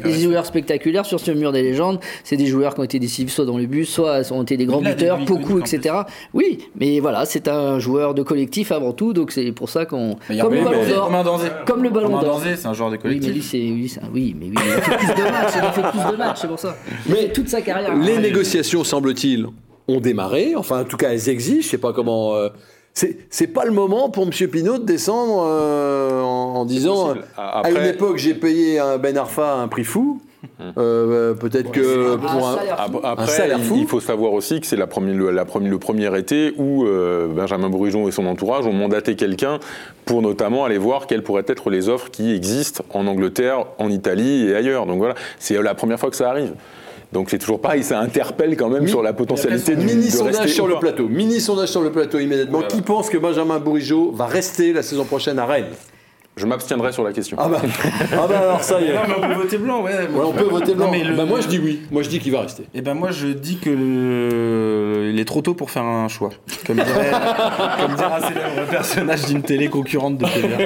les 0.05 0.21
joueurs 0.21 0.47
spectaculaires 0.47 1.05
sur 1.05 1.21
ce 1.21 1.31
mur 1.31 1.53
des 1.53 1.63
légendes. 1.63 2.01
C'est 2.25 2.37
des 2.37 2.47
joueurs 2.47 2.75
qui 2.75 2.81
ont 2.81 2.85
été 2.85 2.99
décisifs 2.99 3.31
soit 3.31 3.45
dans 3.45 3.59
le 3.59 3.67
but, 3.67 3.85
soit 3.85 4.21
ont 4.33 4.43
été 4.43 4.57
des 4.57 4.67
grands 4.67 4.81
buteurs, 4.81 5.19
beaucoup, 5.19 5.59
etc. 5.59 5.95
Oui, 6.33 6.59
mais 6.79 7.01
voilà, 7.01 7.25
c'est 7.25 7.49
un 7.49 7.79
joueur 7.79 8.15
de 8.15 8.23
collectif 8.23 8.73
avant 8.73 8.93
tout, 8.93 9.13
donc 9.13 9.31
c'est 9.33 9.53
pour 9.53 9.69
ça 9.69 9.85
qu'on. 9.85 10.17
Comme, 10.41 10.55
le 10.55 10.65
ballon 10.65 10.89
d'or. 10.89 11.43
Comme 11.67 11.83
le 11.83 11.91
ballon 11.91 12.21
d'or. 12.21 12.43
c'est 12.43 12.67
un 12.67 12.73
joueur 12.73 12.91
de 12.91 12.97
collectif. 12.97 13.31
Oui, 13.31 13.37
mais 13.53 13.71
lui, 13.71 13.89
c'est. 13.89 14.01
Oui, 14.13 14.37
mais 14.39 14.47
oui, 14.47 14.55
il 14.55 14.73
a 14.73 14.81
fait 14.81 14.97
plus 14.97 15.07
de 15.09 15.31
matchs, 15.31 15.53
il 15.57 15.82
fait 15.83 15.99
plus 15.99 16.13
de 16.13 16.17
matchs, 16.17 16.39
c'est 16.43 16.49
pour 16.49 16.59
ça. 16.59 16.77
mais 17.09 17.33
toute 17.33 17.49
sa 17.49 17.63
carrière. 17.63 17.95
Les 17.97 18.19
négociations, 18.19 18.85
semble-t-il, 18.85 19.47
ont 19.89 20.01
démarré. 20.01 20.55
Enfin, 20.57 20.83
en 20.83 20.85
tout 20.85 20.97
cas, 20.97 21.11
elles 21.11 21.29
existent. 21.29 21.65
Je 21.65 21.69
sais 21.69 21.79
pas 21.79 21.93
comment. 21.93 22.35
Euh, 22.35 22.49
c'est 22.95 23.47
pas 23.47 23.65
le 23.65 23.71
moment 23.71 24.11
pour 24.11 24.25
M. 24.25 24.31
Pinot 24.49 24.79
de 24.79 24.85
descendre 24.85 25.47
euh, 25.47 26.21
en, 26.21 26.65
disant 26.67 27.15
à 27.39 27.71
une 27.71 27.87
époque 27.87 28.19
j'ai 28.19 28.35
payé 28.35 28.79
un 28.79 28.99
Ben 28.99 29.17
Arfa 29.17 29.55
un 29.55 29.69
prix 29.69 29.85
fou. 29.85 30.21
Euh, 30.77 31.35
peut-être 31.35 31.71
que 31.71 32.17
pour 32.17 32.49
un, 32.49 32.57
après, 33.05 33.51
il 33.77 33.87
faut 33.87 34.01
savoir 34.01 34.33
aussi 34.33 34.61
que 34.61 34.67
c'est 34.67 34.77
la 34.77 34.87
première, 34.87 35.15
le, 35.15 35.31
la 35.31 35.45
première, 35.45 35.71
le 35.71 35.79
premier 35.79 36.19
été 36.19 36.53
où 36.59 36.85
euh, 36.85 37.29
Benjamin 37.29 37.69
Bourigeon 37.69 38.09
et 38.09 38.11
son 38.11 38.27
entourage 38.27 38.67
ont 38.67 38.73
mandaté 38.73 39.15
quelqu'un 39.15 39.61
pour 40.05 40.21
notamment 40.21 40.65
aller 40.65 40.79
voir 40.79 41.07
quelles 41.07 41.23
pourraient 41.23 41.45
être 41.47 41.71
les 41.71 41.89
offres 41.89 42.11
qui 42.11 42.35
existent 42.35 42.85
en 42.91 43.07
Angleterre, 43.07 43.67
en 43.79 43.89
Italie 43.91 44.49
et 44.49 44.57
ailleurs. 44.57 44.87
Donc 44.87 44.99
voilà, 44.99 45.15
c'est 45.39 45.61
la 45.61 45.75
première 45.75 46.01
fois 46.01 46.11
que 46.11 46.17
ça 46.17 46.31
arrive. 46.31 46.55
Donc 47.13 47.29
c'est 47.29 47.39
toujours 47.39 47.61
pareil, 47.61 47.85
ça 47.85 48.01
interpelle 48.01 48.57
quand 48.57 48.71
même 48.71 48.89
sur 48.89 49.03
la 49.03 49.13
potentialité 49.13 49.77
de 49.77 49.83
mini 49.83 50.11
sondage 50.11 50.49
sur 50.49 50.67
le 50.67 50.77
plateau. 50.77 51.09
Mini 51.09 51.41
sondage 51.41 51.69
sur 51.69 51.83
le 51.83 51.93
plateau 51.93 52.19
immédiatement. 52.19 52.63
Qui 52.63 52.81
pense 52.81 53.11
que 53.11 53.19
Benjamin 53.19 53.59
Bourigeau 53.59 54.13
va 54.13 54.27
rester 54.27 54.73
la 54.73 54.83
saison 54.83 55.05
prochaine 55.05 55.39
à 55.39 55.45
Rennes? 55.45 55.67
Je 56.37 56.47
m'abstiendrai 56.47 56.93
sur 56.93 57.05
la 57.05 57.13
question. 57.13 57.37
Ah 57.39 57.49
bah, 57.49 57.61
ah 58.13 58.27
bah 58.27 58.39
alors 58.39 58.63
ça 58.63 58.81
y 58.81 58.85
est. 58.85 58.95
Non, 58.95 59.03
mais 59.07 59.15
on 59.19 59.29
peut 59.29 59.35
voter 59.35 59.59
blanc, 59.59 59.83
ouais. 59.83 60.09
on 60.15 60.33
peut 60.33 60.45
voter 60.45 60.75
blanc. 60.75 60.91
bah 61.17 61.25
moi 61.27 61.41
je 61.41 61.49
dis 61.49 61.59
oui. 61.59 61.83
Moi 61.91 62.03
je 62.03 62.09
dis 62.09 62.21
qu'il 62.21 62.33
va 62.33 62.41
rester. 62.41 62.63
Et 62.63 62.79
eh 62.79 62.81
ben 62.81 62.95
moi 62.95 63.11
je 63.11 63.29
dis 63.29 63.59
que 63.59 65.11
il 65.13 65.21
est 65.21 65.25
trop 65.25 65.43
tôt 65.43 65.55
pour 65.55 65.71
faire 65.71 65.85
un 65.85 66.09
choix. 66.09 66.31
Comme 66.67 66.77
dirait, 66.77 67.11
comme 67.81 67.95
dirait 67.97 68.13
un 68.13 68.21
célèbre 68.21 68.71
personnage 68.71 69.27
d'une 69.27 69.43
télé 69.43 69.69
concurrente 69.69 70.17
de 70.19 70.27
TVA. 70.27 70.59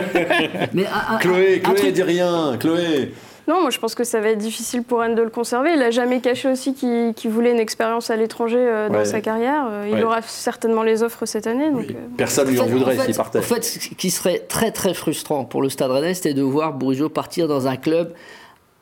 Mais 0.72 0.84
Chloé, 1.20 1.60
Chloé, 1.60 1.92
dis 1.92 2.02
rien. 2.02 2.56
Chloé. 2.58 3.12
Non, 3.48 3.60
moi 3.60 3.70
je 3.70 3.78
pense 3.78 3.94
que 3.94 4.02
ça 4.02 4.20
va 4.20 4.30
être 4.30 4.38
difficile 4.38 4.82
pour 4.82 5.00
Rennes 5.00 5.14
de 5.14 5.22
le 5.22 5.30
conserver. 5.30 5.70
Il 5.72 5.78
n'a 5.78 5.90
jamais 5.90 6.20
caché 6.20 6.50
aussi 6.50 6.74
qu'il 6.74 7.30
voulait 7.30 7.52
une 7.52 7.60
expérience 7.60 8.10
à 8.10 8.16
l'étranger 8.16 8.58
euh, 8.58 8.88
dans 8.88 9.04
sa 9.04 9.20
carrière. 9.20 9.66
Euh, 9.70 9.88
il 9.90 10.02
aura 10.02 10.20
certainement 10.22 10.82
les 10.82 11.02
offres 11.02 11.26
cette 11.26 11.46
année. 11.46 11.70
Donc, 11.70 11.90
euh, 11.90 11.94
Personne 12.16 12.46
ne 12.46 12.52
lui 12.52 12.60
en, 12.60 12.66
voudrait 12.66 12.98
s'il 12.98 13.14
partait. 13.14 13.38
En 13.38 13.42
fait, 13.42 13.64
ce 13.64 13.78
qui 13.78 14.10
serait 14.10 14.40
très 14.40 14.72
très 14.72 14.94
frustrant 14.94 15.44
pour 15.44 15.62
le 15.62 15.68
Stade 15.68 15.90
Rennais, 15.90 16.14
c'était 16.14 16.34
de 16.34 16.42
voir 16.42 16.72
Bourigeau 16.72 17.08
partir 17.08 17.46
dans 17.46 17.68
un 17.68 17.76
club 17.76 18.12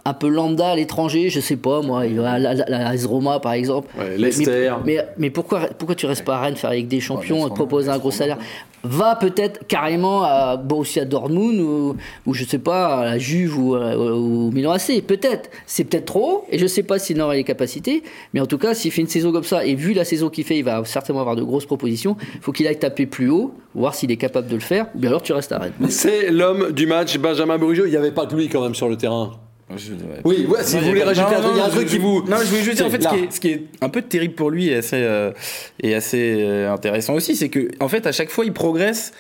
un 0.07 0.13
peu 0.13 0.29
lambda 0.29 0.69
à 0.69 0.77
l'étranger, 0.77 1.31
je 1.31 1.41
sais 1.41 1.57
pas, 1.57 1.81
moi, 1.81 2.07
va 2.07 2.33
à 2.33 2.39
la, 2.39 2.93
Roma 3.07 3.41
par 3.41 3.53
exemple. 3.53 3.89
Leicester. 4.17 4.75
Mais, 4.85 4.99
mais, 5.17 5.31
pourquoi, 5.31 5.69
pourquoi 5.79 5.95
tu 5.95 6.07
restes 6.07 6.25
pas 6.25 6.37
à 6.37 6.41
Rennes 6.43 6.57
faire 6.57 6.71
avec 6.71 6.89
des 6.89 7.01
champions, 7.01 7.49
te 7.49 7.55
proposer 7.55 7.91
un 7.91 7.99
gros 7.99 8.11
salaire? 8.11 8.39
Va 8.87 9.17
peut-être 9.17 9.67
carrément 9.67 10.25
à 10.25 10.59
Borussia 10.59 11.07
Dortmund 11.07 11.59
ou, 11.59 11.97
ou 12.27 12.35
je 12.35 12.45
sais 12.45 12.59
pas, 12.59 12.99
à 12.99 13.05
la 13.07 13.19
Juve 13.19 13.59
ou, 13.59 13.75
au 13.75 14.51
Milan 14.51 14.73
AC, 14.73 15.03
peut-être. 15.07 15.49
C'est 15.65 15.85
peut-être 15.85 16.05
trop 16.05 16.45
et 16.51 16.59
je 16.59 16.67
sais 16.67 16.83
pas 16.83 16.99
s'il 16.99 17.19
aura 17.23 17.35
les 17.35 17.45
capacités, 17.45 18.03
mais 18.35 18.41
en 18.41 18.47
tout 18.47 18.59
cas, 18.59 18.75
s'il 18.75 18.91
fait 18.91 19.01
une 19.01 19.09
saison 19.09 19.33
comme 19.33 19.45
ça, 19.45 19.65
et 19.65 19.75
vu 19.75 19.95
la 19.95 20.05
saison 20.05 20.29
qu'il 20.29 20.45
fait, 20.45 20.59
il 20.59 20.65
va 20.65 20.85
certainement 20.85 21.21
avoir 21.21 21.35
de 21.35 21.43
grosses 21.43 21.65
propositions, 21.65 22.19
il 22.35 22.41
faut 22.43 22.53
qu'il 22.53 22.67
aille 22.67 22.79
taper 22.79 23.07
plus 23.07 23.31
haut, 23.31 23.55
voir 23.75 23.95
s'il 23.95 24.11
est 24.11 24.19
capable 24.19 24.49
de 24.49 24.55
le 24.55 24.61
faire, 24.61 24.89
ou 24.95 24.99
bien 24.99 25.09
alors 25.09 25.23
tu 25.23 25.33
restes 25.33 25.53
à 25.53 25.59
Rennes. 25.59 25.73
C'est 25.89 26.31
l'homme 26.31 26.73
du 26.73 26.87
match, 26.87 27.17
Benjamin 27.17 27.57
Bourigeau, 27.57 27.87
il 27.87 27.91
n'y 27.91 27.97
avait 27.97 28.13
pas 28.13 28.27
que 28.27 28.37
lui 28.37 28.51
quand 28.51 28.61
même 28.61 28.75
sur 28.75 28.91
le 28.91 28.97
terrain. 28.97 29.33
Oui, 30.25 30.47
si 30.63 30.79
vous 30.79 30.87
voulez 30.87 31.03
rajouter 31.03 31.35
un 31.35 31.41
truc, 31.41 31.61
un 31.61 31.69
truc 31.69 31.89
qui 31.89 31.99
vous. 31.99 32.23
Non, 32.23 32.37
je 32.41 32.47
voulais 32.47 32.63
juste 32.63 32.77
dire, 32.77 32.87
en 32.87 32.91
fait, 32.91 33.03
ce 33.03 33.09
qui, 33.09 33.17
est, 33.17 33.33
ce 33.33 33.41
qui, 33.41 33.49
est, 33.49 33.63
un 33.81 33.89
peu 33.89 34.03
terrible 34.03 34.35
pour 34.35 34.51
lui 34.51 34.69
et 34.69 34.77
assez, 34.77 34.97
euh, 34.97 35.33
et 35.83 35.95
assez 35.95 36.37
euh, 36.39 36.73
intéressant 36.73 37.15
aussi, 37.15 37.35
c'est 37.35 37.49
que, 37.49 37.71
en 37.81 37.89
fait, 37.89 38.07
à 38.07 38.13
chaque 38.13 38.31
fois, 38.31 38.45
il 38.45 38.53
progresse 38.53 39.13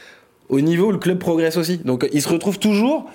au 0.51 0.61
niveau 0.61 0.89
où 0.89 0.93
le 0.93 0.99
club 0.99 1.19
progresse 1.19 1.57
aussi. 1.57 1.79
Donc, 1.79 2.07
il 2.13 2.21
se 2.21 2.29
retrouve 2.29 2.59
toujours 2.59 3.09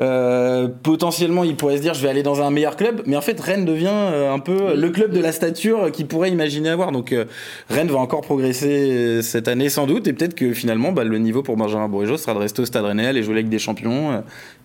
Euh, 0.00 0.68
potentiellement, 0.82 1.44
il 1.44 1.54
pourrait 1.54 1.76
se 1.76 1.82
dire 1.82 1.92
je 1.92 2.02
vais 2.02 2.08
aller 2.08 2.22
dans 2.22 2.40
un 2.40 2.50
meilleur 2.50 2.76
club, 2.76 3.02
mais 3.06 3.16
en 3.16 3.20
fait, 3.20 3.38
Rennes 3.38 3.66
devient 3.66 3.88
euh, 3.90 4.32
un 4.32 4.38
peu 4.38 4.74
le 4.74 4.90
club 4.90 5.12
de 5.12 5.20
la 5.20 5.32
stature 5.32 5.92
qu'il 5.92 6.06
pourrait 6.06 6.30
imaginer 6.30 6.70
avoir. 6.70 6.92
Donc, 6.92 7.12
euh, 7.12 7.26
Rennes 7.68 7.88
va 7.88 7.98
encore 7.98 8.22
progresser 8.22 9.20
cette 9.22 9.48
année 9.48 9.68
sans 9.68 9.86
doute, 9.86 10.06
et 10.06 10.12
peut-être 10.12 10.34
que 10.34 10.54
finalement, 10.54 10.92
bah, 10.92 11.04
le 11.04 11.18
niveau 11.18 11.42
pour 11.42 11.56
Benjamin 11.56 11.88
Bourigeau 11.88 12.16
sera 12.16 12.32
de 12.32 12.38
rester 12.38 12.62
au 12.62 12.64
Stade 12.64 12.84
Rennais 12.84 13.14
et 13.14 13.22
jouer 13.22 13.34
avec 13.34 13.50
des 13.50 13.58
champions, 13.58 14.22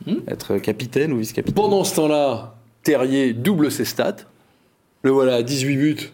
euh, 0.08 0.14
être 0.30 0.58
capitaine 0.60 1.12
ou 1.12 1.18
vice-capitaine. 1.18 1.56
Pendant 1.56 1.84
ce 1.84 1.96
temps-là, 1.96 2.54
Terrier 2.84 3.34
double 3.34 3.70
ses 3.70 3.84
stats. 3.84 4.16
Le 5.04 5.12
voilà 5.12 5.36
à 5.36 5.44
18 5.44 5.76
buts. 5.76 6.12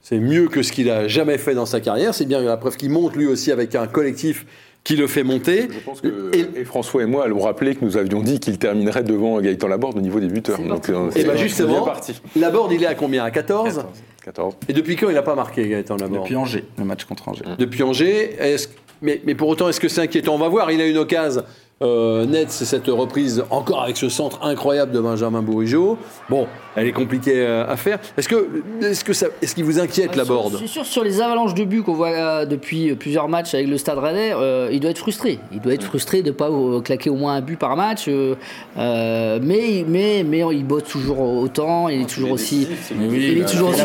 C'est 0.00 0.20
mieux 0.20 0.46
que 0.46 0.62
ce 0.62 0.70
qu'il 0.70 0.90
a 0.90 1.08
jamais 1.08 1.38
fait 1.38 1.54
dans 1.54 1.66
sa 1.66 1.80
carrière. 1.80 2.14
C'est 2.14 2.24
bien 2.24 2.40
la 2.40 2.56
preuve 2.56 2.76
qu'il 2.76 2.90
monte 2.90 3.16
lui 3.16 3.26
aussi 3.26 3.50
avec 3.50 3.74
un 3.74 3.88
collectif 3.88 4.46
qui 4.88 4.96
le 4.96 5.06
fait 5.06 5.22
monter. 5.22 5.68
Je 5.70 5.78
pense 5.80 6.00
que 6.00 6.30
et, 6.34 6.64
François 6.64 7.02
et 7.02 7.06
moi 7.06 7.24
allons 7.24 7.40
rappeler 7.40 7.74
que 7.74 7.84
nous 7.84 7.98
avions 7.98 8.22
dit 8.22 8.40
qu'il 8.40 8.56
terminerait 8.58 9.02
devant 9.02 9.38
Gaëtan 9.38 9.68
Laborde 9.68 9.98
au 9.98 10.00
niveau 10.00 10.18
des 10.18 10.28
buteurs. 10.28 10.58
Donc, 10.60 10.88
euh, 10.88 11.10
Et 11.10 11.20
c'est 11.20 11.24
bah 11.26 11.34
bien 11.34 11.42
justement, 11.42 11.82
parti. 11.84 12.18
Laborde, 12.36 12.72
il 12.72 12.82
est 12.82 12.86
à 12.86 12.94
combien? 12.94 13.22
À 13.22 13.30
14, 13.30 13.84
14. 14.24 14.54
Et 14.66 14.72
depuis 14.72 14.96
quand 14.96 15.10
il 15.10 15.14
n'a 15.14 15.20
pas 15.20 15.34
marqué 15.34 15.68
Gaëtan 15.68 15.96
Laborde? 15.96 16.22
Depuis 16.22 16.36
Angers, 16.36 16.64
le 16.78 16.84
match 16.84 17.04
contre 17.04 17.28
Angers. 17.28 17.44
Depuis 17.58 17.82
Angers. 17.82 18.34
Est-ce- 18.38 18.68
mais, 19.02 19.20
mais 19.26 19.34
pour 19.34 19.48
autant, 19.48 19.68
est-ce 19.68 19.78
que 19.78 19.88
c'est 19.88 20.00
inquiétant? 20.00 20.34
On 20.34 20.38
va 20.38 20.48
voir. 20.48 20.70
Il 20.72 20.80
a 20.80 20.86
une 20.86 20.96
occasion 20.96 21.42
euh, 21.82 22.26
nette, 22.26 22.50
c'est 22.50 22.64
cette 22.64 22.86
reprise 22.88 23.44
encore 23.50 23.82
avec 23.82 23.96
ce 23.96 24.08
centre 24.08 24.40
incroyable 24.42 24.92
de 24.92 25.00
Benjamin 25.00 25.42
Bourigeau. 25.42 25.96
Bon, 26.28 26.46
elle 26.74 26.86
est 26.88 26.92
compliquée 26.92 27.34
euh, 27.36 27.66
à 27.68 27.76
faire. 27.76 27.98
Est-ce 28.16 28.28
que, 28.28 28.48
est-ce 28.82 29.04
que 29.04 29.12
ça, 29.12 29.26
est-ce 29.42 29.54
qu'il 29.54 29.64
vous 29.64 29.78
inquiète 29.78 30.10
Ah, 30.12 30.16
Laborde 30.16 30.50
sur- 30.50 30.58
C'est 30.60 30.66
sûr, 30.66 30.84
sur 30.86 31.04
les 31.04 31.20
avalanches 31.20 31.54
de 31.54 31.64
buts 31.64 31.82
qu'on 31.82 31.94
voit 31.94 32.08
euh, 32.10 32.46
depuis 32.46 32.90
euh, 32.90 32.94
plusieurs 32.96 33.28
matchs 33.28 33.54
avec 33.54 33.68
le 33.68 33.78
Stade 33.78 33.98
Rennais, 33.98 34.32
euh, 34.34 34.68
il 34.72 34.80
doit 34.80 34.90
être 34.90 34.98
frustré. 34.98 35.38
Il 35.52 35.60
doit 35.60 35.72
être 35.74 35.84
frustré 35.84 36.22
de 36.22 36.28
ne 36.28 36.32
pas 36.32 36.50
claquer 36.84 37.10
au 37.10 37.16
moins 37.16 37.34
un 37.34 37.40
but 37.40 37.58
par 37.58 37.76
match. 37.76 38.06
euh, 38.08 38.34
euh, 38.76 39.38
mais, 39.42 39.84
mais, 39.86 40.24
mais 40.26 40.42
il 40.52 40.64
bosse 40.64 40.84
toujours 40.84 41.20
autant, 41.20 41.88
il 41.88 42.02
est 42.02 42.06
toujours 42.08 42.32
aussi. 42.32 42.66
Mais 42.98 43.06
oui, 43.08 43.28
il 43.32 43.38
est 43.38 43.44
toujours 43.48 43.68
aussi 43.70 43.82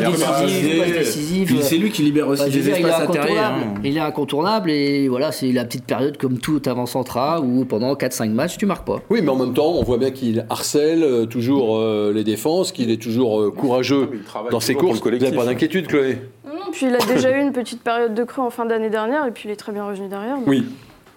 décisif, 0.93 1.53
c'est 1.61 1.77
lui 1.77 1.91
qui 1.91 2.01
libère 2.03 2.27
aussi 2.27 2.43
Bah, 2.43 2.49
des 2.49 2.59
dire, 2.59 2.77
il 2.77 2.85
est 2.85 2.89
espaces 2.89 3.09
hein. 3.17 3.53
Il 3.83 3.97
est 3.97 3.99
incontournable 3.99 4.71
et 4.71 5.07
voilà, 5.07 5.31
c'est 5.31 5.51
la 5.51 5.65
petite 5.65 5.85
période 5.85 6.17
comme 6.17 6.37
tout 6.39 6.61
avant-centra 6.65 7.41
où 7.41 7.65
pendant 7.65 7.82
4-5 7.93 8.29
matchs, 8.31 8.57
tu 8.57 8.65
marques 8.65 8.85
pas. 8.87 9.01
Oui, 9.09 9.21
mais 9.21 9.29
en 9.29 9.35
même 9.35 9.53
temps, 9.53 9.71
on 9.73 9.83
voit 9.83 9.97
bien 9.97 10.11
qu'il 10.11 10.45
harcèle 10.49 11.03
euh, 11.03 11.25
toujours 11.25 11.77
euh, 11.77 12.11
les 12.13 12.23
défenses, 12.23 12.71
qu'il 12.71 12.89
est 12.89 13.01
toujours 13.01 13.41
euh, 13.41 13.51
courageux 13.51 14.09
Il 14.13 14.21
travaille 14.23 14.51
dans 14.51 14.59
ses 14.59 14.73
courses. 14.75 14.99
Vous 14.99 15.05
n'avez 15.05 15.19
collectif. 15.19 15.37
pas 15.39 15.45
d'inquiétude, 15.45 15.87
Chloé 15.87 16.17
Non, 16.45 16.53
non, 16.53 16.71
puis 16.71 16.85
il 16.87 16.95
a 16.95 17.05
déjà 17.13 17.37
eu 17.37 17.41
une 17.41 17.51
petite 17.51 17.81
période 17.83 18.13
de 18.15 18.23
creux 18.23 18.41
en 18.43 18.49
fin 18.49 18.65
d'année 18.65 18.89
dernière 18.89 19.25
et 19.27 19.31
puis 19.31 19.43
il 19.49 19.51
est 19.51 19.55
très 19.57 19.71
bien 19.71 19.85
revenu 19.85 20.07
derrière. 20.07 20.37
donc- 20.37 20.47
Oui, 20.47 20.65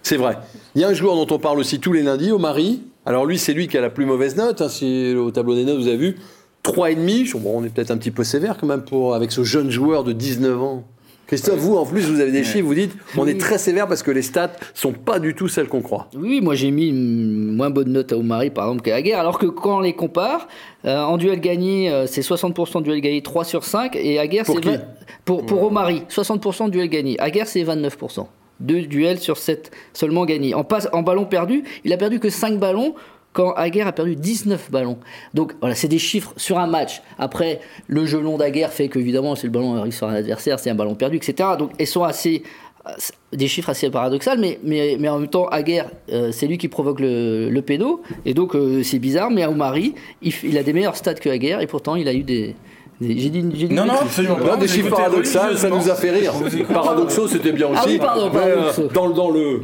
c'est 0.03 0.17
vrai. 0.17 0.37
Il 0.75 0.81
y 0.81 0.83
a 0.83 0.89
un 0.89 0.93
joueur 0.93 1.15
dont 1.15 1.33
on 1.33 1.39
parle 1.39 1.59
aussi 1.59 1.79
tous 1.79 1.93
les 1.93 2.03
lundis, 2.03 2.31
Omari. 2.31 2.81
Alors 3.05 3.25
lui, 3.25 3.37
c'est 3.37 3.53
lui 3.53 3.67
qui 3.67 3.77
a 3.77 3.81
la 3.81 3.89
plus 3.89 4.05
mauvaise 4.05 4.35
note. 4.35 4.61
hein, 4.61 4.69
si 4.69 5.15
au 5.15 5.31
tableau 5.31 5.55
des 5.55 5.63
notes, 5.63 5.77
vous 5.77 5.87
avez 5.87 5.95
vu, 5.97 6.17
3,5. 6.63 7.37
Bon, 7.37 7.59
on 7.59 7.63
est 7.63 7.69
peut-être 7.69 7.91
un 7.91 7.97
petit 7.97 8.11
peu 8.11 8.23
sévère 8.23 8.57
quand 8.59 8.67
même 8.67 8.83
pour, 8.83 9.15
avec 9.15 9.31
ce 9.31 9.43
jeune 9.43 9.69
joueur 9.71 10.03
de 10.03 10.11
19 10.11 10.61
ans. 10.61 10.83
Christophe, 11.27 11.59
vous, 11.59 11.75
en 11.75 11.85
plus, 11.85 12.09
vous 12.09 12.21
avez 12.21 12.31
des 12.31 12.45
chiffres, 12.45 12.65
vous 12.65 12.73
dites, 12.73 12.93
on 13.17 13.27
est 13.27 13.37
très 13.37 13.57
sévère 13.57 13.87
parce 13.87 14.01
que 14.01 14.11
les 14.11 14.21
stats 14.21 14.53
sont 14.73 14.93
pas 14.93 15.19
du 15.19 15.35
tout 15.35 15.49
celles 15.49 15.67
qu'on 15.67 15.81
croit. 15.81 16.07
Oui, 16.15 16.39
moi 16.39 16.55
j'ai 16.55 16.71
mis 16.71 16.87
une 16.87 17.53
moins 17.53 17.69
bonne 17.69 17.89
note 17.89 18.13
à 18.13 18.17
Omari 18.17 18.49
par 18.49 18.65
exemple 18.65 18.83
qu'à 18.83 18.95
Aguerre, 18.95 19.19
alors 19.19 19.37
que 19.37 19.45
quand 19.45 19.77
on 19.77 19.81
les 19.81 19.93
compare, 19.93 20.47
euh, 20.85 21.01
en 21.01 21.17
duel 21.17 21.41
gagné, 21.41 21.91
euh, 21.91 22.07
c'est 22.07 22.21
60% 22.21 22.79
de 22.79 22.83
duel 22.83 23.01
gagné, 23.01 23.21
3 23.21 23.43
sur 23.43 23.65
5, 23.65 23.97
et 23.97 24.19
Aguerre 24.19 24.45
Pour 24.45 24.55
c'est 24.55 24.61
qui 24.61 24.69
20 24.69 24.81
pour, 25.25 25.45
pour 25.45 25.63
Omari, 25.63 26.03
60% 26.09 26.67
de 26.67 26.71
duel 26.71 26.87
gagné. 26.87 27.19
Aguerre 27.19 27.47
c'est 27.47 27.63
29%. 27.63 28.25
Deux 28.61 28.83
duels 28.83 29.19
sur 29.19 29.37
7 29.37 29.69
seulement 29.93 30.25
gagnés. 30.25 30.53
En, 30.53 30.63
passe, 30.63 30.87
en 30.93 31.03
ballon 31.03 31.25
perdu, 31.25 31.63
il 31.83 31.91
a 31.91 31.97
perdu 31.97 32.19
que 32.19 32.29
5 32.29 32.57
ballons 32.57 32.95
quand 33.37 33.51
Aguerre 33.53 33.85
a 33.85 33.91
perdu 33.91 34.15
19 34.15 34.71
ballons. 34.71 34.97
Donc 35.35 35.53
voilà, 35.59 35.75
c'est 35.75 35.87
des 35.87 35.99
chiffres 35.99 36.33
sur 36.37 36.57
un 36.57 36.65
match. 36.65 37.03
Après, 37.19 37.59
le 37.85 38.07
jeu 38.07 38.19
long 38.19 38.35
d'Aguerre 38.37 38.73
fait 38.73 38.87
qu'évidemment, 38.89 39.35
si 39.35 39.45
le 39.45 39.51
ballon 39.51 39.75
arrive 39.75 39.93
sur 39.93 40.07
un 40.07 40.13
adversaire, 40.15 40.57
c'est 40.59 40.71
un 40.71 40.75
ballon 40.75 40.95
perdu, 40.95 41.17
etc. 41.17 41.49
Donc 41.59 41.69
ils 41.79 41.85
sont 41.85 42.03
assez 42.03 42.41
des 43.31 43.47
chiffres 43.47 43.69
assez 43.69 43.91
paradoxaux, 43.91 44.31
mais, 44.39 44.57
mais, 44.63 44.97
mais 44.99 45.07
en 45.09 45.19
même 45.19 45.27
temps, 45.29 45.45
Aguerre, 45.49 45.91
euh, 46.11 46.31
c'est 46.31 46.47
lui 46.47 46.57
qui 46.57 46.67
provoque 46.67 46.99
le, 46.99 47.49
le 47.51 47.61
péno, 47.61 48.01
et 48.25 48.33
donc 48.33 48.55
euh, 48.55 48.81
c'est 48.81 48.97
bizarre, 48.97 49.29
mais 49.29 49.43
Aoumari, 49.43 49.93
il, 50.23 50.57
a 50.57 50.63
des 50.63 50.73
meilleurs 50.73 50.95
stats 50.95 51.13
que 51.15 51.29
Aguerre, 51.29 51.59
et 51.61 51.67
pourtant 51.67 51.95
il 51.95 52.07
a 52.07 52.13
eu 52.13 52.23
des... 52.23 52.55
des- 53.01 53.19
j'ai 53.19 53.29
dit, 53.29 53.43
Non, 53.69 53.85
non, 53.85 53.93
absolument 54.01 54.37
Là, 54.39 54.51
pas. 54.51 54.57
des 54.57 54.67
chiffres 54.69 54.89
paradoxaux, 54.89 55.55
ça 55.57 55.69
nous 55.69 55.89
a 55.89 55.95
fait 55.95 56.11
rire. 56.11 56.33
Paradoxaux, 56.73 57.27
c'était 57.27 57.51
bien 57.51 57.67
aussi. 57.67 57.81
Ah 57.83 57.85
oui, 57.87 57.97
pardon, 57.99 58.27
euh, 58.27 58.29
paradoxaux. 58.31 58.87
dans 59.13 59.29
le. 59.31 59.63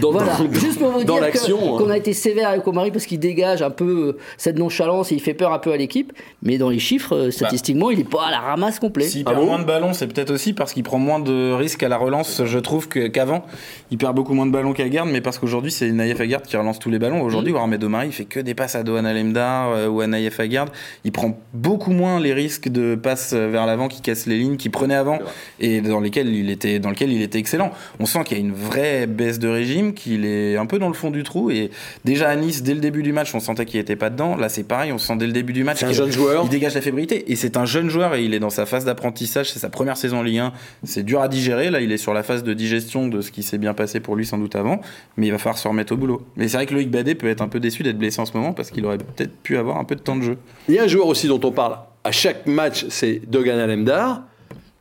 Dans, 0.00 0.10
Voilà, 0.12 0.32
dans- 0.36 0.52
juste 0.52 0.78
pour 0.78 0.90
vous 0.90 1.04
dans 1.04 1.14
dire 1.14 1.22
l'action. 1.22 1.58
qu'on 1.78 1.88
hein. 1.88 1.92
a 1.92 1.96
été 1.96 2.12
sévère 2.12 2.48
avec 2.50 2.66
Omari 2.66 2.90
parce 2.90 3.06
qu'il 3.06 3.18
dégage 3.18 3.62
un 3.62 3.70
peu 3.70 4.08
euh, 4.08 4.18
cette 4.36 4.58
nonchalance 4.58 5.12
et 5.12 5.14
il 5.14 5.20
fait 5.20 5.34
peur 5.34 5.52
un 5.52 5.58
peu 5.58 5.72
à 5.72 5.76
l'équipe, 5.76 6.12
mais 6.42 6.58
dans 6.58 6.68
les 6.70 6.78
chiffres, 6.78 7.14
euh, 7.16 7.30
statistiquement, 7.30 7.90
il 7.90 8.00
est 8.00 8.08
pas 8.08 8.26
à 8.26 8.30
la 8.30 8.40
ramasse 8.40 8.78
complet. 8.78 9.04
S'il 9.06 9.22
Ah 9.26 9.30
perd 9.30 9.40
bon 9.42 9.46
moins 9.46 9.58
de 9.58 9.64
ballons, 9.64 9.92
c'est 9.92 10.06
peut-être 10.06 10.30
aussi 10.30 10.52
parce 10.52 10.72
qu'il 10.72 10.82
prend 10.82 10.98
moins 10.98 11.20
de 11.20 11.52
risques 11.52 11.82
à 11.82 11.88
la 11.88 11.96
relance, 11.96 12.42
je 12.44 12.58
trouve, 12.58 12.88
qu'avant. 12.88 13.44
Il 13.90 13.98
perd 13.98 14.14
beaucoup 14.14 14.34
moins 14.34 14.46
de 14.46 14.50
ballons 14.52 14.72
qu'à 14.72 14.88
Garde, 14.88 15.08
mais 15.10 15.20
parce 15.20 15.38
qu'aujourd'hui, 15.38 15.70
c'est 15.70 15.90
Naïef 15.92 16.20
Aguerd 16.20 16.42
qui 16.42 16.56
relance 16.56 16.78
tous 16.78 16.90
les 16.90 16.98
ballons. 16.98 17.22
Aujourd'hui, 17.22 17.52
Mm. 17.52 17.56
Mohamed 17.56 17.84
Omari, 17.84 18.06
il 18.08 18.12
fait 18.12 18.24
que 18.24 18.40
des 18.40 18.54
passes 18.54 18.74
à 18.74 18.82
Dohan 18.82 19.04
Alemdar 19.04 19.70
euh, 19.70 19.88
ou 19.88 20.00
à 20.00 20.06
Naïef 20.06 20.40
Aguerd. 20.40 20.68
Il 21.04 21.12
prend 21.12 21.38
beaucoup 21.52 21.90
moins 21.92 22.18
les 22.20 22.32
risques 22.32 22.68
de 22.68 22.94
passes 22.94 23.32
vers 23.34 23.66
l'avant 23.66 23.88
qui 23.88 24.00
cassent 24.00 24.26
les 24.26 24.38
lignes 24.38 24.56
qu'il 24.56 24.70
prenait 24.70 24.94
avant 24.94 25.18
et 25.60 25.80
dans 25.80 26.00
lesquels 26.00 26.28
il 26.34 26.50
était, 26.50 26.78
dans 26.78 26.90
lequel 26.90 27.12
il 27.12 27.22
était 27.22 27.38
excellent. 27.38 27.70
On 28.00 28.06
sent 28.06 28.24
qu'il 28.24 28.38
y 28.38 28.40
a 28.40 28.44
une 28.44 28.52
vraie 28.54 29.06
baisse 29.06 29.38
de 29.38 29.48
régime, 29.48 29.83
qu'il 29.92 30.24
est 30.24 30.56
un 30.56 30.66
peu 30.66 30.78
dans 30.78 30.88
le 30.88 30.94
fond 30.94 31.10
du 31.10 31.22
trou. 31.22 31.50
Et 31.50 31.70
déjà 32.04 32.28
à 32.28 32.36
Nice, 32.36 32.62
dès 32.62 32.74
le 32.74 32.80
début 32.80 33.02
du 33.02 33.12
match, 33.12 33.34
on 33.34 33.40
sentait 33.40 33.66
qu'il 33.66 33.80
était 33.80 33.96
pas 33.96 34.10
dedans. 34.10 34.36
Là, 34.36 34.48
c'est 34.48 34.62
pareil, 34.62 34.92
on 34.92 34.98
sent 34.98 35.16
dès 35.16 35.26
le 35.26 35.32
début 35.32 35.52
du 35.52 35.64
match 35.64 35.78
C'est 35.80 35.86
un 35.86 35.92
jeune 35.92 36.10
joueur. 36.10 36.44
il 36.44 36.50
dégage 36.50 36.74
la 36.74 36.80
fébrilité. 36.80 37.30
Et 37.30 37.36
c'est 37.36 37.56
un 37.56 37.66
jeune 37.66 37.90
joueur 37.90 38.14
et 38.14 38.24
il 38.24 38.32
est 38.34 38.38
dans 38.38 38.50
sa 38.50 38.64
phase 38.66 38.84
d'apprentissage. 38.84 39.50
C'est 39.50 39.58
sa 39.58 39.68
première 39.68 39.96
saison 39.96 40.18
en 40.18 40.22
Ligue 40.22 40.38
1. 40.38 40.52
C'est 40.84 41.02
dur 41.02 41.20
à 41.20 41.28
digérer. 41.28 41.70
Là, 41.70 41.80
il 41.80 41.92
est 41.92 41.98
sur 41.98 42.14
la 42.14 42.22
phase 42.22 42.42
de 42.44 42.54
digestion 42.54 43.08
de 43.08 43.20
ce 43.20 43.30
qui 43.30 43.42
s'est 43.42 43.58
bien 43.58 43.74
passé 43.74 44.00
pour 44.00 44.16
lui 44.16 44.24
sans 44.24 44.38
doute 44.38 44.56
avant. 44.56 44.80
Mais 45.16 45.26
il 45.26 45.30
va 45.30 45.38
falloir 45.38 45.58
se 45.58 45.68
remettre 45.68 45.92
au 45.92 45.96
boulot. 45.96 46.22
Mais 46.36 46.48
c'est 46.48 46.56
vrai 46.56 46.66
que 46.66 46.74
Loïc 46.74 46.90
Badet 46.90 47.14
peut 47.14 47.28
être 47.28 47.42
un 47.42 47.48
peu 47.48 47.60
déçu 47.60 47.82
d'être 47.82 47.98
blessé 47.98 48.20
en 48.20 48.26
ce 48.26 48.36
moment 48.36 48.52
parce 48.52 48.70
qu'il 48.70 48.86
aurait 48.86 48.98
peut-être 48.98 49.36
pu 49.42 49.56
avoir 49.56 49.78
un 49.78 49.84
peu 49.84 49.96
de 49.96 50.00
temps 50.00 50.16
de 50.16 50.22
jeu. 50.22 50.38
Il 50.68 50.74
y 50.74 50.78
a 50.78 50.84
un 50.84 50.88
joueur 50.88 51.06
aussi 51.06 51.28
dont 51.28 51.40
on 51.42 51.52
parle 51.52 51.76
à 52.04 52.12
chaque 52.12 52.46
match, 52.46 52.86
c'est 52.90 53.22
Dogan 53.26 53.58
Alemdar. 53.58 54.22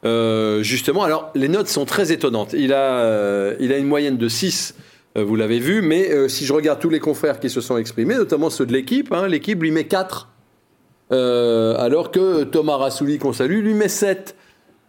Euh, 0.05 0.61
justement, 0.61 1.03
alors 1.03 1.31
les 1.33 1.47
notes 1.47 1.69
sont 1.69 1.85
très 1.85 2.11
étonnantes. 2.11 2.53
Il 2.53 2.73
a, 2.73 2.99
euh, 2.99 3.55
il 3.61 3.71
a 3.71 3.77
une 3.77 3.87
moyenne 3.87 4.17
de 4.17 4.27
6, 4.27 4.75
euh, 4.77 4.81
vous 5.21 5.35
l'avez 5.35 5.59
vu, 5.59 5.81
mais 5.81 6.11
euh, 6.11 6.27
si 6.27 6.45
je 6.45 6.53
regarde 6.53 6.79
tous 6.79 6.89
les 6.89 6.99
confrères 6.99 7.39
qui 7.39 7.49
se 7.49 7.61
sont 7.61 7.77
exprimés, 7.77 8.15
notamment 8.15 8.49
ceux 8.49 8.65
de 8.65 8.73
l'équipe, 8.73 9.11
hein, 9.11 9.27
l'équipe 9.27 9.61
lui 9.61 9.71
met 9.71 9.85
4. 9.85 10.29
Euh, 11.11 11.75
alors 11.77 12.09
que 12.09 12.43
Thomas 12.43 12.77
Rassouli, 12.77 13.19
qu'on 13.19 13.33
salue, 13.33 13.61
lui 13.61 13.75
met 13.75 13.89
7. 13.89 14.35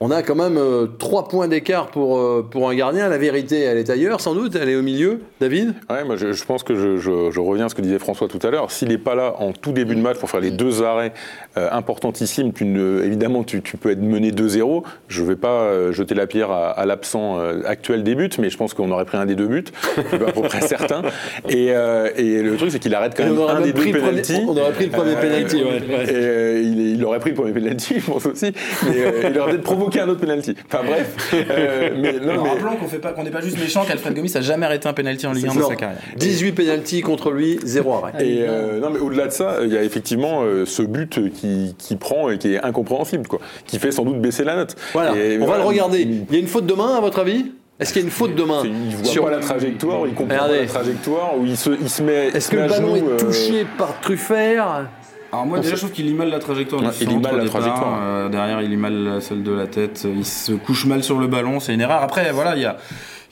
On 0.07 0.11
a 0.11 0.23
quand 0.23 0.35
même 0.35 0.61
3 0.99 1.29
points 1.29 1.49
d'écart 1.49 1.87
pour, 1.87 2.19
euh, 2.19 2.47
pour 2.49 2.69
un 2.69 2.75
gardien. 2.75 3.09
La 3.09 3.17
vérité, 3.17 3.61
elle 3.61 3.79
est 3.79 3.89
ailleurs, 3.89 4.21
sans 4.21 4.35
doute, 4.35 4.55
elle 4.55 4.69
est 4.69 4.77
au 4.77 4.83
milieu. 4.83 5.21
David 5.41 5.73
Ouais, 5.89 6.05
moi 6.05 6.17
je, 6.17 6.33
je 6.33 6.45
pense 6.45 6.63
que 6.63 6.75
je, 6.75 6.99
je- 6.99 7.31
je 7.31 7.41
reviens 7.41 7.65
à 7.65 7.69
ce 7.71 7.75
que 7.75 7.81
disait 7.81 7.99
François 7.99 8.29
tout 8.29 8.39
à 8.47 8.51
l'heure. 8.51 8.71
S'il 8.71 8.89
n'est 8.89 8.99
pas 8.99 9.15
là 9.15 9.35
en 9.39 9.53
tout 9.53 9.73
début 9.73 9.95
de 9.95 10.03
match 10.03 10.19
pour 10.19 10.29
faire 10.29 10.41
les 10.41 10.51
deux 10.51 10.83
arrêts 10.83 11.15
euh, 11.57 11.71
importantissimes, 11.73 12.53
tu 12.53 12.67
ne- 12.67 13.03
évidemment 13.03 13.45
tu, 13.45 13.63
tu 13.63 13.79
peux 13.79 13.91
être 13.93 14.03
mené 14.03 14.31
2-0. 14.31 14.83
Je 15.09 15.23
ne 15.23 15.27
vais 15.27 15.37
pas 15.37 15.49
euh, 15.63 15.91
jeter 15.91 16.15
la 16.15 16.27
pierre 16.27 16.51
à, 16.51 16.69
à 16.69 16.85
l'absent 16.85 17.39
euh, 17.39 17.63
actuel 17.65 18.03
des 18.03 18.15
buts, 18.15 18.29
mais 18.39 18.51
je 18.51 18.59
pense 18.59 18.75
qu'on 18.75 18.91
aurait 18.91 19.07
pris 19.07 19.17
un 19.17 19.25
des 19.25 19.37
deux 19.37 19.47
buts, 19.47 19.65
je 19.97 20.03
suis 20.03 20.17
à 20.17 20.33
peu 20.33 20.43
près 20.43 20.61
certain. 20.67 21.01
Et, 21.49 21.69
euh, 21.71 22.11
et 22.15 22.43
le 22.43 22.57
truc 22.57 22.73
c'est 22.73 22.79
qu'il 22.79 22.95
arrête 22.95 23.15
quand 23.17 23.25
même 23.25 23.39
un 23.39 23.63
des 23.63 23.73
deux 23.73 23.91
pénaltys. 23.91 24.43
on 24.47 24.55
aurait 24.55 24.73
pris 24.73 24.85
le 24.85 24.91
premier 24.91 25.15
ouais, 25.15 25.45
ouais. 25.63 26.07
Euh, 26.13 26.61
il, 26.63 26.97
il 26.97 27.05
aurait 27.07 27.21
pris 27.21 27.31
le 27.31 27.37
premier 27.37 27.53
penalty, 27.53 28.01
je 28.01 28.05
pense 28.11 28.27
aussi. 28.27 28.53
Mais 28.87 29.01
euh, 29.01 29.31
il 29.31 29.39
aurait 29.39 29.53
peut-être 29.53 29.63
provoqué 29.63 29.94
un 30.01 30.09
autre 30.09 30.21
penalty. 30.21 30.55
Enfin 30.67 30.83
bref. 30.85 31.35
Euh, 31.35 31.91
mais, 31.97 32.13
non, 32.15 32.43
mais- 32.43 32.49
Rappelons 32.51 32.77
qu'on 32.77 32.87
fait 32.89 32.99
pas- 32.99 33.13
qu'on 33.13 33.23
n'est 33.25 33.31
pas 33.31 33.41
juste 33.41 33.59
méchant, 33.59 33.85
qu'Alfred 33.85 34.15
Gomis 34.15 34.33
a 34.37 34.41
jamais 34.41 34.67
arrêté 34.67 34.89
un 34.89 34.93
penalty 34.93 35.27
en 35.27 35.33
Ligue 35.33 35.47
1 35.49 35.55
Non. 35.55 35.61
dans 35.61 35.69
sa 35.69 35.77
carrière. 35.77 35.99
18 36.17 36.53
pénalties 36.53 37.01
contre 37.03 37.31
lui, 37.31 37.59
0 37.65 37.93
arrêt. 37.95 38.13
Et 38.27 38.39
euh, 38.43 38.81
non, 38.81 38.91
mais 38.91 38.99
au-delà 38.99 39.27
de 39.27 39.33
ça, 39.33 39.59
il 39.63 39.73
y 39.73 39.77
a 39.77 39.83
effectivement 39.83 40.43
euh, 40.43 40.65
ce 40.67 40.83
but 40.83 41.31
qui, 41.33 41.75
qui 41.79 41.97
prend 41.97 42.31
et 42.31 42.39
qui 42.39 42.55
est 42.55 42.63
incompréhensible, 42.65 43.27
quoi, 43.27 43.41
qui 43.67 43.79
fait 43.79 43.91
sans 43.93 44.05
doute 44.05 44.21
baisser 44.21 44.45
la 44.45 44.57
note. 44.57 44.77
Voilà, 44.93 45.17
Et 45.17 45.39
on 45.41 45.47
va 45.47 45.59
le 45.59 45.65
regarder. 45.65 46.01
il- 46.03 46.25
y 46.33 46.37
a 46.37 46.41
une 46.41 46.47
faute 46.49 46.67
de 46.67 46.75
main, 46.75 46.95
à 46.97 47.01
votre 47.01 47.19
avis? 47.21 47.53
Est-ce 47.81 47.93
qu'il 47.93 48.03
y 48.03 48.05
a 48.05 48.07
une 48.07 48.13
faute 48.13 48.37
de 48.37 48.43
main 48.45 48.61
c'est- 48.63 48.69
Il 48.69 48.97
voit 48.97 49.05
sur- 49.05 49.25
pas 49.25 49.31
la 49.33 49.39
trajectoire, 49.41 50.07
il 50.07 50.15
comprend 50.15 50.35
Regardez. 50.45 50.55
pas 50.59 50.61
la 50.63 50.69
trajectoire, 50.69 51.33
où 51.37 51.45
il 51.45 51.57
se, 51.57 51.71
il 51.71 51.91
se 51.91 52.03
met. 52.03 52.29
Est-ce 52.29 52.49
que 52.51 52.57
le 52.57 52.69
ballon 52.69 52.95
est 52.95 53.03
euh, 53.03 53.17
touché 53.17 53.67
par 53.77 54.01
Truffert? 54.01 54.87
Alors 55.35 55.47
moi 55.47 55.59
On 55.59 55.61
déjà 55.61 55.71
sait- 55.73 55.77
je 55.77 55.81
trouve 55.83 55.93
qu'il 55.93 56.07
lit 56.07 56.15
mal 56.15 56.31
la 56.31 56.39
trajectoire 56.39 56.83
Ouais, 56.83 56.89
du 56.89 56.95
il 57.03 57.09
lit 57.09 57.15
mal 57.19 57.37
la 57.37 57.45
départ. 57.45 57.61
trajectoire. 57.61 57.99
Euh, 58.03 58.29
derrière 58.29 58.63
il 58.63 58.71
lit 58.71 58.77
mal 58.77 59.19
celle 59.21 59.43
de 59.43 59.53
la 59.53 59.67
tête, 59.67 60.07
il 60.17 60.25
se 60.25 60.53
couche 60.53 60.87
mal 60.87 61.03
sur 61.03 61.19
le 61.19 61.27
ballon, 61.27 61.61
c'est 61.61 61.75
une 61.75 61.81
erreur. 61.81 62.03
Après 62.03 62.31
voilà, 62.33 62.57
il 62.57 62.63
y 62.63 62.67
a 62.67 62.77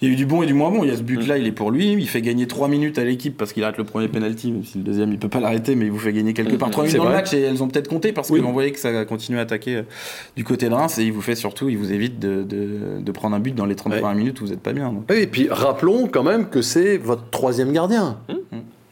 il 0.00 0.08
y 0.08 0.10
a 0.10 0.14
eu 0.14 0.16
du 0.16 0.26
bon 0.26 0.42
et 0.42 0.46
du 0.46 0.52
moins 0.52 0.68
bon. 0.72 0.82
Il 0.82 0.88
y 0.88 0.92
a 0.92 0.96
ce 0.96 1.02
but-là, 1.04 1.38
il 1.38 1.46
est 1.46 1.52
pour 1.52 1.70
lui. 1.70 1.92
Il 1.92 2.08
fait 2.08 2.22
gagner 2.22 2.48
3 2.48 2.66
minutes 2.66 2.98
à 2.98 3.04
l'équipe 3.04 3.36
parce 3.36 3.52
qu'il 3.52 3.62
arrête 3.62 3.78
le 3.78 3.84
premier 3.84 4.08
penalty, 4.08 4.50
même 4.50 4.64
si 4.64 4.78
le 4.78 4.82
deuxième, 4.82 5.12
il 5.12 5.18
peut 5.20 5.28
pas 5.28 5.38
l'arrêter, 5.38 5.76
mais 5.76 5.84
il 5.84 5.92
vous 5.92 5.98
fait 6.00 6.12
gagner 6.12 6.32
quelque 6.34 6.56
part 6.56 6.70
3 6.70 6.82
C'est 6.86 6.94
minutes 6.94 7.02
dans 7.04 7.08
le 7.08 7.14
match 7.14 7.32
et 7.34 7.40
elles 7.42 7.62
ont 7.62 7.68
peut-être 7.68 7.86
compté 7.86 8.10
parce 8.12 8.28
Oui. 8.30 8.40
que 8.40 8.44
l'on 8.44 8.50
voyait 8.50 8.72
que 8.72 8.80
ça 8.80 9.04
continue 9.04 9.38
à 9.38 9.42
attaquer 9.42 9.76
euh, 9.76 9.82
du 10.34 10.42
côté 10.42 10.68
de 10.68 10.74
Reims 10.74 10.98
et 10.98 11.04
il 11.04 11.12
vous 11.12 11.20
fait 11.22 11.36
surtout, 11.36 11.68
il 11.68 11.78
vous 11.78 11.92
évite 11.92 12.18
de, 12.18 12.42
de, 12.42 13.00
de 13.00 13.12
prendre 13.12 13.36
un 13.36 13.38
but 13.38 13.54
dans 13.54 13.64
les 13.64 13.76
30 13.76 13.92
Ouais. 13.92 14.14
minutes 14.16 14.40
où 14.40 14.46
vous 14.46 14.52
êtes 14.52 14.58
pas 14.60 14.72
bien. 14.72 14.92
donc. 14.92 15.08
Et 15.12 15.28
puis 15.28 15.46
rappelons 15.48 16.08
quand 16.08 16.24
même 16.24 16.48
que 16.48 16.62
c'est 16.62 16.96
votre 16.98 17.30
troisième 17.30 17.70
gardien. 17.72 18.18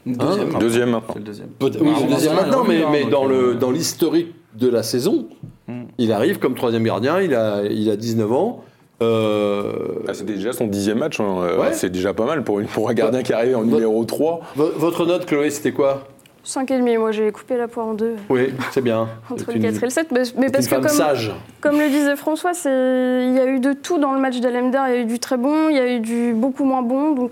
Deuxième, 0.07 0.45
maintenant. 0.45 0.59
Deuxième 0.59 0.91
maintenant. 0.91 1.13
C'est 1.13 1.19
le 1.19 1.25
deuxième. 1.25 1.49
Peut- 1.59 1.71
oui, 1.81 1.91
c'est 1.99 2.07
le 2.07 2.11
deuxième 2.15 2.35
maintenant, 2.35 2.65
mais, 2.67 2.83
hein, 2.83 3.09
dans 3.11 3.25
le 3.27 3.55
dans 3.55 3.71
l'historique 3.71 4.35
de 4.55 4.69
la 4.69 4.83
saison, 4.83 5.27
Hmm. 5.69 5.83
il 5.99 6.11
arrive 6.13 6.39
comme 6.39 6.55
troisième 6.55 6.83
gardien. 6.85 7.21
Il 7.21 7.35
a 7.35 7.63
il 7.65 7.89
a 7.91 7.97
19 7.97 8.33
ans. 8.33 8.65
Euh, 9.03 9.73
Ah, 10.09 10.15
C'était 10.15 10.35
déjà 10.35 10.53
son 10.53 10.67
dixième 10.67 10.99
match, 10.99 11.21
hein. 11.21 11.37
Euh, 11.43 11.61
Ouais. 11.61 11.73
c'est 11.73 11.91
déjà 11.91 12.13
pas 12.13 12.25
mal 12.27 12.43
pour, 12.45 12.61
une, 12.61 12.67
pour 12.67 12.89
un 12.91 12.95
gardien 12.95 13.23
qui 13.23 13.33
arrive 13.33 13.57
en 13.57 13.63
numéro 13.63 14.05
3. 14.05 14.41
vo- 14.57 14.73
votre 14.77 15.07
note, 15.07 15.25
Chloé, 15.27 15.51
c'était 15.51 15.73
quoi? 15.73 16.05
5,5, 16.45 16.99
moi 16.99 17.13
j'ai 17.13 17.31
coupé 17.33 17.57
la 17.57 17.69
poire 17.69 17.87
en 17.89 17.95
deux 17.95 18.15
Oui, 18.31 18.49
c'est 18.73 18.81
bien. 18.81 19.09
entre 19.31 19.45
C'est 19.47 19.55
le 19.55 19.61
4 19.61 19.77
et 19.83 19.87
le 19.87 19.91
7. 19.91 20.07
Mais, 20.13 20.21
mais 20.39 20.47
c'est 20.47 20.53
parce 20.53 20.67
une 20.67 20.71
que 20.71 20.77
comme, 20.89 20.89
sage. 20.97 21.33
comme 21.61 21.79
le 21.79 21.89
disait 21.89 22.17
François, 22.17 22.55
c'est- 22.55 23.27
il 23.29 23.35
y 23.37 23.39
a 23.39 23.47
eu 23.47 23.61
de 23.61 23.73
tout 23.75 23.99
dans 23.99 24.13
le 24.13 24.21
match 24.21 24.41
d'Alemdar. 24.41 24.89
Il 24.89 24.95
y 24.95 24.99
a 24.99 25.01
eu 25.01 25.05
du 25.05 25.19
très 25.19 25.37
bon, 25.37 25.69
il 25.69 25.77
y 25.77 25.81
a 25.81 25.95
eu 25.95 26.01
du 26.01 26.33
beaucoup 26.35 26.65
moins 26.65 26.83
bon. 26.83 27.13
Donc 27.13 27.31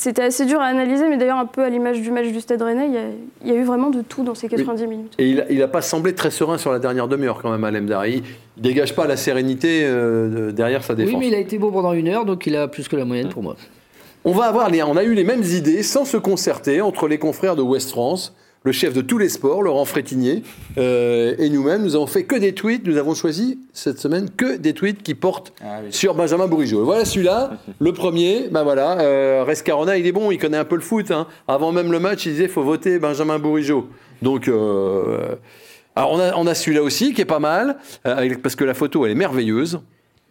c'était 0.00 0.22
assez 0.22 0.46
dur 0.46 0.60
à 0.60 0.66
analyser, 0.66 1.08
mais 1.08 1.16
d'ailleurs 1.16 1.38
un 1.38 1.46
peu 1.46 1.62
à 1.64 1.68
l'image 1.68 2.00
du 2.00 2.10
match 2.12 2.28
du 2.28 2.40
Stade 2.40 2.62
Rennais, 2.62 2.86
il 2.86 2.94
y 2.94 2.98
a, 2.98 3.02
il 3.44 3.48
y 3.48 3.50
a 3.50 3.54
eu 3.60 3.64
vraiment 3.64 3.90
de 3.90 4.00
tout 4.02 4.22
dans 4.22 4.34
ces 4.36 4.48
90 4.48 4.86
minutes. 4.86 5.12
Et 5.18 5.28
il, 5.28 5.40
a- 5.40 5.50
il 5.50 5.60
a 5.62 5.66
pas 5.68 5.82
semblé 5.82 6.14
très 6.14 6.30
serein 6.30 6.56
sur 6.56 6.70
la 6.70 6.78
dernière 6.78 7.08
demi-heure 7.08 7.40
quand 7.42 7.50
même, 7.50 7.64
Alem 7.64 7.86
Dari. 7.86 8.22
Il 8.56 8.62
dégage 8.62 8.94
pas 8.94 9.06
la 9.08 9.16
sérénité 9.16 9.82
euh, 9.84 10.46
de- 10.46 10.50
derrière 10.52 10.84
sa 10.84 10.94
défense. 10.94 11.12
Oui, 11.14 11.18
mais 11.18 11.26
il 11.28 11.34
a 11.34 11.38
été 11.38 11.58
bon 11.58 11.72
pendant 11.72 11.92
une 11.92 12.06
heure, 12.08 12.24
donc 12.24 12.46
il 12.46 12.54
a 12.56 12.68
plus 12.68 12.86
que 12.86 12.94
la 12.96 13.04
moyenne 13.04 13.28
pour 13.28 13.42
moi. 13.42 13.56
On 14.24 14.32
va 14.32 14.44
avoir 14.44 14.70
les, 14.70 14.82
on 14.82 14.96
a 14.96 15.02
eu 15.04 15.14
les 15.14 15.24
mêmes 15.24 15.42
idées 15.42 15.82
sans 15.82 16.04
se 16.04 16.16
concerter 16.16 16.80
entre 16.80 17.08
les 17.08 17.18
confrères 17.18 17.56
de 17.56 17.62
West 17.62 17.90
France, 17.90 18.34
le 18.64 18.72
chef 18.72 18.92
de 18.92 19.00
tous 19.00 19.18
les 19.18 19.28
sports, 19.28 19.62
Laurent 19.62 19.84
Frétinier, 19.84 20.42
euh, 20.78 21.34
et 21.38 21.48
nous-mêmes. 21.48 21.82
Nous 21.82 21.94
avons 21.94 22.06
fait 22.06 22.24
que 22.24 22.36
des 22.36 22.52
tweets. 22.52 22.86
Nous 22.86 22.96
avons 22.96 23.14
choisi 23.14 23.58
cette 23.72 23.98
semaine 23.98 24.28
que 24.36 24.56
des 24.56 24.74
tweets 24.74 25.02
qui 25.02 25.14
portent 25.14 25.52
Ah 25.62 25.78
oui. 25.84 25.92
sur 25.92 26.14
Benjamin 26.14 26.46
Bourigeau. 26.48 26.84
Voilà 26.84 27.04
celui-là, 27.04 27.52
le 27.78 27.92
premier. 27.92 28.48
Ben 28.50 28.64
voilà, 28.64 29.00
euh, 29.00 29.44
Rescarona, 29.46 29.96
il 29.96 30.06
est 30.06 30.12
bon, 30.12 30.30
il 30.30 30.38
connaît 30.38 30.58
un 30.58 30.64
peu 30.64 30.74
le 30.76 30.82
foot. 30.82 31.10
hein. 31.10 31.26
Avant 31.46 31.72
même 31.72 31.92
le 31.92 32.00
match, 32.00 32.26
il 32.26 32.32
disait 32.32 32.48
faut 32.48 32.62
voter 32.64 32.98
Benjamin 32.98 33.38
Bourigeau. 33.38 33.88
Donc, 34.22 34.48
euh, 34.48 35.36
alors 35.94 36.12
on 36.12 36.18
a, 36.20 36.34
on 36.36 36.46
a 36.46 36.54
celui-là 36.54 36.82
aussi 36.82 37.14
qui 37.14 37.20
est 37.22 37.24
pas 37.26 37.38
mal 37.40 37.76
parce 38.42 38.54
que 38.56 38.64
la 38.64 38.74
photo 38.74 39.04
elle 39.06 39.12
est 39.12 39.16
merveilleuse. 39.16 39.80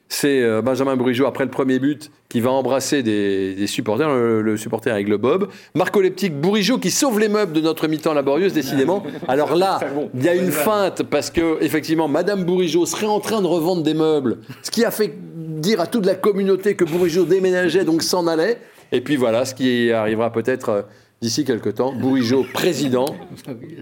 C'est 0.10 0.41
euh, 0.41 0.62
Benjamin 0.62 0.95
Bourigeau 0.95 1.26
après 1.26 1.43
le 1.43 1.51
premier 1.51 1.80
but 1.80 2.12
qui 2.30 2.39
va 2.39 2.51
embrasser 2.51 3.03
des, 3.03 3.55
des 3.55 3.68
supporters, 3.68 4.10
le, 4.10 4.41
le 4.41 4.58
supporter 4.58 4.89
avec 4.89 5.08
le 5.08 5.18
bob. 5.18 5.49
Marco 5.76 6.01
Leptique, 6.01 6.39
Bourigeau 6.39 6.78
qui 6.78 6.91
sauve 6.91 7.20
les 7.20 7.30
meubles 7.30 7.53
de 7.53 7.62
notre 7.62 7.88
mi-temps 7.88 8.14
laborieuse, 8.14 8.53
décidément. 8.53 9.03
Alors 9.28 9.55
là, 9.55 9.80
il 10.14 10.24
y 10.24 10.30
a 10.30 10.36
une 10.36 10.51
feinte 10.51 11.03
parce 11.03 11.30
que 11.30 11.62
effectivement, 11.62 12.08
Madame 12.08 12.43
Bourigeau 12.43 12.86
serait 12.86 13.05
en 13.05 13.20
train 13.20 13.41
de 13.41 13.47
revendre 13.47 13.84
des 13.84 13.93
meubles, 13.93 14.38
ce 14.64 14.72
qui 14.72 14.86
a 14.86 14.91
fait 14.91 15.14
dire 15.16 15.82
à 15.82 15.88
toute 15.88 16.05
la 16.05 16.16
communauté 16.16 16.76
que 16.76 16.84
Bourigeau 16.86 17.26
déménageait, 17.26 17.84
donc 17.84 18.03
s'en 18.03 18.28
allait. 18.28 18.60
Et 18.91 19.01
puis 19.01 19.18
voilà, 19.18 19.43
ce 19.43 19.53
qui 19.53 19.91
arrivera 19.91 20.32
peut-être 20.32 20.70
euh, 20.70 20.82
d'ici 21.22 21.45
quelques 21.45 21.76
temps. 21.76 21.93
Bourigeau 21.93 22.45
président. 22.53 23.05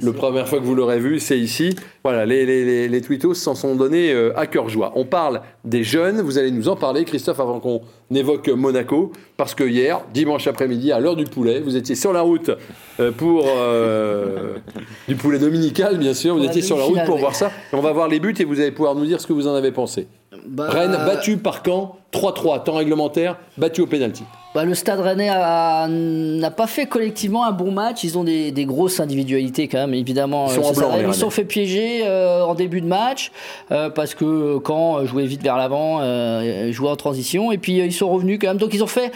La 0.01 0.13
première 0.13 0.47
fois 0.47 0.59
que 0.59 0.63
vous 0.63 0.75
l'aurez 0.75 0.99
vu, 0.99 1.19
c'est 1.19 1.38
ici. 1.38 1.75
Voilà, 2.03 2.25
les, 2.25 2.45
les, 2.45 2.63
les, 2.63 2.88
les 2.88 3.01
tweetos 3.01 3.33
s'en 3.33 3.55
sont 3.55 3.75
donnés 3.75 4.11
euh, 4.13 4.38
à 4.38 4.47
cœur 4.47 4.69
joie. 4.69 4.93
On 4.95 5.05
parle 5.05 5.41
des 5.65 5.83
jeunes, 5.83 6.21
vous 6.21 6.38
allez 6.38 6.51
nous 6.51 6.69
en 6.69 6.75
parler, 6.75 7.03
Christophe, 7.03 7.39
avant 7.39 7.59
qu'on 7.59 7.81
évoque 8.13 8.47
Monaco, 8.47 9.11
parce 9.36 9.53
que 9.53 9.63
hier, 9.65 10.01
dimanche 10.13 10.47
après-midi, 10.47 10.91
à 10.91 10.99
l'heure 10.99 11.15
du 11.17 11.25
poulet, 11.25 11.59
vous 11.59 11.75
étiez 11.75 11.95
sur 11.95 12.13
la 12.13 12.21
route 12.21 12.51
euh, 12.99 13.11
pour 13.11 13.45
euh, 13.47 14.55
du 15.07 15.15
poulet 15.15 15.39
dominical, 15.39 15.97
bien 15.97 16.13
sûr, 16.13 16.38
vous 16.38 16.45
étiez 16.45 16.61
sur 16.61 16.77
la 16.77 16.86
route 16.86 17.03
pour 17.05 17.17
voir 17.17 17.36
ça. 17.36 17.51
Et 17.73 17.75
on 17.75 17.81
va 17.81 17.91
voir 17.91 18.07
les 18.07 18.19
buts 18.19 18.36
et 18.39 18.45
vous 18.45 18.59
allez 18.61 18.71
pouvoir 18.71 18.95
nous 18.95 19.05
dire 19.05 19.19
ce 19.19 19.27
que 19.27 19.33
vous 19.33 19.47
en 19.47 19.55
avez 19.55 19.71
pensé. 19.71 20.07
Bah, 20.47 20.69
Rennes 20.69 20.97
battu 21.05 21.38
par 21.38 21.63
Caen, 21.65 21.97
3-3, 22.13 22.63
temps 22.63 22.75
réglementaire, 22.75 23.38
battu 23.57 23.81
au 23.81 23.88
pénalty. 23.88 24.23
Bah, 24.56 24.64
le 24.64 24.74
Stade 24.74 25.01
Rennais 25.01 25.28
n'a 25.28 26.49
pas 26.51 26.66
fait 26.66 26.86
collectivement 26.86 27.45
un 27.45 27.51
bon 27.51 27.72
match. 27.72 28.06
Ils 28.06 28.18
ont 28.18 28.24
des, 28.24 28.51
des 28.53 28.64
grosses 28.66 29.01
individualités 29.01 29.68
quand 29.68 29.80
même, 29.80 29.93
évidemment. 29.93 30.47
Ils 30.47 30.53
sont 30.53 30.70
Euh, 30.70 30.74
blanc, 30.74 30.91
Ils 30.97 31.14
se 31.14 31.20
sont 31.20 31.30
fait 31.30 31.43
piéger 31.43 32.03
euh, 32.06 32.41
en 32.45 32.56
début 32.56 32.80
de 32.80 32.88
match 32.88 33.34
euh, 33.72 33.89
parce 33.89 34.16
que 34.16 34.58
quand 34.60 35.06
jouait 35.06 35.26
vite 35.26 35.43
vers 35.43 35.58
l'avant, 35.58 35.99
euh, 35.99 36.72
jouait 36.72 36.89
en 36.89 36.95
transition. 36.95 37.51
Et 37.51 37.58
puis 37.58 37.82
euh, 37.82 37.86
ils 37.86 37.91
sont 37.93 38.10
revenus 38.10 38.39
quand 38.39 38.47
même. 38.47 38.56
Donc 38.58 38.74
ils 38.74 38.82
ont 38.82 38.88
fait, 38.88 39.12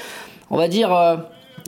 on 0.50 0.58
va 0.58 0.68
dire. 0.68 0.90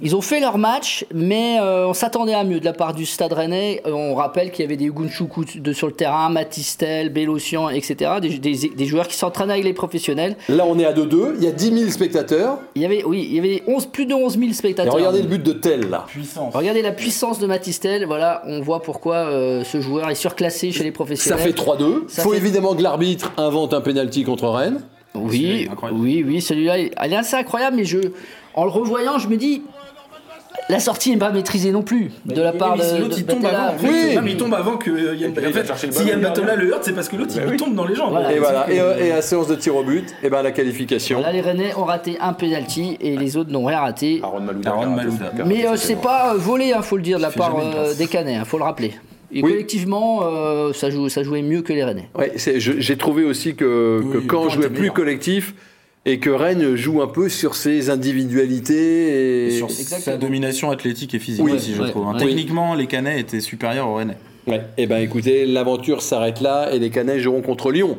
Ils 0.01 0.15
ont 0.15 0.21
fait 0.21 0.39
leur 0.39 0.57
match, 0.57 1.05
mais 1.13 1.57
euh, 1.61 1.87
on 1.87 1.93
s'attendait 1.93 2.33
à 2.33 2.43
mieux 2.43 2.59
de 2.59 2.65
la 2.65 2.73
part 2.73 2.93
du 2.93 3.05
Stade 3.05 3.33
Rennais. 3.33 3.81
Euh, 3.85 3.91
on 3.91 4.15
rappelle 4.15 4.51
qu'il 4.51 4.63
y 4.63 4.65
avait 4.65 4.77
des 4.77 4.87
Gunchoukou 4.87 5.45
de 5.55 5.73
sur 5.73 5.87
le 5.87 5.93
terrain, 5.93 6.29
Matistel, 6.29 7.09
Bélocian, 7.09 7.69
etc. 7.69 8.11
Des, 8.21 8.39
des- 8.39 8.69
des 8.75 8.85
joueurs 8.85 9.07
qui 9.07 9.15
s'entraînent 9.15 9.51
avec 9.51 9.63
les 9.63 9.73
professionnels. 9.73 10.35
Là, 10.49 10.65
on 10.67 10.77
est 10.79 10.85
à 10.85 10.93
2-2, 10.93 11.33
il 11.37 11.43
y 11.43 11.47
a 11.47 11.51
10 11.51 11.77
000 11.79 11.89
spectateurs. 11.91 12.57
Il 12.75 12.81
y 12.81 12.85
avait, 12.85 13.03
oui, 13.03 13.27
il 13.29 13.35
y 13.35 13.39
avait 13.39 13.63
11, 13.67 13.85
plus 13.87 14.05
de 14.05 14.13
11 14.13 14.37
000 14.37 14.49
Et 14.49 14.53
spectateurs. 14.53 14.93
regardez 14.93 15.21
le 15.21 15.27
but 15.27 15.43
de 15.43 15.53
Tel, 15.53 15.89
là. 15.89 16.05
Puissance. 16.07 16.53
Regardez 16.55 16.81
la 16.81 16.91
puissance 16.91 17.39
de 17.39 17.47
Matistel, 17.47 18.05
voilà, 18.05 18.41
on 18.47 18.61
voit 18.61 18.81
pourquoi 18.81 19.15
euh, 19.15 19.63
ce 19.63 19.81
joueur 19.81 20.09
est 20.09 20.15
surclassé 20.15 20.71
chez 20.71 20.83
les 20.83 20.89
Ça 20.89 20.93
professionnels. 20.93 21.39
fait 21.43 21.51
3-2. 21.55 22.03
Ça 22.07 22.23
faut 22.23 22.31
fait- 22.31 22.37
évidemment 22.37 22.75
que 22.75 22.81
l'arbitre 22.81 23.31
invente 23.37 23.73
un 23.73 23.81
penalty 23.81 24.23
contre 24.23 24.47
Rennes. 24.47 24.81
Oui, 25.13 25.29
Celui-là, 25.29 25.53
il 25.59 25.61
est 25.65 25.69
incroyable. 25.69 25.99
oui, 26.01 26.23
oui, 26.25 26.41
celui-là, 26.41 26.77
il 26.79 26.91
il 27.05 27.13
est 27.13 27.17
assez 27.17 27.35
incroyable, 27.35 27.75
mais 27.75 27.83
je, 27.83 27.97
en 28.53 28.63
le 28.63 28.69
revoyant, 28.71 29.17
je 29.19 29.27
me 29.27 29.35
dis, 29.35 29.61
la 30.69 30.79
sortie 30.79 31.11
n'est 31.11 31.17
pas 31.17 31.31
maîtrisée 31.31 31.71
non 31.71 31.81
plus 31.81 32.11
de 32.25 32.41
la 32.41 32.51
part 32.53 32.77
de, 32.77 32.81
si 32.83 32.97
l'autre 32.97 33.15
il 33.17 33.25
tombe 33.25 33.45
avant. 33.45 33.73
Oui. 33.83 34.15
Non, 34.15 34.21
mais 34.21 34.31
il 34.31 34.37
tombe 34.37 34.53
avant 34.53 34.77
que 34.77 34.89
euh, 34.89 35.15
Yann. 35.15 35.31
En 35.31 35.51
fait, 35.51 35.91
si 35.91 36.03
Yann. 36.05 36.21
Batola 36.21 36.55
le 36.55 36.71
heurte, 36.71 36.83
c'est 36.83 36.93
parce 36.93 37.09
que 37.09 37.15
l'autre 37.15 37.33
il 37.35 37.43
lui 37.49 37.57
tombe 37.57 37.75
dans 37.75 37.85
les 37.85 37.95
jambes. 37.95 38.11
Voilà. 38.11 38.31
Et 38.33 38.39
voilà. 38.39 38.65
c'est 38.67 38.75
Et, 38.75 38.77
que- 38.77 38.81
euh, 38.83 39.05
et 39.05 39.11
à 39.11 39.21
séance 39.21 39.47
de 39.47 39.55
tir 39.55 39.75
au 39.75 39.83
but, 39.83 40.05
et 40.23 40.29
ben 40.29 40.41
la 40.41 40.51
qualification. 40.51 41.19
Là, 41.21 41.31
les 41.31 41.41
Rennais 41.41 41.73
ont 41.75 41.83
raté 41.85 42.17
un 42.19 42.33
penalty 42.33 42.97
et 43.01 43.17
les 43.17 43.37
autres 43.37 43.51
n'ont 43.51 43.65
rien 43.65 43.79
raté. 43.79 44.19
Aaron 44.23 44.39
Malouda. 44.41 44.69
Aaron 44.69 44.89
Malouda. 44.91 45.31
Mais 45.45 45.65
euh, 45.65 45.75
c'est 45.75 45.95
pas 46.01 46.33
euh, 46.33 46.37
volé, 46.37 46.73
hein, 46.73 46.81
faut 46.81 46.97
le 46.97 47.03
dire, 47.03 47.17
de 47.17 47.23
la 47.23 47.31
part 47.31 47.57
euh, 47.59 47.93
des 47.93 48.07
Canets, 48.07 48.37
hein, 48.37 48.45
faut 48.45 48.57
le 48.57 48.63
rappeler. 48.63 48.93
Et 49.33 49.41
Oui. 49.41 49.51
collectivement, 49.51 50.21
euh, 50.23 50.73
ça, 50.73 50.89
joue, 50.89 51.07
ça 51.07 51.23
jouait 51.23 51.41
mieux 51.41 51.61
que 51.61 51.71
les 51.71 51.83
Rennais. 51.85 52.09
Ouais, 52.17 52.33
j'ai 52.35 52.97
trouvé 52.97 53.23
aussi 53.23 53.55
que, 53.55 54.01
quand 54.27 54.41
on 54.41 54.49
jouait 54.49 54.67
plus 54.69 54.79
meilleur. 54.81 54.93
collectif 54.93 55.53
et 56.05 56.19
que 56.19 56.29
Rennes 56.29 56.75
joue 56.75 57.01
un 57.01 57.07
peu 57.07 57.29
sur 57.29 57.55
ses 57.55 57.89
individualités. 57.89 58.73
Et 59.45 59.47
Et... 59.47 59.51
sur 59.51 59.67
Exactement. 59.67 60.01
sa 60.01 60.17
domination 60.17 60.71
athlétique 60.71 61.13
et 61.13 61.19
physique 61.19 61.43
Oui. 61.43 61.53
aussi, 61.53 61.73
je 61.73 61.81
Ouais, 61.81 61.89
trouve. 61.89 62.07
hein. 62.07 62.13
ouais. 62.13 62.19
Techniquement, 62.25 62.73
les 62.75 62.87
Canets 62.87 63.19
étaient 63.19 63.39
supérieurs 63.41 63.87
aux 63.87 63.95
Rennais. 63.95 64.17
Ouais. 64.47 64.61
Eh 64.77 64.87
ben 64.87 64.97
écoutez, 64.97 65.45
l'aventure 65.45 66.01
s'arrête 66.01 66.41
là 66.41 66.73
et 66.73 66.79
les 66.79 66.89
Canets 66.89 67.19
joueront 67.19 67.41
contre 67.43 67.71
Lyon 67.71 67.97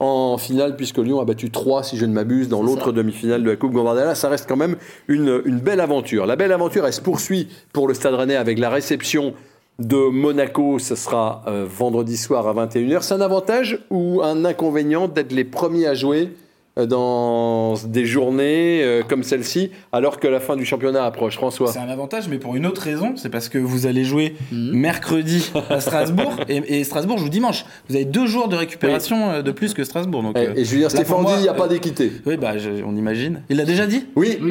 en 0.00 0.36
finale 0.38 0.74
puisque 0.74 0.98
Lyon 0.98 1.20
a 1.20 1.24
battu 1.24 1.50
3 1.52 1.84
si 1.84 1.96
je 1.96 2.04
ne 2.04 2.12
m'abuse 2.12 2.48
dans 2.48 2.62
l'autre 2.64 2.90
demi-finale 2.90 3.44
de 3.44 3.50
la 3.50 3.54
Coupe 3.56 3.72
Gambardella. 3.72 4.16
Ça 4.16 4.28
reste 4.28 4.46
quand 4.48 4.56
même 4.56 4.74
une, 5.06 5.40
une 5.44 5.60
belle 5.60 5.78
aventure. 5.78 6.26
La 6.26 6.34
belle 6.34 6.50
aventure 6.50 6.84
elle 6.84 6.92
se 6.92 7.00
poursuit 7.00 7.46
pour 7.72 7.86
le 7.86 7.94
Stade 7.94 8.14
Rennais 8.14 8.34
avec 8.34 8.58
la 8.58 8.70
réception 8.70 9.34
de 9.78 10.10
Monaco. 10.10 10.80
Ce 10.80 10.96
sera 10.96 11.44
euh, 11.46 11.64
vendredi 11.68 12.16
soir 12.16 12.48
à 12.48 12.66
21h. 12.66 13.02
C'est 13.02 13.14
un 13.14 13.20
avantage 13.20 13.78
ou 13.90 14.20
un 14.24 14.44
inconvénient 14.44 15.06
d'être 15.06 15.30
les 15.30 15.44
premiers 15.44 15.86
à 15.86 15.94
jouer 15.94 16.30
dans 16.76 17.74
des 17.86 18.04
journées 18.04 18.82
euh, 18.82 19.02
comme 19.06 19.22
celle-ci 19.22 19.70
alors 19.92 20.18
que 20.18 20.26
la 20.28 20.40
fin 20.40 20.56
du 20.56 20.64
championnat 20.64 21.04
approche 21.04 21.34
François 21.34 21.70
C'est 21.72 21.78
un 21.78 21.88
avantage, 21.88 22.28
mais 22.28 22.38
pour 22.38 22.56
une 22.56 22.66
autre 22.66 22.82
raison, 22.82 23.14
c'est 23.16 23.28
parce 23.28 23.48
que 23.48 23.58
vous 23.58 23.86
allez 23.86 24.04
jouer 24.04 24.34
mercredi 24.52 25.50
à 25.70 25.80
Strasbourg 25.80 26.36
et, 26.48 26.80
et 26.80 26.84
Strasbourg 26.84 27.18
joue 27.18 27.28
dimanche. 27.28 27.64
Vous 27.88 27.96
avez 27.96 28.04
deux 28.04 28.26
jours 28.26 28.48
de 28.48 28.56
récupération 28.56 29.30
euh, 29.30 29.42
de 29.42 29.50
plus 29.52 29.74
que 29.74 29.84
Strasbourg. 29.84 30.22
Donc, 30.22 30.36
Et, 30.36 30.48
euh, 30.48 30.52
et 30.56 30.64
Julien 30.64 30.88
Stéphane 30.88 31.24
dit 31.24 31.32
il 31.36 31.42
n'y 31.42 31.48
a 31.48 31.54
pas 31.54 31.64
euh, 31.64 31.68
d'équité. 31.68 32.12
Oui, 32.26 32.36
bah, 32.36 32.58
je- 32.58 32.82
on 32.84 32.96
imagine. 32.96 33.42
Il 33.50 33.56
l'a 33.56 33.64
déjà 33.64 33.86
dit 33.86 34.06
Oui, 34.16 34.38
Ah 34.40 34.44
il 34.44 34.50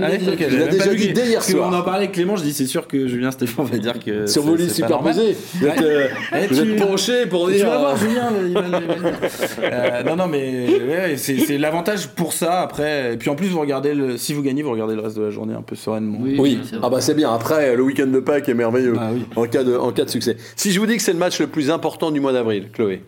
l'a 0.59 0.67
déjà 0.67 0.93
dit 0.93 1.13
dès 1.13 1.27
hier 1.27 1.43
soir. 1.43 1.69
On 1.71 1.75
en 1.75 1.81
parlait 1.81 1.99
avec 2.05 2.13
Clément, 2.13 2.35
je 2.35 2.43
dis 2.43 2.53
c'est 2.53 2.65
sûr 2.65 2.87
que 2.87 3.07
Julien 3.07 3.31
Stéphane 3.31 3.65
va 3.65 3.77
dire 3.77 3.99
que. 3.99 4.27
sur 4.27 4.43
vos 4.43 4.55
lits 4.55 4.69
superposés. 4.69 5.35
Vous 5.55 5.67
êtes, 5.67 5.81
euh, 5.81 6.07
Eh, 6.33 6.47
vous 6.47 6.55
tu- 6.63 6.71
êtes 6.73 6.79
penchés 6.87 7.25
pour 7.25 7.47
Tu 7.49 7.55
dire. 7.55 7.69
vas 7.69 7.77
voir 7.79 7.93
euh, 7.93 7.97
Julien, 7.97 8.31
il 8.47 8.53
va- 8.53 8.61
il 8.67 8.71
va 8.71 8.79
le 8.79 8.85
dire. 8.87 9.13
Euh, 9.61 10.03
non, 10.03 10.15
non, 10.15 10.27
mais 10.27 10.67
ouais, 10.67 11.17
c'est 11.17 11.57
l'avantage 11.57 12.07
pour 12.15 12.33
ça. 12.33 12.61
Après, 12.61 13.13
et 13.13 13.17
puis 13.17 13.29
en 13.29 13.35
plus, 13.35 13.47
vous 13.47 13.59
regardez 13.59 13.93
le, 13.93 14.17
si 14.17 14.33
vous 14.33 14.41
gagnez, 14.41 14.63
vous 14.63 14.71
regardez 14.71 14.95
le 14.95 15.01
reste 15.01 15.17
de 15.17 15.23
la 15.23 15.29
journée 15.29 15.53
un 15.53 15.61
peu 15.61 15.75
sereinement. 15.75 16.19
Oui, 16.21 16.59
ah 16.81 16.89
bah 16.89 17.01
c'est 17.01 17.13
bien. 17.13 17.33
Après, 17.33 17.75
le 17.75 17.83
week-end 17.83 18.07
de 18.07 18.19
Pâques 18.19 18.49
est 18.49 18.53
merveilleux 18.53 18.95
Ah 18.99 19.09
oui. 19.13 19.25
en, 19.35 19.45
cas 19.45 19.63
de, 19.63 19.75
en 19.75 19.91
cas 19.91 20.05
de 20.05 20.09
succès. 20.09 20.37
Si 20.55 20.71
je 20.71 20.79
vous 20.79 20.85
dis 20.85 20.95
que 20.97 21.01
c'est 21.03 21.13
le 21.13 21.19
match 21.19 21.39
le 21.39 21.47
plus 21.47 21.69
important 21.71 22.11
du 22.11 22.19
mois 22.19 22.33
d'avril, 22.33 22.69
Chloé. 22.71 23.01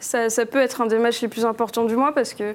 Ça, 0.00 0.28
ça 0.30 0.44
peut 0.46 0.58
être 0.60 0.80
un 0.82 0.86
des 0.86 0.98
matchs 0.98 1.22
les 1.22 1.28
plus 1.28 1.44
importants 1.44 1.84
du 1.84 1.96
mois 1.96 2.12
parce 2.12 2.34
que 2.34 2.54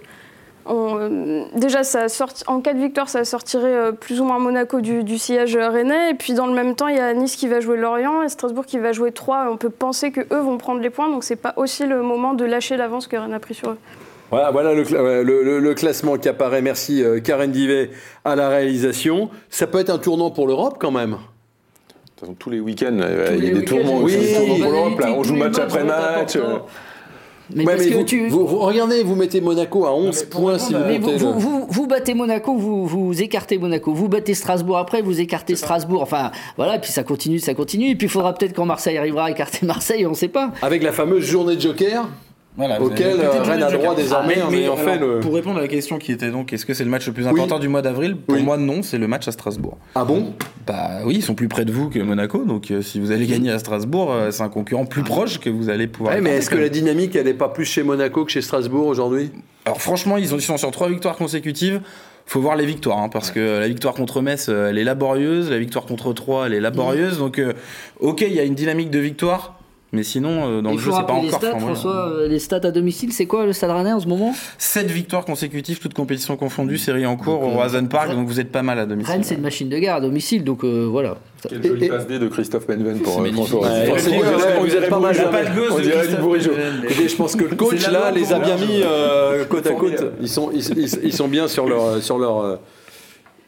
on, 0.68 0.96
euh, 1.00 1.44
déjà, 1.56 1.84
ça 1.84 2.08
sorti- 2.08 2.44
en 2.46 2.62
cas 2.62 2.76
de 2.76 2.80
victoire, 2.80 3.10
ça 3.10 3.26
sortirait 3.26 3.74
euh, 3.74 3.92
plus 3.92 4.22
ou 4.22 4.26
moins 4.26 4.38
Monaco 4.38 4.80
du, 4.80 5.04
du 5.04 5.18
sillage 5.18 5.56
rennais. 5.58 6.12
Et 6.12 6.14
puis 6.14 6.34
dans 6.34 6.46
le 6.46 6.54
même 6.54 6.76
temps, 6.76 6.88
il 6.88 6.98
y 6.98 7.00
a 7.00 7.12
Nice 7.16 7.36
qui 7.36 7.48
va 7.48 7.60
jouer 7.62 7.78
Lorient 7.78 8.22
et 8.22 8.30
Strasbourg 8.30 8.68
qui 8.68 8.78
va 8.78 8.92
jouer 8.92 9.12
Troyes. 9.12 9.48
On 9.52 9.58
peut 9.58 9.72
penser 9.72 10.12
que 10.12 10.22
eux 10.22 10.40
vont 10.40 10.60
prendre 10.60 10.80
les 10.80 10.92
points, 10.92 11.10
donc 11.10 11.24
c'est 11.24 11.36
pas 11.36 11.54
aussi 11.58 11.88
le 11.88 12.04
moment 12.04 12.36
de 12.36 12.46
lâcher 12.46 12.78
l'avance 12.78 13.08
que 13.08 13.16
Rennes 13.18 13.34
a 13.34 13.40
pris 13.40 13.56
sur 13.56 13.72
eux. 13.72 13.78
Voilà, 14.32 14.50
voilà 14.52 14.74
le, 14.74 14.84
ouais, 14.84 15.24
le- 15.24 15.44
le- 15.44 15.60
le 15.60 15.74
classement 15.74 16.18
qui 16.18 16.30
apparaît. 16.30 16.62
Merci 16.62 17.04
euh, 17.04 17.20
Karen 17.20 17.52
Divet 17.52 17.92
à 18.26 18.36
la 18.36 18.50
réalisation. 18.50 19.30
Ça 19.50 19.68
peut 19.68 19.80
être 19.80 19.90
un 19.90 19.98
tournant 19.98 20.32
pour 20.32 20.48
l'Europe 20.48 20.78
quand 20.80 20.92
même. 20.92 21.18
Tous 22.40 22.50
les 22.52 22.60
euh, 22.60 22.64
Tous 22.64 22.70
il 22.70 22.76
y 22.76 22.88
a 22.88 22.92
des 22.92 23.60
week-ends, 23.60 23.66
tourments, 23.66 24.00
oui, 24.02 24.14
il 24.16 24.24
y 24.32 24.36
a 24.36 24.40
des 24.40 24.46
tourments 24.46 24.64
pour 24.64 24.72
l'Europe. 24.72 25.00
là. 25.00 25.12
On 25.18 25.24
joue 25.24 25.36
match 25.36 25.58
après 25.58 25.84
match. 25.84 26.36
euh, 26.36 26.60
Mais 27.54 27.66
Ouais, 27.66 27.74
parce 27.74 27.86
mais 27.86 27.92
que 27.92 27.98
vous, 27.98 28.04
tu. 28.06 28.30
vous- 28.30 28.46
vous- 28.48 28.60
regardez, 28.60 29.04
vous 29.04 29.16
mettez 29.16 29.42
Monaco 29.42 29.86
à 29.86 29.94
11 29.94 30.22
mais 30.24 30.30
pour 30.30 30.42
points 30.42 30.58
si 30.60 30.74
vous 30.74 30.80
Mais 30.88 31.00
vous, 31.00 31.06
montez 31.08 31.18
vous, 31.18 31.34
vous, 31.40 31.68
vous 31.70 31.88
battez 31.88 32.14
Monaco, 32.14 32.56
vous, 32.56 32.86
vous 32.88 33.22
écartez 33.22 33.58
Monaco. 33.58 33.92
Vous 33.94 34.08
battez 34.08 34.34
Strasbourg 34.36 34.78
après, 34.78 35.02
vous 35.02 35.20
écartez 35.20 35.56
Strasbourg. 35.58 36.02
Enfin, 36.04 36.32
voilà, 36.56 36.76
et 36.76 36.80
puis 36.80 36.92
ça 36.92 37.04
continue, 37.04 37.40
ça 37.40 37.54
continue. 37.56 37.90
Et 37.90 37.96
puis 37.96 38.06
il 38.08 38.10
faudra 38.10 38.34
peut-être 38.36 38.54
quand 38.54 38.66
Marseille 38.66 38.98
arrivera 38.98 39.26
à 39.26 39.32
écarter 39.32 39.60
Marseille, 39.66 40.06
on 40.06 40.14
sait 40.14 40.30
pas. 40.30 40.52
Avec 40.62 40.82
la 40.84 40.94
fameuse 40.94 41.26
journée 41.26 41.56
de 41.58 41.62
Joker, 41.62 42.08
Voilà, 42.58 42.82
auquel 42.82 43.20
euh, 43.22 43.42
Rennes 43.44 43.64
a 43.64 43.70
le 43.70 43.78
droit 43.78 43.96
désormais 43.96 44.36
Mais- 44.36 44.42
en 44.42 44.52
mais 44.52 44.58
ayant 44.64 44.76
fait 44.76 44.92
alors, 44.92 45.08
le. 45.16 45.20
Pour 45.22 45.34
répondre 45.34 45.60
à 45.60 45.62
la 45.62 45.68
question 45.70 45.98
qui 46.00 46.12
était 46.12 46.32
donc, 46.32 46.52
est-ce 46.52 46.66
que 46.66 46.74
c'est 46.74 46.84
le 46.84 46.90
match 46.90 47.08
le 47.08 47.14
plus 47.14 47.26
important 47.26 47.60
du 47.60 47.70
mois 47.70 47.82
d'avril? 47.82 48.18
Pour 48.18 48.36
Oui. 48.36 48.44
moi, 48.44 48.58
non, 48.58 48.84
c'est 48.84 48.98
le 48.98 49.08
match 49.08 49.26
à 49.28 49.32
Strasbourg. 49.32 49.78
Ah 49.96 50.04
bon? 50.04 50.34
Bah 50.68 51.00
oui, 51.06 51.16
ils 51.16 51.22
sont 51.24 51.34
plus 51.34 51.48
près 51.48 51.64
de 51.64 51.72
vous 51.72 51.90
que 51.90 52.00
Monaco, 52.00 52.44
donc 52.44 52.70
euh, 52.70 52.82
si 52.82 53.00
vous 53.00 53.12
allez 53.12 53.26
gagner 53.26 53.52
à 53.52 53.58
Strasbourg, 53.60 54.12
euh, 54.12 54.32
c'est 54.32 54.44
un 54.44 54.50
concurrent 54.50 54.86
plus 54.86 55.04
proche 55.04 55.40
que 55.40 55.50
vous 55.50 55.70
allez 55.70 55.88
pouvoir. 55.88 56.14
Ouais, 56.16 56.22
mais 56.22 56.32
est-ce 56.32 56.50
que 56.50 56.58
la 56.58 56.70
dynamique, 56.70 57.16
elle 57.16 57.28
est 57.30 57.34
pas 57.34 57.48
plus 57.50 57.66
chez 57.66 57.84
Monaco 57.84 58.26
que 58.26 58.32
chez 58.32 58.42
Strasbourg 58.42 58.86
aujourd'hui? 58.86 59.32
Alors 59.66 59.82
franchement, 59.82 60.18
ils, 60.18 60.34
ont- 60.34 60.38
ils 60.38 60.42
sont 60.42 60.58
sur 60.58 60.72
trois 60.72 60.90
victoires 60.90 61.16
consécutives. 61.16 61.80
Faut 62.26 62.42
voir 62.42 62.56
les 62.56 62.66
victoires, 62.66 63.00
hein, 63.00 63.10
parce 63.10 63.32
que 63.32 63.60
la 63.60 63.68
victoire 63.68 63.94
contre 63.94 64.22
Metz, 64.22 64.48
elle 64.50 64.78
est 64.78 64.84
laborieuse, 64.84 65.50
la 65.50 65.58
victoire 65.58 65.86
contre 65.86 66.14
Troyes, 66.14 66.46
elle 66.48 66.54
est 66.54 66.60
laborieuse. 66.60 67.18
Donc, 67.18 67.40
euh, 67.40 67.54
ok, 68.00 68.22
il 68.22 68.34
y 68.34 68.40
a 68.40 68.44
une 68.44 68.56
dynamique 68.56 68.90
de 68.90 69.00
victoire, 69.00 69.60
mais 69.94 70.04
sinon, 70.04 70.48
euh, 70.48 70.62
dans 70.62 70.72
le 70.72 70.78
jeu, 70.78 70.92
c'est 70.96 71.06
pas 71.06 71.20
les 71.20 71.28
encore 71.28 71.40
stats. 71.42 71.60
François. 71.60 72.10
euh, 72.12 72.28
Les 72.28 72.40
stats 72.40 72.62
à 72.64 72.72
domicile, 72.72 73.12
c'est 73.12 73.26
quoi 73.26 73.46
le 73.46 73.52
Stade 73.54 73.72
Rennais 73.72 73.92
en 73.92 74.00
ce 74.00 74.08
moment? 74.08 74.34
7 74.58 74.88
victoires 74.88 75.26
consécutives, 75.26 75.80
toutes 75.80 75.94
compétitions 75.94 76.38
confondues, 76.38 76.78
série 76.78 77.06
en 77.06 77.18
cours 77.18 77.42
au 77.44 77.50
Roison 77.50 77.86
Park, 77.88 78.12
donc 78.12 78.28
vous 78.28 78.40
êtes 78.40 78.52
pas 78.52 78.64
mal 78.64 78.80
à 78.80 78.86
domicile. 78.86 79.12
Rennes, 79.12 79.24
c'est 79.24 79.36
une 79.36 79.42
machine 79.42 79.68
de 79.70 79.78
guerre 79.78 79.96
à 79.96 80.02
domicile, 80.02 80.44
donc 80.46 80.64
euh, 80.64 80.88
voilà. 80.90 81.18
Quelle 81.50 81.62
jolie 81.66 81.90
passe 81.90 82.08
D 82.08 82.20
de 82.20 82.28
Christophe 82.28 82.68
Benven 82.68 83.00
pour 83.00 83.20
euh. 83.22 83.32
François. 83.34 83.60
On 83.60 83.64
dirait- 83.64 83.92
ouais, 83.92 84.28
on 84.58 84.62
vous 84.62 84.68
dirait 84.68 84.84
êtes 84.84 84.90
pas 84.90 85.00
mal 85.00 85.14
Bourigeau. 85.16 85.32
jamais. 85.32 85.68
On 85.72 85.80
dirait 85.80 86.08
du. 86.08 86.86
Écoutez, 86.86 87.08
je 87.10 87.16
pense 87.16 87.36
que 87.36 87.44
le 87.46 87.56
coach 87.56 87.88
là 87.90 88.12
les 88.12 88.32
a 88.32 88.40
bien 88.40 88.58
mis 88.58 88.82
euh, 88.84 89.44
côte 89.46 89.68
à 89.68 89.74
côte. 89.74 90.04
Ils 90.22 90.30
sont, 90.30 91.28
bien 91.28 91.48
sur 91.48 91.68
leur, 91.68 91.84
euh, 91.86 92.00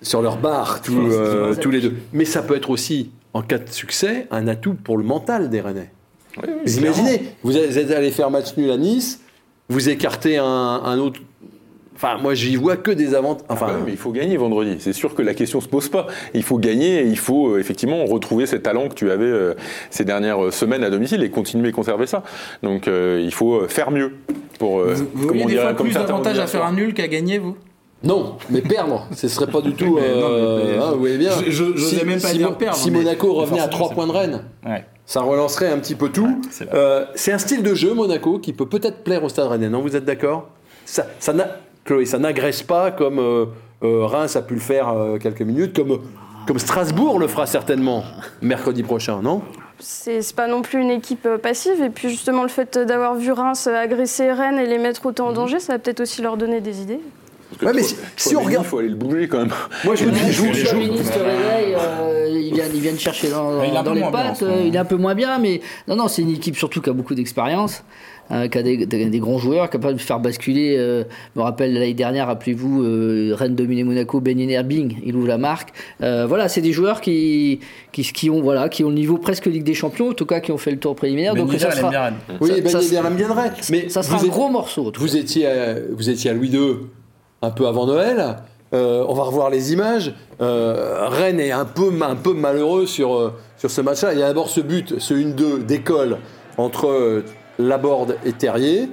sur 0.02 0.22
barre 0.38 0.82
tous, 0.82 0.94
euh, 1.12 1.56
tous 1.56 1.72
les 1.72 1.82
deux. 1.82 1.94
Mais 2.12 2.26
ça 2.26 2.42
peut 2.42 2.56
être 2.56 2.70
aussi, 2.70 3.12
en 3.34 3.42
cas 3.42 3.60
de 3.60 3.70
succès, 3.70 4.28
un 4.32 4.48
atout 4.48 4.74
pour 4.74 4.98
le 4.98 5.04
mental 5.04 5.50
des 5.50 5.62
Rennais. 5.62 5.92
Oui, 6.38 6.44
oui, 6.50 6.54
Vous 6.66 6.78
imaginez, 6.80 7.22
vous 7.44 7.58
êtes 7.58 7.92
allé 7.92 8.12
faire 8.12 8.30
match 8.32 8.56
nul 8.58 8.72
à 8.72 8.78
Nice, 8.78 9.22
vous 9.70 9.90
écartez 9.90 10.38
un, 10.38 10.46
un 10.46 10.98
autre. 11.00 11.20
Enfin, 11.96 12.18
moi, 12.22 12.34
j'y 12.34 12.56
vois 12.56 12.76
que 12.76 12.92
des 12.92 13.14
avantages. 13.14 13.46
Enfin, 13.50 13.68
Ah 13.70 13.74
ouais, 13.76 13.82
mais 13.86 13.92
il 13.92 13.98
faut 13.98 14.12
gagner 14.12 14.36
vendredi. 14.36 14.76
C'est 14.80 14.94
sûr 14.94 15.14
que 15.14 15.22
la 15.22 15.34
question 15.36 15.62
se 15.62 15.68
pose 15.68 15.88
pas. 15.90 16.08
Il 16.34 16.44
faut 16.44 16.58
gagner 16.58 17.02
et 17.02 17.06
il 17.08 17.18
faut 17.20 17.50
euh, 17.50 17.60
effectivement 17.60 18.04
retrouver 18.06 18.46
ces 18.46 18.62
talents 18.62 18.90
que 18.90 18.96
tu 18.96 19.10
avais 19.12 19.24
euh, 19.26 19.54
ces 19.90 20.04
dernières 20.04 20.44
euh, 20.46 20.52
semaines 20.52 20.84
à 20.84 20.90
domicile 20.90 21.24
et 21.24 21.30
continuer 21.30 21.70
à 21.70 21.72
conserver 21.72 22.08
ça. 22.08 22.24
Donc 22.64 22.88
euh, 22.88 23.22
il 23.24 23.32
faut 23.34 23.68
faire 23.70 23.92
mieux 23.92 24.14
pour. 24.60 24.80
euh, 24.80 24.96
Vous, 24.96 25.06
vous 25.14 25.28
comme 25.28 25.38
voyez 25.38 25.56
des 25.56 25.62
fois 25.62 25.74
comme 25.76 25.86
plus 25.88 25.94
d'avantages 25.94 26.40
à 26.40 26.48
faire 26.48 26.66
un 26.66 26.74
nul 26.74 26.94
qu'à 26.94 27.08
gagner, 27.08 27.38
vous? 27.38 27.56
Non, 28.04 28.36
mais 28.50 28.60
perdre, 28.60 29.08
ce 29.16 29.30
serait 29.30 29.48
pas 29.48 29.62
du 29.62 29.74
tout. 29.74 29.98
Non, 29.98 30.02
mais- 30.02 30.64
mais- 30.74 30.78
hein, 30.78 30.92
vous 30.94 31.00
voyez 31.00 31.18
bien. 31.18 31.32
Je- 31.46 31.52
je- 31.52 31.76
j'osais 31.78 32.04
même 32.04 32.20
pas 32.20 32.28
si, 32.30 32.38
dire 32.40 32.58
perdre, 32.58 32.76
si 32.78 32.92
Monaco 32.92 33.32
revenait 33.34 33.60
à 33.62 33.70
forcément, 33.70 33.86
3 33.86 33.88
c'est 33.90 33.94
points 33.96 34.08
de 34.08 34.12
Rennes, 34.12 34.44
Ouais. 34.66 34.84
Ça 35.06 35.22
relancerait 35.22 35.70
un 35.70 35.80
petit 35.80 35.96
peu 35.96 36.10
tout. 36.10 36.42
Euh, 36.74 37.06
c'est 37.16 37.32
un 37.32 37.38
style 37.38 37.62
de 37.64 37.74
jeu, 37.76 37.94
Monaco, 37.94 38.40
qui 38.40 38.54
peut 38.54 38.66
peut-être 38.68 39.04
plaire 39.04 39.24
au 39.24 39.30
Stade 39.30 39.48
Rennais. 39.48 39.70
Non, 39.70 39.82
vous 39.82 39.96
êtes 39.96 40.06
d'accord? 40.06 40.50
Ça, 40.86 41.06
ça 41.20 41.34
n'a- 41.34 41.58
Chloé, 41.86 42.06
ça 42.06 42.18
n'agresse 42.20 42.64
pas 42.64 42.92
comme 42.92 43.20
euh, 43.20 43.46
euh, 43.84 44.06
Reims 44.06 44.36
a 44.38 44.42
pu 44.42 44.54
le 44.54 44.60
faire 44.62 44.88
euh, 44.90 45.18
quelques 45.18 45.42
minutes, 45.42 45.76
comme, 45.76 46.00
comme 46.48 46.58
Strasbourg 46.60 47.20
le 47.20 47.28
fera 47.28 47.46
certainement 47.46 48.04
mercredi 48.42 48.84
prochain, 48.84 49.22
non? 49.22 49.42
C'est 49.80 50.34
pas 50.34 50.48
non 50.48 50.62
plus 50.62 50.80
une 50.82 50.92
équipe 50.92 51.28
passive. 51.42 51.82
Et 51.84 51.90
puis 51.90 52.10
justement, 52.10 52.44
le 52.44 52.48
fait 52.50 52.78
d'avoir 52.78 53.16
vu 53.16 53.32
Reims 53.34 53.68
agresser 53.68 54.32
Rennes 54.32 54.58
et 54.60 54.66
les 54.66 54.78
mettre 54.78 55.06
autant 55.06 55.28
en 55.28 55.34
danger, 55.34 55.60
ça 55.60 55.74
va 55.74 55.80
peut-être 55.80 56.00
aussi 56.00 56.22
leur 56.22 56.38
donner 56.38 56.62
des 56.62 56.82
idées. 56.82 57.02
Parce 57.60 57.60
que 57.60 57.66
Ouais, 57.66 57.74
mais 57.74 57.82
toi- 57.88 57.98
si- 58.18 58.36
on 58.36 58.40
regarde- 58.42 58.66
il 58.66 58.70
faut 58.70 58.78
aller 58.80 58.90
le 58.90 58.96
bouger 58.96 59.28
quand 59.28 59.40
même. 59.40 59.52
Moi, 59.84 59.96
je 59.96 60.06
vous 60.06 60.12
dis, 60.12 60.24
Ouais, 60.24 60.32
joue, 60.32 60.46
le 60.48 60.54
joue. 60.54 60.76
ministre 60.78 61.20
réveille, 61.20 61.76
euh, 61.76 62.98
chercher 62.98 63.30
dans, 63.30 63.64
Il 63.64 63.74
est 63.74 63.78
un 63.78 63.84
dans 63.84 63.92
peu 63.92 63.96
les 63.96 64.02
bien 64.02 64.12
pattes. 64.12 64.44
euh, 64.44 64.64
il 64.68 64.76
est 64.76 64.78
un 64.80 64.86
peu 64.86 64.96
moins 64.96 65.16
bien, 65.16 65.40
mais 65.40 65.62
non, 65.88 65.96
non, 65.96 66.08
c'est 66.08 66.22
une 66.22 66.32
équipe 66.32 66.56
surtout 66.56 66.82
qui 66.82 66.90
a 66.90 66.94
beaucoup 66.94 67.16
d'expérience, 67.16 67.84
euh, 68.32 68.48
qui 68.48 68.58
a 68.58 68.64
des, 68.64 68.86
des- 68.86 69.06
des 69.10 69.20
grands 69.20 69.38
joueurs, 69.38 69.70
capable 69.70 69.96
de 69.96 70.02
faire 70.02 70.20
basculer. 70.20 70.76
euh, 70.78 71.04
je 71.36 71.40
me 71.40 71.44
rappelle 71.44 71.74
l'année 71.74 71.94
dernière, 71.94 72.28
rappelez-vous, 72.28 72.84
euh, 72.84 73.34
Rennes 73.36 73.56
dominé 73.56 73.84
Monaco, 73.84 74.20
Ben 74.22 74.40
Yedder, 74.40 74.64
Bing, 74.64 74.98
il 75.06 75.16
ouvre 75.16 75.28
la 75.28 75.38
marque. 75.38 75.70
Euh, 76.02 76.26
voilà, 76.28 76.48
c'est 76.48 76.62
des 76.62 76.72
joueurs 76.72 77.02
qui, 77.02 77.60
qui, 77.92 78.04
qui 78.04 78.30
ont 78.30 78.42
voilà, 78.42 78.70
qui 78.70 78.84
ont 78.84 78.90
le 78.90 78.96
niveau 78.96 79.18
presque 79.18 79.46
Ligue 79.48 79.64
des 79.64 79.74
Champions, 79.74 80.10
en 80.10 80.14
tout 80.14 80.26
cas 80.26 80.40
qui 80.40 80.52
ont 80.52 80.58
fait 80.58 80.72
le 80.72 80.78
tour 80.78 80.96
préliminaire. 80.96 81.34
Ben 81.34 81.42
donc 81.42 81.54
ça 81.60 81.70
il 81.74 81.78
sera, 81.78 81.90
bien. 81.90 82.14
Oui, 82.40 82.50
Ça- 82.50 82.56
Ben 82.62 82.70
ça 82.70 82.82
bien 83.16 83.30
ça 83.90 84.04
sera 84.04 84.18
vous 84.18 84.24
un 84.24 84.28
êtes- 84.28 84.32
gros 84.34 84.50
morceau. 84.50 84.92
Vous 84.98 85.18
étiez, 85.18 85.48
à, 85.48 85.76
vous 85.92 86.10
étiez 86.10 86.30
à 86.32 86.34
Louis 86.34 86.50
II 86.50 86.60
un 87.44 87.52
peu 87.52 87.68
avant 87.68 87.86
Noël. 87.86 88.38
Euh, 88.74 89.06
on 89.08 89.14
va 89.14 89.24
revoir 89.24 89.52
les 89.52 89.74
images. 89.74 90.16
Euh, 90.42 91.08
Rennes 91.10 91.40
est 91.40 91.52
un 91.52 91.66
peu, 91.66 91.92
un 92.02 92.34
malheureux 92.34 92.88
sur, 92.88 93.16
euh, 93.16 93.34
sur 93.58 93.70
ce 93.70 93.82
match-là. 93.82 94.14
Il 94.14 94.20
y 94.20 94.24
a 94.24 94.28
d'abord 94.28 94.50
ce 94.50 94.62
but, 94.62 95.00
ce 95.00 95.14
1-2 95.14 95.64
d'école 95.64 96.18
entre 96.58 97.24
Laborde 97.60 98.18
et 98.26 98.32
Terrier. 98.32 98.90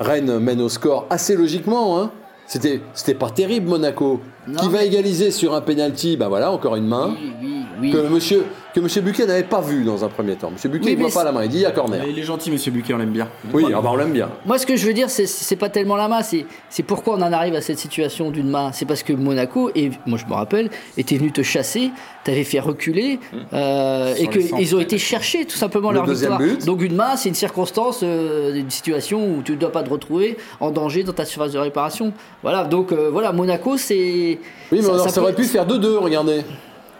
Rennes 0.00 0.38
mène 0.38 0.60
au 0.60 0.68
score 0.68 1.06
assez 1.10 1.36
logiquement. 1.36 2.00
Hein. 2.00 2.10
C'était, 2.46 2.80
c'était 2.94 3.14
pas 3.14 3.30
terrible 3.30 3.68
Monaco. 3.68 4.20
Qui 4.58 4.68
va 4.68 4.84
égaliser 4.84 5.30
sur 5.30 5.54
un 5.54 5.60
penalty, 5.60 6.16
bah 6.16 6.28
voilà, 6.28 6.50
encore 6.50 6.76
une 6.76 6.86
main. 6.86 7.14
Oui, 7.20 7.32
oui, 7.42 7.48
oui. 7.80 7.90
Que 7.90 8.08
monsieur, 8.08 8.44
que 8.74 8.80
monsieur 8.80 9.00
Buquet 9.00 9.26
n'avait 9.26 9.42
pas 9.42 9.60
vu 9.60 9.84
dans 9.84 10.04
un 10.04 10.08
premier 10.08 10.36
temps. 10.36 10.50
Monsieur 10.50 10.68
Buquet 10.68 10.86
Oui, 10.90 10.96
ne 10.96 11.00
voit 11.02 11.10
pas 11.10 11.24
la 11.24 11.32
main, 11.32 11.44
il 11.44 11.48
dit 11.48 11.58
il 11.58 11.62
y 11.62 11.66
a 11.66 11.70
corner. 11.70 12.04
Il 12.08 12.18
est 12.18 12.22
gentil, 12.22 12.50
monsieur 12.50 12.70
Buquet, 12.70 12.94
on 12.94 12.98
l'aime 12.98 13.10
bien. 13.10 13.28
Oui, 13.52 13.64
ah 13.74 13.80
bah 13.80 13.90
on 13.92 13.96
l'aime 13.96 14.12
bien. 14.12 14.28
Moi, 14.46 14.58
ce 14.58 14.66
que 14.66 14.76
je 14.76 14.86
veux 14.86 14.92
dire, 14.92 15.08
c'est 15.10 15.26
c'est 15.26 15.56
pas 15.56 15.68
tellement 15.68 15.96
la 15.96 16.08
main, 16.08 16.22
c'est 16.22 16.46
c'est 16.68 16.82
pourquoi 16.82 17.14
on 17.16 17.22
en 17.22 17.32
arrive 17.32 17.54
à 17.54 17.60
cette 17.60 17.78
situation 17.78 18.30
d'une 18.30 18.48
main. 18.50 18.70
C'est 18.72 18.84
parce 18.84 19.02
que 19.02 19.12
Monaco, 19.12 19.70
et 19.74 19.90
moi 20.06 20.18
je 20.18 20.26
me 20.26 20.34
rappelle, 20.34 20.70
était 20.98 21.16
venu 21.16 21.32
te 21.32 21.42
chasser, 21.42 21.90
t'avais 22.24 22.44
fait 22.44 22.60
reculer, 22.60 23.18
euh, 23.52 24.14
Sur 24.14 24.24
et 24.24 24.28
qu'ils 24.28 24.76
ont 24.76 24.80
été 24.80 24.98
chercher 24.98 25.44
tout 25.46 25.56
simplement 25.56 25.90
Le 25.90 25.96
leur 25.96 26.06
deuxième 26.06 26.32
victoire. 26.32 26.56
but. 26.58 26.66
Donc 26.66 26.82
une 26.82 26.94
main, 26.96 27.16
c'est 27.16 27.28
une 27.30 27.34
circonstance, 27.34 28.00
euh, 28.02 28.54
une 28.54 28.70
situation 28.70 29.24
où 29.24 29.42
tu 29.42 29.52
ne 29.52 29.56
dois 29.56 29.72
pas 29.72 29.82
te 29.82 29.90
retrouver 29.90 30.36
en 30.60 30.70
danger 30.70 31.02
dans 31.02 31.12
ta 31.12 31.24
surface 31.24 31.52
de 31.52 31.58
réparation. 31.58 32.12
Voilà, 32.42 32.64
donc 32.64 32.92
euh, 32.92 33.08
voilà, 33.10 33.32
Monaco, 33.32 33.76
c'est. 33.76 34.38
Oui, 34.72 34.78
mais 34.78 34.82
ça- 34.82 34.92
on 34.92 34.98
ça 34.98 35.08
ça 35.08 35.20
aurait 35.22 35.32
pu 35.34 35.44
faire 35.44 35.66
2-2, 35.66 35.98
regardez. 35.98 36.44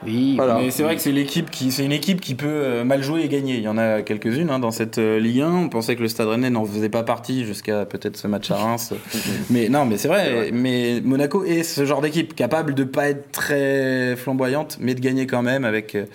Oui, 0.06 0.34
Voilà. 0.36 0.58
Mais 0.58 0.70
c'est 0.70 0.82
vrai 0.82 0.96
que 0.96 1.02
c'est 1.02 1.12
l'équipe 1.12 1.50
qui, 1.50 1.70
c'est 1.70 1.84
une 1.84 1.92
équipe 1.92 2.20
qui 2.20 2.34
peut 2.34 2.46
euh, 2.48 2.84
mal 2.84 3.02
jouer 3.02 3.20
et 3.22 3.28
gagner. 3.28 3.56
Il 3.56 3.62
y 3.62 3.68
en 3.68 3.76
a 3.76 4.00
quelques-unes 4.02 4.48
hein, 4.50 4.58
dans 4.58 4.70
cette 4.70 4.96
euh, 4.98 5.18
Ligue 5.20 5.40
1. 5.42 5.50
On 5.52 5.68
pensait 5.68 5.94
que 5.96 6.00
le 6.02 6.08
Stade 6.08 6.28
Rennais 6.28 6.48
n'en 6.50 6.64
faisait 6.64 6.88
pas 6.88 7.02
partie 7.02 7.44
jusqu'à 7.44 7.84
peut-être 7.84 8.16
ce 8.16 8.26
match 8.26 8.50
à 8.50 8.56
Reims. 8.56 8.94
mais 9.50 9.68
non, 9.68 9.84
mais 9.84 9.98
c'est 9.98 10.08
vrai, 10.08 10.50
Mais 10.52 11.02
Monaco 11.04 11.44
est 11.44 11.62
ce 11.62 11.84
genre 11.84 12.00
d'équipe 12.00 12.34
capable 12.34 12.74
de 12.74 12.84
pas 12.84 13.10
être 13.10 13.30
très 13.30 14.16
flamboyante, 14.16 14.78
mais 14.80 14.94
de 14.94 15.00
gagner 15.00 15.26
quand 15.26 15.42
même 15.42 15.64
avec 15.66 15.94
euh, 15.94 16.06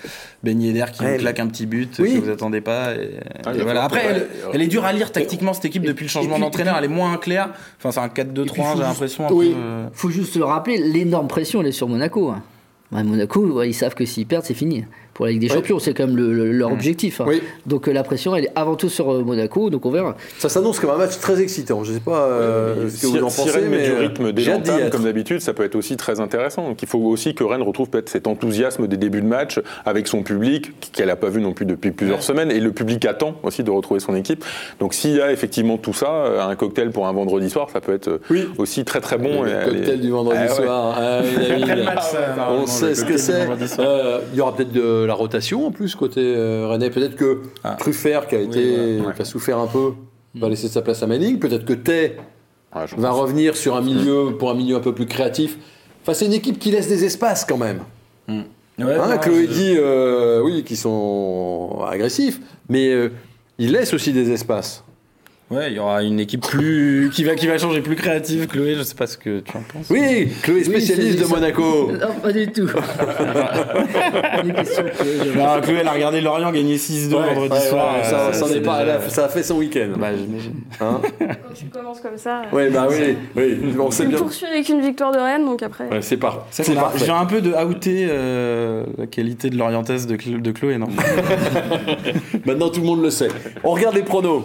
Ben 0.43 0.59
Yedder 0.59 0.85
qui 0.91 1.03
Ouais, 1.03 1.13
vous 1.13 1.19
claque 1.19 1.39
un 1.39 1.47
petit 1.47 1.67
but 1.67 1.95
Oui. 1.99 2.15
que 2.15 2.19
vous 2.19 2.29
attendez 2.31 2.61
pas. 2.61 2.93
Et, 2.95 3.11
Ah, 3.45 3.53
et 3.53 3.61
voilà. 3.61 3.83
Après, 3.83 4.27
elle, 4.53 4.61
est 4.61 4.67
dure 4.67 4.85
à 4.85 4.93
lire 4.93 5.11
tactiquement 5.11 5.53
cette 5.53 5.65
équipe 5.65 5.83
depuis 5.83 6.05
le 6.05 6.09
changement 6.09 6.39
d'entraîneur. 6.39 6.75
Elle 6.77 6.85
est 6.85 6.87
moins 6.87 7.17
claire. 7.17 7.49
Enfin, 7.77 7.91
c'est 7.91 7.99
un 7.99 8.07
4-2-3, 8.07 8.77
j'ai 8.77 8.81
l'impression. 8.81 9.27
oui. 9.31 9.51
peu, 9.51 9.89
faut 9.93 10.09
juste 10.09 10.35
le 10.37 10.45
rappeler, 10.45 10.77
l'énorme 10.77 11.27
pression, 11.27 11.61
elle 11.61 11.67
est 11.67 11.71
sur 11.71 11.87
Monaco. 11.87 12.29
hein. 12.29 12.41
Monaco, 13.03 13.61
ils 13.63 13.73
savent 13.73 13.95
que 13.95 14.05
s'ils 14.05 14.27
perdent, 14.27 14.45
c'est 14.45 14.53
fini. 14.53 14.85
Pour 15.15 15.25
la 15.25 15.31
Ligue 15.31 15.39
des 15.41 15.47
Oui. 15.47 15.53
Champions, 15.53 15.79
c'est 15.79 15.93
quand 15.93 16.05
même 16.07 16.17
le- 16.17 16.33
le- 16.33 16.51
leur 16.51 16.73
objectif. 16.73 17.21
hein. 17.21 17.25
Oui. 17.25 17.41
Donc 17.65 17.87
euh, 17.87 17.93
la 17.93 18.03
pression, 18.03 18.35
elle 18.35 18.43
est 18.45 18.51
avant 18.53 18.75
tout 18.75 18.89
sur 18.89 19.11
euh, 19.13 19.23
Monaco, 19.23 19.69
donc 19.69 19.85
on 19.85 19.89
verra. 19.89 20.17
Ça 20.39 20.49
s'annonce 20.49 20.77
comme 20.81 20.89
un 20.89 20.97
match 20.97 21.17
très 21.19 21.41
excitant. 21.41 21.85
Je 21.85 21.91
ne 21.91 21.95
sais 21.95 22.01
pas 22.03 22.25
euh, 22.27 22.89
ce 22.89 23.01
que 23.01 23.07
si, 23.07 23.17
vous 23.17 23.23
en 23.23 23.29
si 23.29 23.41
pensez, 23.41 23.51
Rennes 23.53 23.69
met 23.69 23.77
mais 23.77 23.85
du 23.85 23.91
euh, 23.93 23.99
rythme 23.99 24.31
dès 24.33 24.43
l'entame, 24.43 24.89
comme 24.89 25.03
d'habitude, 25.05 25.39
ça 25.39 25.53
peut 25.53 25.63
être 25.63 25.75
aussi 25.75 25.95
très 25.95 26.19
intéressant. 26.19 26.67
Donc 26.67 26.81
il 26.81 26.87
faut 26.89 26.99
aussi 26.99 27.33
que 27.33 27.45
Rennes 27.45 27.61
retrouve 27.63 27.89
peut-être 27.89 28.09
cet 28.09 28.27
enthousiasme 28.27 28.87
des 28.87 28.97
débuts 28.97 29.21
de 29.21 29.25
match 29.27 29.61
avec 29.85 30.07
son 30.09 30.21
public, 30.21 30.73
qu'elle 30.91 31.07
n'a 31.07 31.15
pas 31.15 31.29
vu 31.29 31.39
non 31.39 31.53
plus 31.53 31.65
depuis 31.65 31.91
plusieurs 31.91 32.21
semaines, 32.21 32.51
et 32.51 32.59
le 32.59 32.73
public 32.73 33.05
attend 33.05 33.35
aussi 33.43 33.63
de 33.63 33.71
retrouver 33.71 34.01
son 34.01 34.15
équipe. 34.15 34.43
Donc 34.81 34.93
s'il 34.93 35.15
y 35.15 35.21
a 35.21 35.31
effectivement 35.31 35.77
tout 35.77 35.93
ça, 35.93 36.09
un 36.45 36.55
cocktail 36.57 36.89
pour 36.91 37.07
un 37.07 37.13
vendredi 37.13 37.49
soir, 37.49 37.69
ça 37.71 37.79
peut 37.79 37.93
être 37.93 38.19
Oui. 38.29 38.49
aussi 38.57 38.83
très 38.83 38.99
très 38.99 39.17
bon. 39.17 39.43
le 39.43 39.49
et 39.49 39.63
cocktail 39.63 40.01
du 40.01 40.09
vendredi 40.09 40.39
Ah 40.41 40.49
ouais. 40.59 40.65
soir. 40.65 40.95
Ah, 40.97 41.19
oui, 41.23 41.35
David. 41.47 41.63
Après 41.63 41.75
le 41.77 41.83
match, 41.85 42.03
ça, 42.03 42.49
on 42.51 42.65
sait 42.67 42.95
ce 42.95 43.05
que 43.05 43.15
c'est. 43.15 43.47
Il 44.33 44.37
y 44.37 44.41
aura 44.41 44.53
peut-être 44.53 44.73
de 44.73 45.04
la 45.05 45.13
rotation 45.13 45.67
en 45.67 45.71
plus 45.71 45.95
côté 45.95 46.21
euh, 46.21 46.67
Rennais. 46.67 46.89
Peut-être 46.89 47.15
que 47.15 47.41
Ah. 47.63 47.75
Truffert, 47.79 48.27
qui 48.27 48.35
a, 48.35 48.39
été, 48.41 48.99
ouais, 48.99 49.05
ouais. 49.07 49.13
qui 49.15 49.21
a 49.21 49.25
souffert 49.25 49.57
un 49.59 49.67
peu, 49.67 49.91
va 50.35 50.49
laisser 50.49 50.67
sa 50.67 50.81
place 50.81 51.01
à 51.03 51.07
Manning. 51.07 51.39
Peut-être 51.39 51.65
que 51.65 51.73
Tay 51.73 52.17
Ouais, 52.75 52.81
va 52.97 53.09
pense. 53.09 53.19
revenir 53.21 53.55
sur 53.55 53.75
un 53.75 53.81
milieu 53.81 54.35
pour 54.37 54.49
un 54.51 54.53
milieu 54.53 54.75
un 54.75 54.79
peu 54.81 54.93
plus 54.93 55.05
créatif. 55.05 55.57
Enfin, 56.01 56.13
c'est 56.13 56.25
une 56.25 56.33
équipe 56.33 56.59
qui 56.59 56.71
laisse 56.71 56.87
des 56.89 57.05
espaces 57.05 57.45
quand 57.45 57.57
même. 57.57 57.79
Ouais, 58.27 58.43
Hein, 58.77 59.17
Chloé 59.19 59.47
je- 59.47 59.53
dit, 59.53 59.75
euh, 59.77 60.41
oui, 60.43 60.63
qui 60.65 60.75
sont 60.75 61.79
agressifs, 61.89 62.41
mais 62.67 62.89
euh, 62.89 63.09
ils 63.57 63.71
laissent 63.71 63.93
aussi 63.93 64.11
des 64.11 64.29
espaces. 64.31 64.83
Ouais, 65.51 65.69
il 65.69 65.75
y 65.75 65.79
aura 65.79 66.01
une 66.01 66.19
équipe 66.19 66.41
plus 66.41 67.11
qui 67.13 67.23
va 67.23 67.35
qui 67.35 67.45
va 67.45 67.59
changer, 67.59 67.81
plus 67.81 67.95
créative. 67.95 68.47
Chloé, 68.47 68.73
je 68.75 68.81
sais 68.81 68.95
pas 68.95 69.05
ce 69.05 69.15
que 69.15 69.41
tu 69.41 69.55
en 69.55 69.61
penses. 69.61 69.85
Oui, 69.91 70.29
Chloé, 70.41 70.63
spécialiste 70.63 71.19
de 71.19 71.25
Monaco. 71.25 71.91
Non, 71.91 72.13
pas 72.21 72.31
du 72.31 72.47
tout. 72.51 72.67
Non, 75.35 75.61
Chloé, 75.61 75.77
elle 75.81 75.87
a 75.87 75.91
regardé 75.91 76.21
Lorient 76.21 76.51
gagner 76.51 76.77
6-2 76.77 77.09
vendredi 77.09 77.53
Ouais, 77.53 77.59
soir. 77.59 77.95
ouais, 77.97 78.03
ça, 78.03 78.15
euh, 78.27 78.61
pas, 78.63 78.79
déjà- 78.83 78.95
a- 78.95 79.09
ça 79.09 79.25
a 79.25 79.29
fait 79.29 79.43
son 79.43 79.57
week-end. 79.57 79.89
Bah, 79.97 80.07
j'imagine. 80.15 80.53
Hein 80.81 80.99
Quand 81.19 81.53
tu 81.53 81.65
commences 81.65 81.99
comme 82.01 82.17
ça, 82.17 82.41
euh, 82.51 82.55
ouais, 82.55 82.69
bah 82.69 82.87
oui, 82.89 83.15
oui, 83.35 83.57
on 83.79 83.91
sait 83.91 84.05
bien. 84.07 84.17
poursuis 84.17 84.45
avec 84.47 84.67
une 84.69 84.81
victoire 84.81 85.11
de 85.11 85.19
Rennes, 85.19 85.45
donc 85.45 85.61
après. 85.63 85.87
Ouais, 85.89 86.01
c'est 86.01 86.17
par- 86.17 86.45
C'est 86.51 86.67
viens 87.03 87.17
un 87.19 87.25
peu 87.25 87.41
de 87.41 87.51
outer 87.65 88.07
euh, 88.09 88.83
la 88.97 89.07
qualité 89.07 89.49
de 89.49 89.57
l'orientaise 89.57 90.07
de 90.07 90.15
Chloé, 90.51 90.77
non 90.77 90.87
Maintenant, 92.45 92.69
tout 92.69 92.81
le 92.81 92.87
monde 92.87 93.03
le 93.03 93.09
sait. 93.09 93.27
On 93.63 93.71
regarde 93.71 93.95
les 93.95 94.01
pronos. 94.03 94.43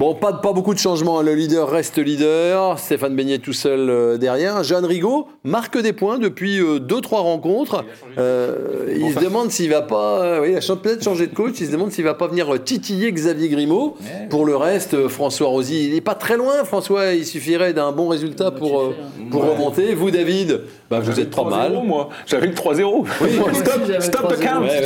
Bon, 0.00 0.14
pas, 0.14 0.32
pas 0.32 0.54
beaucoup 0.54 0.72
de 0.72 0.78
changements. 0.78 1.20
Le 1.20 1.34
leader 1.34 1.68
reste 1.68 1.98
leader. 1.98 2.78
Stéphane 2.78 3.14
Beignet 3.14 3.36
tout 3.36 3.52
seul 3.52 3.90
euh, 3.90 4.16
derrière. 4.16 4.64
Jeanne 4.64 4.86
Rigaud 4.86 5.28
marque 5.44 5.76
des 5.78 5.92
points 5.92 6.18
depuis 6.18 6.58
2-3 6.58 7.16
rencontres. 7.16 7.84
Euh, 8.16 8.86
il 8.98 9.12
se 9.12 9.18
demande 9.18 9.50
s'il 9.50 9.68
va 9.68 9.82
pas. 9.82 10.22
euh, 10.22 10.40
oui, 10.40 10.52
il 10.52 10.56
a 10.56 10.76
peut-être 10.76 11.04
changé 11.04 11.26
de 11.26 11.34
coach. 11.34 11.56
Il 11.60 11.66
se 11.66 11.72
demande 11.72 11.92
s'il 11.92 12.04
va 12.04 12.14
pas 12.14 12.28
venir 12.28 12.54
euh, 12.54 12.58
titiller 12.58 13.12
Xavier 13.12 13.50
Grimaud. 13.50 13.98
Pour 14.30 14.46
le 14.46 14.56
reste, 14.56 14.94
euh, 14.94 15.10
François 15.10 15.48
Rosy, 15.48 15.88
il 15.88 15.92
n'est 15.92 16.00
pas 16.00 16.14
très 16.14 16.38
loin, 16.38 16.64
François. 16.64 17.12
Il 17.12 17.26
suffirait 17.26 17.74
d'un 17.74 17.92
bon 17.92 18.08
résultat 18.08 18.50
pour, 18.52 18.80
euh, 18.80 18.94
pour 19.30 19.44
remonter. 19.44 19.92
Vous, 19.92 20.10
David, 20.10 20.62
bah, 20.90 21.00
vous 21.00 21.20
êtes 21.20 21.34
pas 21.34 21.44
mal. 21.44 21.72
moi. 21.84 22.08
J'avais 22.26 22.48
le 22.48 22.54
3-0. 22.54 23.06
Stop, 23.54 23.80
stop 24.00 24.34
the 24.34 24.40
count. 24.42 24.60
Ouais, 24.62 24.68
ouais, 24.68 24.82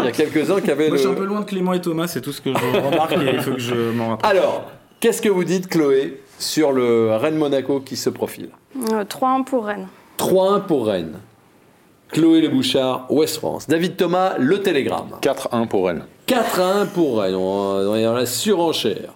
il 0.00 0.04
y 0.04 0.08
a 0.08 0.12
quelques-uns 0.12 0.60
qui 0.60 0.70
avaient 0.70 0.88
Moi, 0.88 0.96
je 0.96 1.02
suis 1.02 1.10
un 1.10 1.14
peu 1.14 1.24
loin 1.24 1.40
de 1.40 1.44
Clément 1.46 1.72
et 1.72 1.80
Thomas, 1.80 2.06
c'est 2.06 2.20
tout 2.20 2.32
ce 2.32 2.40
que 2.40 2.50
je 2.52 2.76
remarque 2.86 3.12
et 3.12 3.34
il 3.34 3.40
faut 3.40 3.52
que 3.52 3.58
je 3.58 3.74
m'en 3.92 4.10
rappelle. 4.10 4.30
Alors, 4.38 4.64
qu'est-ce 5.00 5.20
que 5.20 5.28
vous 5.28 5.44
dites, 5.44 5.68
Chloé, 5.68 6.20
sur 6.38 6.72
le 6.72 7.16
Rennes-Monaco 7.16 7.80
qui 7.80 7.96
se 7.96 8.08
profile 8.10 8.50
Euh, 8.92 9.04
3-1 9.04 9.44
pour 9.44 9.66
Rennes. 9.66 9.88
3-1 10.18 10.60
pour 10.66 10.86
Rennes. 10.86 11.18
Chloé 12.10 12.40
Le 12.42 12.48
Bouchard, 12.48 13.06
Ouest 13.10 13.38
France. 13.38 13.66
David 13.66 13.96
Thomas, 13.96 14.34
Le 14.38 14.60
Télégramme. 14.60 15.16
4-1 15.22 15.66
pour 15.66 15.86
Rennes. 15.86 16.04
4-1 16.28 16.86
pour 16.86 17.20
Rennes. 17.20 17.34
On 17.34 17.96
est 17.96 18.04
dans 18.04 18.12
la 18.14 18.26
surenchère. 18.26 19.14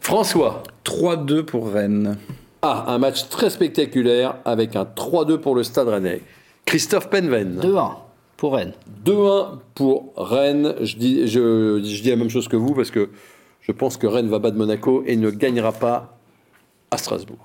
François. 0.00 0.62
3-2 0.84 1.42
pour 1.42 1.70
Rennes. 1.70 2.16
Ah, 2.62 2.84
un 2.88 2.98
match 2.98 3.28
très 3.28 3.50
spectaculaire 3.50 4.36
avec 4.44 4.74
un 4.76 4.84
3-2 4.84 5.38
pour 5.38 5.54
le 5.54 5.62
Stade 5.62 5.88
Rennais. 5.88 6.22
Christophe 6.64 7.08
Penven. 7.08 7.60
2-1 7.62 7.90
pour 8.36 8.54
Rennes. 8.54 8.72
2-1 9.04 9.58
pour 9.74 10.12
Rennes. 10.16 10.74
Je 10.80 10.96
dis, 10.96 11.28
je, 11.28 11.80
je 11.84 12.02
dis 12.02 12.10
la 12.10 12.16
même 12.16 12.30
chose 12.30 12.48
que 12.48 12.56
vous 12.56 12.74
parce 12.74 12.90
que 12.90 13.10
je 13.60 13.72
pense 13.72 13.96
que 13.96 14.06
Rennes 14.06 14.28
va 14.28 14.38
battre 14.38 14.56
Monaco 14.56 15.02
et 15.06 15.16
ne 15.16 15.30
gagnera 15.30 15.72
pas 15.72 16.18
à 16.90 16.98
Strasbourg. 16.98 17.38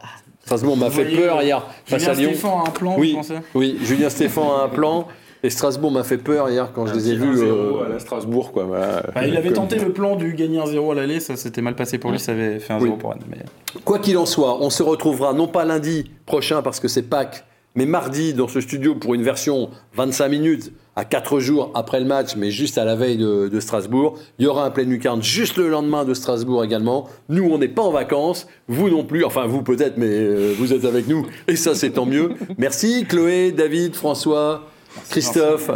Strasbourg 0.46 0.78
m'a 0.78 0.90
fait 0.90 1.06
peur 1.06 1.42
hier 1.42 1.64
face 1.86 2.02
Julien 2.02 2.12
à 2.12 2.16
Lyon. 2.16 2.30
Stéphan 2.32 2.64
a 2.64 2.68
un 2.68 2.72
plan, 2.72 2.96
oui, 2.98 3.12
vous 3.12 3.18
pensez? 3.18 3.36
oui, 3.56 3.78
Julien 3.82 4.10
Stéphan 4.10 4.58
a 4.58 4.64
un 4.64 4.70
plan 4.70 5.08
et 5.44 5.50
Strasbourg 5.50 5.92
m'a 5.92 6.04
fait 6.04 6.18
peur 6.18 6.50
hier 6.50 6.72
quand 6.74 6.86
je 6.88 6.94
les 6.94 7.10
ai 7.12 7.16
vus. 7.16 7.36
1-0 7.36 7.44
euh, 7.44 7.86
à 7.86 7.90
la 7.90 8.00
Strasbourg, 8.00 8.52
quoi. 8.54 8.64
voilà. 8.64 9.04
Bah, 9.14 9.28
il 9.28 9.36
avait 9.36 9.50
Comme- 9.50 9.68
tenté 9.68 9.78
le 9.80 9.92
plan 9.92 10.16
du 10.16 10.34
gagner 10.34 10.60
1-0 10.60 10.92
à 10.92 10.96
l'aller, 10.96 11.20
ça 11.20 11.36
s'était 11.36 11.62
mal 11.62 11.76
passé 11.76 11.98
pour 11.98 12.12
lui, 12.12 12.20
ça 12.20 12.32
avait 12.32 12.60
fait 12.60 12.74
1-0 12.74 12.82
Oui. 12.82 12.92
pour. 12.98 13.14
Mais... 13.30 13.38
Quoi 13.84 14.00
qu'il 14.00 14.18
en 14.18 14.26
soit, 14.26 14.58
on 14.62 14.70
se 14.70 14.82
retrouvera 14.84 15.34
non 15.34 15.48
pas 15.48 15.66
lundi 15.66 16.10
prochain 16.26 16.62
parce 16.62 16.80
que 16.80 16.88
c'est 16.88 17.04
Pâques, 17.04 17.44
mais 17.76 17.86
mardi 17.86 18.34
dans 18.34 18.48
ce 18.48 18.62
studio 18.62 18.96
pour 18.96 19.14
une 19.16 19.24
version 19.24 19.70
25 19.96 20.30
minutes 20.30 20.72
à 20.96 21.06
4 21.06 21.40
jours 21.40 21.72
après 21.74 22.00
le 22.00 22.06
match, 22.06 22.36
mais 22.38 22.52
juste 22.52 22.78
à 22.78 22.86
la 22.86 22.96
veille 22.96 23.18
de, 23.18 23.48
de 23.48 23.60
Strasbourg. 23.60 24.16
Il 24.38 24.46
y 24.46 24.48
aura 24.48 24.64
un 24.64 24.70
plein 24.70 24.84
lucarne 24.84 25.24
juste 25.24 25.58
le 25.58 25.68
lendemain 25.68 26.06
de 26.06 26.14
Strasbourg 26.14 26.64
également. 26.64 27.10
Nous, 27.30 27.44
on 27.52 27.58
n'est 27.58 27.68
pas 27.68 27.82
en 27.82 27.90
vacances, 27.90 28.46
vous 28.68 28.90
non 28.90 29.04
plus, 29.04 29.26
enfin 29.26 29.48
vous 29.48 29.64
peut-être, 29.64 29.98
mais 29.98 30.06
euh, 30.08 30.54
vous 30.56 30.72
êtes 30.72 30.86
avec 30.86 31.08
nous 31.08 31.26
et 31.48 31.56
ça 31.56 31.74
c'est 31.74 31.90
tant 31.90 32.06
mieux. 32.06 32.30
Merci 32.60 33.06
Chloé, 33.10 33.52
David, 33.52 33.96
François, 33.96 34.68
Christophe. 35.10 35.72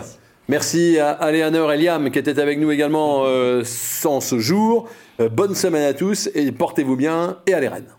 Merci 0.50 0.98
à 0.98 1.12
Aléanor 1.12 1.74
et 1.74 1.78
Liam 1.78 2.10
qui 2.10 2.20
étaient 2.20 2.40
avec 2.40 2.58
nous 2.58 2.72
également 2.72 3.24
euh, 3.26 3.64
sans 3.66 4.22
ce 4.22 4.40
jour. 4.40 4.88
Euh, 5.20 5.28
bonne 5.28 5.56
semaine 5.56 5.84
à 5.84 5.94
tous 5.94 6.30
et 6.36 6.52
portez-vous 6.54 6.96
bien 6.96 7.40
et 7.46 7.54
allez 7.54 7.68
Rennes. 7.68 7.92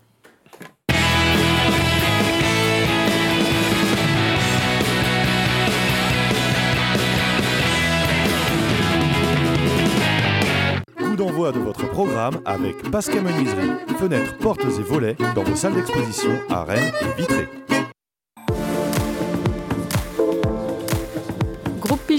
Coup 10.97 11.15
d'envoi 11.15 11.51
de 11.51 11.59
votre 11.59 11.87
programme 11.89 12.41
avec 12.45 12.89
Pascal 12.89 13.21
Menuiserie, 13.21 13.69
fenêtres, 13.99 14.35
portes 14.39 14.63
et 14.63 14.81
volets 14.81 15.15
dans 15.35 15.43
vos 15.43 15.55
salles 15.55 15.75
d'exposition 15.75 16.31
à 16.49 16.63
Rennes 16.63 16.91
et 17.01 17.21
Vitré. 17.21 17.47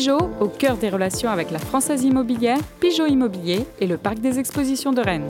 Pigeot, 0.01 0.30
au 0.40 0.48
cœur 0.48 0.78
des 0.78 0.88
relations 0.88 1.28
avec 1.28 1.51
la 1.51 1.59
Française 1.59 2.05
Immobilière, 2.05 2.57
Pigeot 2.80 3.05
Immobilier 3.05 3.66
et 3.80 3.86
le 3.86 3.98
Parc 3.98 4.18
des 4.18 4.38
Expositions 4.38 4.94
de 4.94 5.03
Rennes. 5.03 5.28